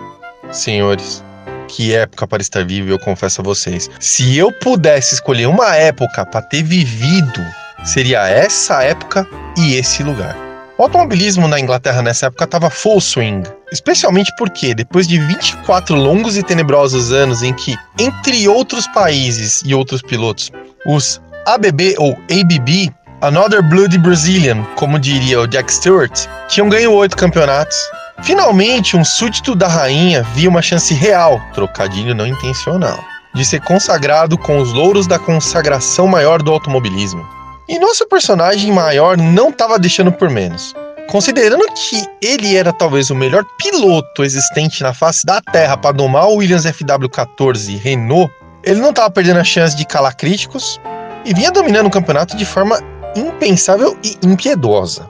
senhores, 0.51 1.23
que 1.67 1.93
época 1.93 2.25
para 2.25 2.41
estar 2.41 2.65
vivo, 2.65 2.89
eu 2.89 2.97
confesso 2.97 3.41
a 3.41 3.43
vocês. 3.43 3.87
Se 3.99 4.35
eu 4.35 4.51
pudesse 4.51 5.13
escolher 5.13 5.45
uma 5.45 5.75
época 5.75 6.25
para 6.25 6.41
ter 6.41 6.63
vivido, 6.63 7.45
seria 7.85 8.27
essa 8.27 8.81
época 8.81 9.27
e 9.59 9.75
esse 9.75 10.01
lugar. 10.01 10.35
O 10.75 10.83
automobilismo 10.83 11.47
na 11.47 11.59
Inglaterra 11.59 12.01
nessa 12.01 12.25
época 12.25 12.45
estava 12.45 12.71
full 12.71 12.99
swing, 12.99 13.43
especialmente 13.71 14.33
porque, 14.37 14.73
depois 14.73 15.07
de 15.07 15.19
24 15.19 15.95
longos 15.95 16.37
e 16.37 16.43
tenebrosos 16.43 17.11
anos 17.11 17.43
em 17.43 17.53
que, 17.53 17.75
entre 17.97 18.47
outros 18.47 18.87
países 18.87 19.61
e 19.65 19.73
outros 19.73 20.01
pilotos, 20.01 20.51
os 20.85 21.21
ABB 21.45 21.95
ou 21.97 22.17
ABB, 22.29 22.93
Another 23.21 23.61
Bloody 23.61 23.97
Brazilian, 23.97 24.63
como 24.75 24.97
diria 24.97 25.41
o 25.41 25.47
Jack 25.47 25.73
Stewart, 25.73 26.25
tinham 26.47 26.69
ganho 26.69 26.93
oito 26.93 27.17
campeonatos. 27.17 27.77
Finalmente, 28.23 28.95
um 28.95 29.03
súdito 29.03 29.55
da 29.55 29.67
rainha 29.67 30.23
via 30.33 30.49
uma 30.49 30.61
chance 30.61 30.93
real, 30.93 31.41
trocadilho 31.53 32.15
não 32.15 32.25
intencional, 32.25 32.97
de 33.33 33.43
ser 33.43 33.61
consagrado 33.61 34.37
com 34.37 34.59
os 34.59 34.71
louros 34.71 35.05
da 35.05 35.19
consagração 35.19 36.07
maior 36.07 36.41
do 36.41 36.51
automobilismo. 36.51 37.27
E 37.67 37.77
nosso 37.77 38.07
personagem 38.07 38.71
maior 38.71 39.17
não 39.17 39.49
estava 39.49 39.77
deixando 39.77 40.11
por 40.11 40.29
menos. 40.29 40.73
Considerando 41.09 41.65
que 41.73 42.05
ele 42.21 42.55
era 42.55 42.71
talvez 42.71 43.09
o 43.09 43.15
melhor 43.15 43.43
piloto 43.57 44.23
existente 44.23 44.83
na 44.83 44.93
face 44.93 45.25
da 45.25 45.41
Terra 45.41 45.75
para 45.75 45.91
domar 45.91 46.27
o 46.27 46.35
Williams 46.35 46.65
FW14 46.65 47.79
Renault, 47.79 48.31
ele 48.63 48.79
não 48.79 48.91
estava 48.91 49.09
perdendo 49.09 49.39
a 49.39 49.43
chance 49.43 49.75
de 49.75 49.85
calar 49.85 50.15
críticos 50.15 50.79
e 51.25 51.33
vinha 51.33 51.51
dominando 51.51 51.87
o 51.87 51.89
campeonato 51.89 52.37
de 52.37 52.45
forma 52.45 52.79
impensável 53.15 53.97
e 54.03 54.19
impiedosa. 54.23 55.09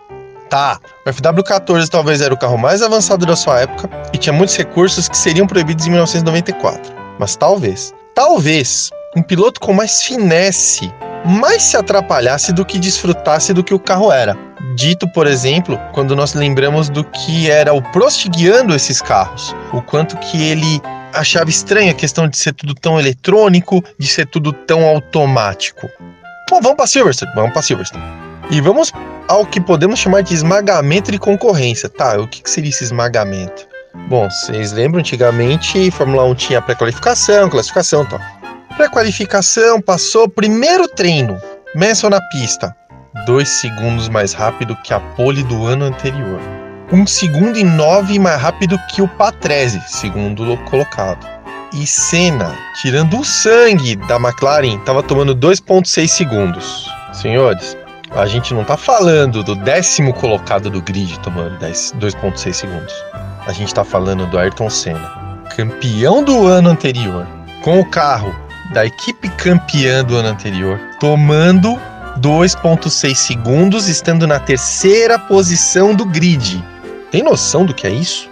Tá, 0.49 0.79
o 1.05 1.09
FW14 1.09 1.89
talvez 1.89 2.21
era 2.21 2.33
o 2.33 2.39
carro 2.39 2.57
mais 2.57 2.81
avançado 2.81 3.25
da 3.25 3.35
sua 3.35 3.59
época 3.59 3.89
e 4.13 4.17
tinha 4.17 4.31
muitos 4.31 4.55
recursos 4.55 5.09
que 5.09 5.17
seriam 5.17 5.45
proibidos 5.45 5.85
em 5.85 5.89
1994. 5.89 6.93
Mas 7.19 7.35
talvez, 7.35 7.93
talvez, 8.15 8.89
um 9.17 9.21
piloto 9.21 9.59
com 9.59 9.73
mais 9.73 10.01
finesse 10.01 10.89
mais 11.25 11.63
se 11.63 11.77
atrapalhasse 11.77 12.53
do 12.53 12.65
que 12.65 12.79
desfrutasse 12.79 13.53
do 13.53 13.63
que 13.63 13.73
o 13.73 13.79
carro 13.79 14.11
era. 14.11 14.37
Dito, 14.75 15.07
por 15.09 15.27
exemplo, 15.27 15.79
quando 15.93 16.15
nós 16.15 16.33
lembramos 16.33 16.89
do 16.89 17.03
que 17.03 17.49
era 17.49 17.73
o 17.73 17.81
Prost 17.91 18.27
guiando 18.29 18.75
esses 18.75 19.01
carros, 19.01 19.55
o 19.73 19.81
quanto 19.81 20.17
que 20.17 20.41
ele 20.41 20.81
achava 21.13 21.49
estranha 21.49 21.91
a 21.91 21.95
questão 21.95 22.27
de 22.27 22.37
ser 22.37 22.53
tudo 22.53 22.73
tão 22.73 22.99
eletrônico, 22.99 23.83
de 23.97 24.07
ser 24.07 24.25
tudo 24.27 24.53
tão 24.53 24.85
automático. 24.85 25.89
Bom, 26.49 26.61
vamos 26.61 26.77
para 26.77 26.87
Silverstone, 26.87 27.31
vamos 27.35 27.53
para 27.53 27.61
Silverstone. 27.61 28.03
E 28.51 28.61
vamos 28.61 28.91
ao 29.27 29.45
que 29.45 29.61
podemos 29.61 29.99
chamar 29.99 30.21
de 30.21 30.33
esmagamento 30.33 31.11
de 31.11 31.19
concorrência. 31.19 31.87
Tá, 31.87 32.19
o 32.19 32.27
que, 32.27 32.41
que 32.41 32.49
seria 32.49 32.69
esse 32.69 32.83
esmagamento? 32.83 33.67
Bom, 34.07 34.29
vocês 34.29 34.71
lembram, 34.71 34.99
antigamente, 34.99 35.91
Fórmula 35.91 36.23
1 36.25 36.35
tinha 36.35 36.61
pré-qualificação, 36.61 37.49
classificação 37.49 38.03
e 38.03 38.07
tal. 38.07 38.19
Pré-qualificação, 38.79 39.81
passou, 39.81 40.29
primeiro 40.29 40.87
treino, 40.87 41.37
Manson 41.75 42.11
na 42.11 42.21
pista, 42.29 42.73
dois 43.25 43.49
segundos 43.49 44.07
mais 44.07 44.31
rápido 44.31 44.73
que 44.85 44.93
a 44.93 45.01
pole 45.01 45.43
do 45.43 45.65
ano 45.65 45.83
anterior. 45.83 46.39
Um 46.89 47.05
segundo 47.05 47.59
e 47.59 47.63
nove 47.65 48.17
mais 48.17 48.41
rápido 48.41 48.79
que 48.89 49.01
o 49.01 49.07
Patrese, 49.09 49.81
segundo 49.85 50.55
colocado. 50.69 51.27
E 51.73 51.85
Senna, 51.85 52.57
tirando 52.81 53.19
o 53.19 53.25
sangue 53.25 53.97
da 53.97 54.15
McLaren, 54.15 54.77
estava 54.77 55.03
tomando 55.03 55.35
2,6 55.35 56.07
segundos. 56.07 56.89
Senhores, 57.11 57.75
a 58.11 58.25
gente 58.27 58.53
não 58.53 58.63
tá 58.63 58.77
falando 58.77 59.43
do 59.43 59.55
décimo 59.55 60.13
colocado 60.13 60.69
do 60.69 60.81
grid 60.81 61.19
tomando 61.19 61.59
10 61.59 61.95
2,6 61.99 62.53
segundos. 62.53 62.93
A 63.45 63.51
gente 63.51 63.73
tá 63.73 63.83
falando 63.83 64.25
do 64.27 64.39
Ayrton 64.39 64.69
Senna, 64.69 65.43
campeão 65.53 66.23
do 66.23 66.47
ano 66.47 66.69
anterior, 66.69 67.27
com 67.61 67.81
o 67.81 67.85
carro 67.85 68.33
da 68.73 68.85
equipe 68.85 69.29
campeã 69.29 70.03
do 70.03 70.15
ano 70.15 70.29
anterior, 70.29 70.79
tomando 70.99 71.79
2,6 72.19 73.15
segundos, 73.15 73.87
estando 73.87 74.27
na 74.27 74.39
terceira 74.39 75.17
posição 75.17 75.95
do 75.95 76.05
grid. 76.05 76.63
Tem 77.11 77.23
noção 77.23 77.65
do 77.65 77.73
que 77.73 77.87
é 77.87 77.89
isso? 77.89 78.29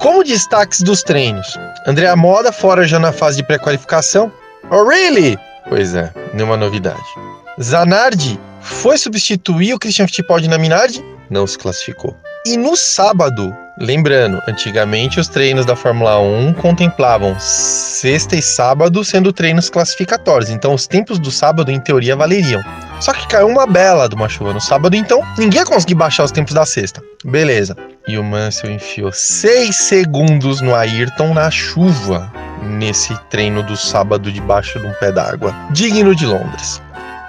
Como 0.00 0.24
destaques 0.24 0.82
dos 0.82 1.02
treinos, 1.02 1.56
Andrea 1.86 2.16
Moda 2.16 2.50
fora 2.50 2.86
já 2.86 2.98
na 2.98 3.12
fase 3.12 3.36
de 3.36 3.44
pré-qualificação. 3.44 4.32
Oh, 4.70 4.82
really? 4.82 5.38
Pois 5.68 5.94
é, 5.94 6.12
nenhuma 6.34 6.56
novidade. 6.56 7.02
Zanardi 7.62 8.38
foi 8.60 8.98
substituir 8.98 9.74
o 9.74 9.78
Christian 9.78 10.06
Fittipaldi 10.08 10.48
na 10.48 10.58
Minardi? 10.58 11.04
Não 11.30 11.46
se 11.46 11.56
classificou. 11.56 12.16
E 12.46 12.56
no 12.56 12.76
sábado, 12.76 13.52
lembrando, 13.76 14.40
antigamente 14.46 15.18
os 15.18 15.26
treinos 15.26 15.66
da 15.66 15.74
Fórmula 15.74 16.20
1 16.20 16.52
contemplavam 16.52 17.34
sexta 17.40 18.36
e 18.36 18.40
sábado 18.40 19.04
sendo 19.04 19.32
treinos 19.32 19.68
classificatórios, 19.68 20.48
então 20.48 20.72
os 20.72 20.86
tempos 20.86 21.18
do 21.18 21.28
sábado 21.32 21.72
em 21.72 21.80
teoria 21.80 22.14
valeriam. 22.14 22.62
Só 23.00 23.12
que 23.12 23.26
caiu 23.26 23.48
uma 23.48 23.66
bela 23.66 24.08
de 24.08 24.14
uma 24.14 24.28
chuva 24.28 24.54
no 24.54 24.60
sábado, 24.60 24.94
então 24.94 25.22
ninguém 25.36 25.58
ia 25.58 25.66
conseguir 25.66 25.96
baixar 25.96 26.22
os 26.22 26.30
tempos 26.30 26.54
da 26.54 26.64
sexta. 26.64 27.02
Beleza. 27.24 27.76
E 28.06 28.16
o 28.16 28.22
Mansell 28.22 28.70
enfiou 28.70 29.10
6 29.10 29.74
segundos 29.74 30.60
no 30.60 30.72
Ayrton 30.72 31.34
na 31.34 31.50
chuva 31.50 32.32
nesse 32.62 33.12
treino 33.28 33.60
do 33.64 33.76
sábado 33.76 34.30
debaixo 34.30 34.78
de 34.78 34.86
um 34.86 34.92
pé 35.00 35.10
d'água. 35.10 35.52
Digno 35.72 36.14
de 36.14 36.26
Londres. 36.26 36.80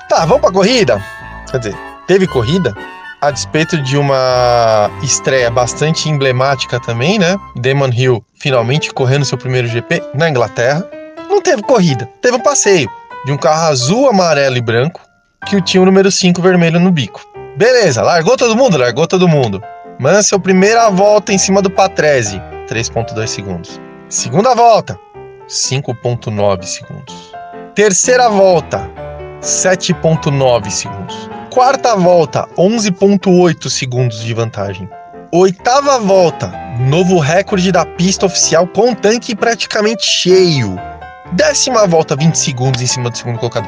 Tá, 0.09 0.27
vamos 0.27 0.41
pra 0.41 0.51
corrida? 0.51 1.03
Quer 1.49 1.57
dizer, 1.57 1.75
teve 2.05 2.27
corrida? 2.27 2.71
A 3.19 3.31
despeito 3.31 3.81
de 3.81 3.97
uma 3.97 4.91
estreia 5.01 5.49
bastante 5.49 6.07
emblemática 6.07 6.79
também, 6.79 7.17
né? 7.17 7.35
Damon 7.55 7.89
Hill 7.91 8.23
finalmente 8.35 8.93
correndo 8.93 9.25
seu 9.25 9.37
primeiro 9.37 9.67
GP 9.67 10.03
na 10.13 10.29
Inglaterra. 10.29 10.87
Não 11.27 11.41
teve 11.41 11.63
corrida, 11.63 12.07
teve 12.21 12.37
um 12.37 12.39
passeio 12.39 12.89
de 13.25 13.31
um 13.31 13.37
carro 13.37 13.69
azul, 13.69 14.07
amarelo 14.07 14.55
e 14.57 14.61
branco 14.61 15.01
que 15.47 15.61
tinha 15.61 15.81
o 15.81 15.85
número 15.85 16.11
5 16.11 16.41
vermelho 16.41 16.79
no 16.79 16.91
bico. 16.91 17.21
Beleza, 17.57 18.01
largou 18.03 18.37
todo 18.37 18.55
mundo? 18.55 18.77
Largou 18.77 19.07
todo 19.07 19.27
mundo. 19.27 19.63
Mansell, 19.99 20.39
primeira 20.39 20.89
volta 20.89 21.33
em 21.33 21.37
cima 21.37 21.61
do 21.61 21.71
Patrese, 21.71 22.39
3.2 22.69 23.27
segundos. 23.27 23.81
Segunda 24.09 24.53
volta, 24.53 24.99
5.9 25.47 26.63
segundos. 26.63 27.33
Terceira 27.73 28.29
volta, 28.29 28.89
7.9 29.41 30.69
segundos. 30.69 31.29
Quarta 31.57 31.95
volta, 31.95 32.47
11.8 32.55 33.67
segundos 33.67 34.23
de 34.23 34.31
vantagem. 34.31 34.87
Oitava 35.31 35.97
volta, 35.97 36.53
Novo 36.87 37.17
recorde 37.17 37.71
da 37.71 37.83
pista 37.83 38.27
oficial 38.27 38.67
com 38.67 38.93
tanque 38.93 39.35
praticamente 39.35 40.05
cheio. 40.05 40.79
Décima 41.31 41.87
volta, 41.87 42.15
20 42.15 42.35
segundos 42.35 42.79
em 42.79 42.85
cima 42.85 43.09
do 43.09 43.17
segundo 43.17 43.39
colocado. 43.39 43.67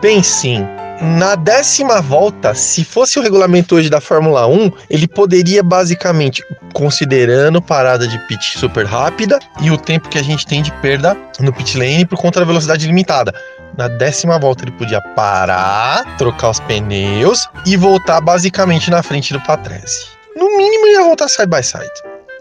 Pensem, 0.00 0.66
na 1.00 1.36
décima 1.36 2.00
volta, 2.00 2.52
se 2.52 2.84
fosse 2.84 3.16
o 3.16 3.22
regulamento 3.22 3.76
hoje 3.76 3.88
da 3.88 4.00
Fórmula 4.00 4.48
1, 4.48 4.72
ele 4.90 5.06
poderia 5.06 5.62
basicamente, 5.62 6.42
considerando 6.72 7.62
parada 7.62 8.08
de 8.08 8.18
pit 8.26 8.58
super 8.58 8.86
rápida 8.86 9.38
e 9.60 9.70
o 9.70 9.78
tempo 9.78 10.08
que 10.08 10.18
a 10.18 10.22
gente 10.22 10.44
tem 10.44 10.62
de 10.62 10.72
perda 10.80 11.16
no 11.38 11.52
pit 11.52 11.78
lane 11.78 12.04
por 12.04 12.18
conta 12.18 12.40
da 12.40 12.46
velocidade 12.46 12.88
limitada. 12.88 13.32
Na 13.76 13.88
décima 13.88 14.38
volta 14.38 14.64
ele 14.64 14.72
podia 14.72 15.00
parar, 15.00 16.16
trocar 16.16 16.50
os 16.50 16.60
pneus 16.60 17.48
e 17.66 17.76
voltar 17.76 18.20
basicamente 18.20 18.90
na 18.90 19.02
frente 19.02 19.32
do 19.32 19.40
Patrese. 19.40 20.06
No 20.36 20.56
mínimo 20.56 20.86
ia 20.86 21.02
voltar 21.02 21.28
side 21.28 21.48
by 21.48 21.62
side. 21.62 21.90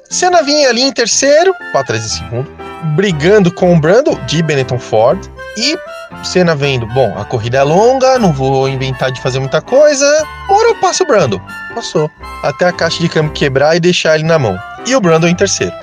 Senna 0.10 0.44
vinha 0.44 0.70
ali 0.70 0.82
em 0.82 0.92
terceiro, 0.92 1.54
Patrese 1.72 2.06
em 2.06 2.24
segundo, 2.24 2.52
brigando 2.96 3.52
com 3.52 3.74
o 3.74 3.80
Brando 3.80 4.16
de 4.28 4.44
Benetton 4.44 4.78
Ford 4.78 5.20
e 5.58 5.78
Senna 6.24 6.56
vendo, 6.56 6.86
bom, 6.88 7.14
a 7.18 7.26
corrida 7.26 7.58
é 7.58 7.64
longa, 7.64 8.18
não 8.18 8.32
vou 8.32 8.70
inventar 8.70 9.12
de 9.12 9.20
fazer 9.20 9.40
muita 9.40 9.62
coisa. 9.62 10.06
Mora 10.48 10.70
eu 10.70 10.76
passo 10.76 11.04
o 11.04 11.08
Brando. 11.08 11.42
Passou. 11.74 12.10
Até 12.44 12.68
a 12.68 12.72
caixa 12.72 13.02
de 13.02 13.10
câmbio 13.10 13.34
quebrar 13.34 13.76
e 13.76 13.80
deixar 13.80 14.16
ele 14.16 14.24
na 14.24 14.40
mão. 14.40 14.58
E 14.86 14.96
o 14.96 15.02
Brando 15.02 15.28
em 15.28 15.36
terceiro. 15.36 15.74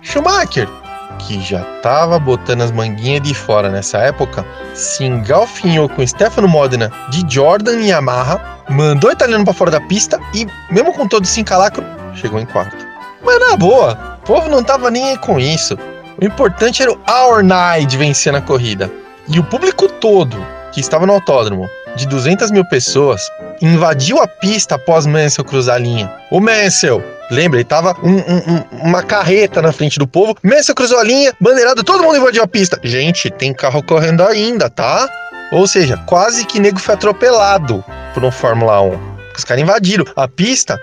Schumacher, 0.00 0.68
que 1.22 1.40
já 1.40 1.62
tava 1.82 2.18
botando 2.18 2.62
as 2.62 2.70
manguinhas 2.70 3.22
de 3.22 3.34
fora 3.34 3.68
nessa 3.70 3.98
época, 3.98 4.44
se 4.74 5.04
engalfinhou 5.04 5.88
com 5.88 6.06
Stefano 6.06 6.48
Modena 6.48 6.90
de 7.10 7.24
Jordan 7.32 7.80
e 7.80 7.88
Yamaha, 7.88 8.40
mandou 8.68 9.10
o 9.10 9.12
italiano 9.12 9.44
para 9.44 9.54
fora 9.54 9.70
da 9.70 9.80
pista 9.80 10.18
e, 10.34 10.46
mesmo 10.70 10.92
com 10.92 11.06
todo 11.06 11.24
esse 11.24 11.40
encalacro, 11.40 11.84
chegou 12.14 12.40
em 12.40 12.46
quarto. 12.46 12.86
Mas 13.24 13.38
na 13.38 13.56
boa, 13.56 14.18
o 14.22 14.26
povo 14.26 14.48
não 14.48 14.62
tava 14.62 14.90
nem 14.90 15.10
aí 15.10 15.18
com 15.18 15.38
isso. 15.38 15.76
O 16.20 16.24
importante 16.24 16.82
era 16.82 16.92
o 16.92 17.42
Night 17.42 17.96
vencer 17.96 18.32
na 18.32 18.40
corrida. 18.40 18.90
E 19.28 19.38
o 19.38 19.44
público 19.44 19.88
todo 19.88 20.36
que 20.72 20.80
estava 20.80 21.06
no 21.06 21.14
autódromo, 21.14 21.68
de 21.96 22.06
200 22.06 22.50
mil 22.50 22.64
pessoas, 22.64 23.22
invadiu 23.60 24.22
a 24.22 24.26
pista 24.26 24.76
após 24.76 25.06
Mansell 25.06 25.44
cruzar 25.44 25.76
a 25.76 25.78
linha. 25.78 26.12
O 26.30 26.40
Mansell, 26.40 27.02
lembra, 27.30 27.58
ele 27.58 27.64
tava 27.64 27.96
um, 28.02 28.16
um, 28.16 28.88
uma 28.88 29.02
carreta 29.02 29.62
na 29.62 29.72
frente 29.72 29.98
do 29.98 30.06
povo. 30.06 30.36
Mansell 30.42 30.74
cruzou 30.74 30.98
a 30.98 31.04
linha, 31.04 31.32
bandeirado, 31.40 31.84
todo 31.84 32.02
mundo 32.02 32.16
invadiu 32.16 32.42
a 32.42 32.46
pista. 32.46 32.78
Gente, 32.82 33.30
tem 33.30 33.54
carro 33.54 33.82
correndo 33.82 34.22
ainda, 34.22 34.68
tá? 34.68 35.08
Ou 35.52 35.66
seja, 35.66 35.96
quase 36.06 36.44
que 36.44 36.60
nego 36.60 36.78
foi 36.78 36.94
atropelado 36.94 37.84
por 38.14 38.24
um 38.24 38.30
Fórmula 38.30 38.80
1. 38.82 39.10
Os 39.36 39.44
caras 39.44 39.62
invadiram 39.62 40.04
a 40.16 40.28
pista, 40.28 40.78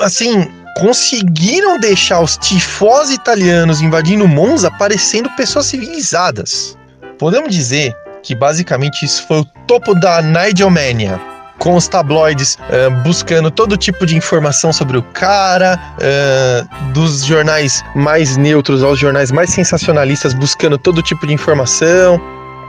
assim, 0.00 0.48
conseguiram 0.78 1.78
deixar 1.78 2.20
os 2.20 2.36
tifós 2.36 3.10
italianos 3.10 3.80
invadindo 3.80 4.26
Monza 4.26 4.70
parecendo 4.70 5.30
pessoas 5.30 5.66
civilizadas. 5.66 6.76
Podemos 7.18 7.54
dizer 7.54 7.94
que 8.22 8.34
basicamente 8.34 9.04
isso 9.04 9.26
foi 9.26 9.40
o 9.40 9.44
topo 9.66 9.94
da 9.94 10.22
Nigelmania, 10.22 11.20
com 11.58 11.74
os 11.74 11.88
tabloides 11.88 12.56
uh, 12.56 12.90
buscando 13.02 13.50
todo 13.50 13.76
tipo 13.76 14.04
de 14.06 14.16
informação 14.16 14.72
sobre 14.72 14.98
o 14.98 15.02
cara, 15.02 15.78
uh, 15.98 16.92
dos 16.92 17.24
jornais 17.24 17.82
mais 17.94 18.36
neutros 18.36 18.82
aos 18.82 18.98
jornais 18.98 19.30
mais 19.30 19.50
sensacionalistas 19.50 20.34
buscando 20.34 20.76
todo 20.78 21.02
tipo 21.02 21.26
de 21.26 21.32
informação. 21.32 22.20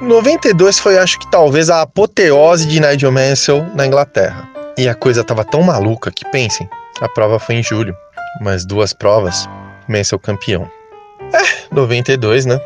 92 0.02 0.80
foi, 0.80 0.98
acho 0.98 1.20
que 1.20 1.30
talvez, 1.32 1.70
a 1.70 1.82
apoteose 1.82 2.68
de 2.68 2.80
Nigel 2.80 3.12
Mansell 3.12 3.66
na 3.74 3.88
Inglaterra. 3.88 4.48
E 4.78 4.90
a 4.90 4.94
coisa 4.96 5.24
tava 5.24 5.46
tão 5.46 5.62
maluca 5.62 6.12
que, 6.12 6.30
pensem, 6.32 6.70
a 7.02 7.08
prova 7.08 7.40
foi 7.40 7.56
em 7.56 7.64
julho, 7.64 7.96
mas 8.42 8.66
duas 8.66 8.92
provas, 8.92 9.48
Mansell 9.88 10.20
campeão. 10.20 10.70
É, 11.34 11.74
92, 11.74 12.46
né? 12.46 12.60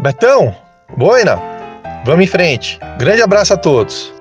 Betão, 0.00 0.54
Boina, 0.96 1.40
vamos 2.04 2.24
em 2.24 2.28
frente. 2.28 2.78
Grande 2.98 3.22
abraço 3.22 3.54
a 3.54 3.56
todos. 3.56 4.12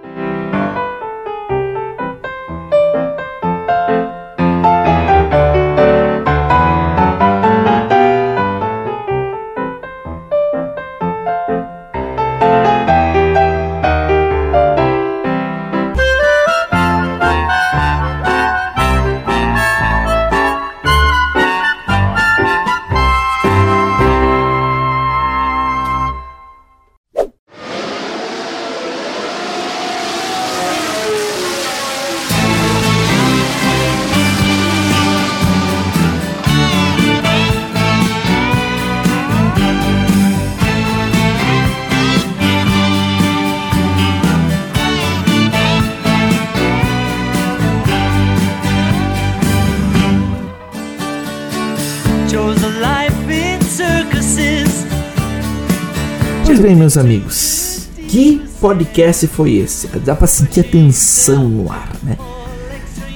Meus 56.95 56.97
amigos, 56.97 57.89
que 58.07 58.41
podcast 58.61 59.27
foi 59.27 59.55
esse? 59.55 59.87
Dá 59.99 60.15
pra 60.15 60.27
sentir 60.27 60.61
a 60.61 60.63
tensão 60.63 61.49
no 61.49 61.71
ar, 61.71 61.91
né? 62.01 62.17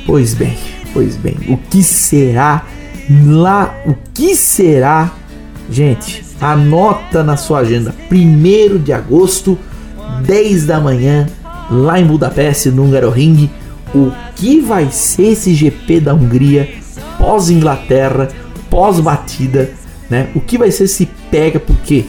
Pois 0.05 0.33
bem, 0.33 0.57
pois 0.93 1.15
bem, 1.15 1.37
o 1.47 1.55
que 1.55 1.81
será 1.81 2.65
lá? 3.25 3.73
O 3.85 3.95
que 4.13 4.35
será? 4.35 5.13
Gente, 5.69 6.25
anota 6.41 7.23
na 7.23 7.37
sua 7.37 7.59
agenda, 7.59 7.95
1 8.11 8.79
de 8.79 8.91
agosto, 8.91 9.57
10 10.25 10.65
da 10.65 10.79
manhã, 10.79 11.27
lá 11.71 11.99
em 11.99 12.05
Budapeste, 12.05 12.69
no 12.69 12.83
Hungaroring, 12.83 13.49
o 13.93 14.11
que 14.35 14.59
vai 14.59 14.91
ser 14.91 15.33
esse 15.33 15.53
GP 15.53 16.01
da 16.01 16.13
Hungria 16.13 16.69
pós-Inglaterra, 17.17 18.29
pós-batida, 18.69 19.71
né? 20.09 20.29
O 20.35 20.41
que 20.41 20.57
vai 20.57 20.71
ser 20.71 20.87
se 20.87 21.05
pega, 21.29 21.59
porque 21.59 22.05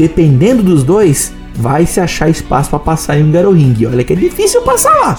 dependendo 0.00 0.62
dos 0.62 0.82
dois, 0.82 1.30
vai 1.54 1.84
se 1.84 2.00
achar 2.00 2.30
espaço 2.30 2.70
para 2.70 2.78
passar 2.78 3.18
em 3.18 3.22
um 3.22 3.30
Garoring. 3.30 3.84
Olha 3.84 4.02
que 4.02 4.14
é 4.14 4.16
difícil 4.16 4.62
passar 4.62 4.94
lá, 4.94 5.18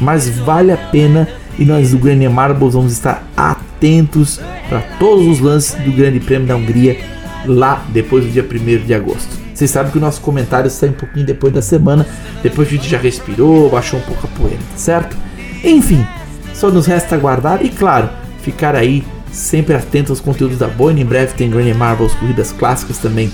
mas 0.00 0.28
vale 0.28 0.70
a 0.70 0.76
pena 0.76 1.28
e 1.58 1.64
nós 1.64 1.90
do 1.90 1.98
Grande 1.98 2.28
Marbles 2.28 2.74
vamos 2.74 2.92
estar 2.92 3.26
atentos 3.36 4.38
para 4.68 4.80
todos 5.00 5.26
os 5.26 5.40
lances 5.40 5.74
do 5.74 5.90
Grande 5.90 6.20
Prêmio 6.20 6.46
da 6.46 6.54
Hungria 6.54 6.96
lá 7.44 7.84
depois 7.88 8.24
do 8.24 8.30
dia 8.30 8.44
1 8.44 8.86
de 8.86 8.94
agosto. 8.94 9.28
Vocês 9.52 9.72
sabem 9.72 9.90
que 9.90 9.98
o 9.98 10.00
nosso 10.00 10.20
comentário 10.20 10.70
sai 10.70 10.90
um 10.90 10.92
pouquinho 10.92 11.26
depois 11.26 11.52
da 11.52 11.60
semana, 11.60 12.06
depois 12.44 12.68
a 12.68 12.70
gente 12.70 12.88
já 12.88 12.98
respirou, 12.98 13.68
baixou 13.68 13.98
um 13.98 14.02
pouco 14.02 14.24
a 14.24 14.38
poeira, 14.38 14.60
certo? 14.76 15.16
Enfim, 15.64 16.06
só 16.54 16.70
nos 16.70 16.86
resta 16.86 17.16
aguardar 17.16 17.64
e, 17.64 17.68
claro, 17.68 18.08
ficar 18.40 18.76
aí 18.76 19.02
sempre 19.32 19.74
atento 19.74 20.12
aos 20.12 20.20
conteúdos 20.20 20.58
da 20.58 20.68
Boina. 20.68 21.00
Em 21.00 21.04
breve 21.04 21.34
tem 21.34 21.50
Granny 21.50 21.74
Marbles, 21.74 22.14
corridas 22.14 22.52
clássicas 22.52 22.98
também 22.98 23.28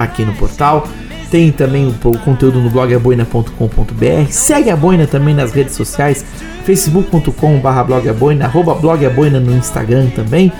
aqui 0.00 0.24
no 0.24 0.32
portal. 0.32 0.88
Tem 1.30 1.52
também 1.52 1.86
o, 1.86 2.18
conteúdo 2.18 2.60
no 2.60 2.70
blog 2.70 2.92
aboina.com.br. 2.92 4.30
Segue 4.30 4.70
a 4.70 4.76
Boina 4.76 5.06
também 5.06 5.32
nas 5.32 5.52
redes 5.52 5.76
sociais, 5.76 6.24
facebook.com.br 6.64 7.82
blogaboina, 7.86 8.48
blogaboina 8.48 9.38
no 9.38 9.56
Instagram 9.56 10.08
também. 10.08 10.50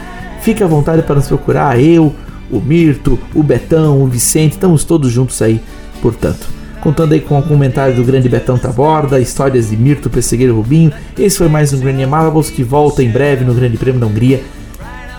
Fique 0.42 0.62
à 0.62 0.66
vontade 0.68 1.02
para 1.02 1.16
nos 1.16 1.26
procurar, 1.26 1.80
eu, 1.80 2.14
o 2.50 2.60
Mirto, 2.60 3.18
o 3.34 3.42
Betão, 3.42 4.00
o 4.00 4.06
Vicente, 4.06 4.52
estamos 4.52 4.84
todos 4.84 5.10
juntos 5.10 5.42
aí, 5.42 5.60
portanto. 6.00 6.46
Contando 6.80 7.12
aí 7.12 7.20
com 7.20 7.38
o 7.38 7.42
comentário 7.42 7.94
do 7.94 8.02
grande 8.02 8.28
Betão 8.28 8.56
Taborda, 8.56 9.20
histórias 9.20 9.68
de 9.68 9.76
Mirto, 9.76 10.08
Pessegueiro 10.08 10.56
Rubinho. 10.56 10.90
Esse 11.18 11.36
foi 11.36 11.48
mais 11.48 11.74
um 11.74 11.78
Grande 11.78 12.06
Marbles 12.06 12.48
que 12.48 12.62
volta 12.62 13.02
em 13.02 13.10
breve 13.10 13.44
no 13.44 13.52
Grande 13.52 13.76
Prêmio 13.76 14.00
da 14.00 14.06
Hungria. 14.06 14.40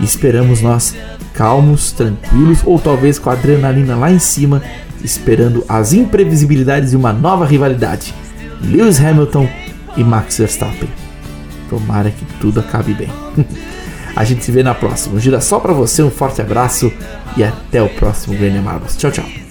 E 0.01 0.03
esperamos 0.03 0.61
nós 0.61 0.95
calmos, 1.33 1.91
tranquilos 1.91 2.59
ou 2.65 2.79
talvez 2.79 3.17
com 3.17 3.29
a 3.29 3.33
adrenalina 3.33 3.95
lá 3.95 4.11
em 4.11 4.19
cima, 4.19 4.61
esperando 5.03 5.63
as 5.69 5.93
imprevisibilidades 5.93 6.91
de 6.91 6.97
uma 6.97 7.13
nova 7.13 7.45
rivalidade. 7.45 8.13
Lewis 8.61 8.99
Hamilton 8.99 9.47
e 9.95 10.03
Max 10.03 10.37
Verstappen. 10.37 10.89
Tomara 11.69 12.11
que 12.11 12.25
tudo 12.39 12.59
acabe 12.59 12.93
bem. 12.93 13.09
a 14.15 14.23
gente 14.23 14.43
se 14.43 14.51
vê 14.51 14.63
na 14.63 14.73
próxima. 14.73 15.15
Um 15.15 15.19
gira 15.19 15.39
só 15.39 15.59
para 15.59 15.73
você, 15.73 16.03
um 16.03 16.11
forte 16.11 16.41
abraço 16.41 16.91
e 17.37 17.43
até 17.43 17.81
o 17.81 17.89
próximo 17.89 18.37
Grande 18.37 18.59
Marbles. 18.59 18.97
Tchau, 18.97 19.11
tchau. 19.11 19.50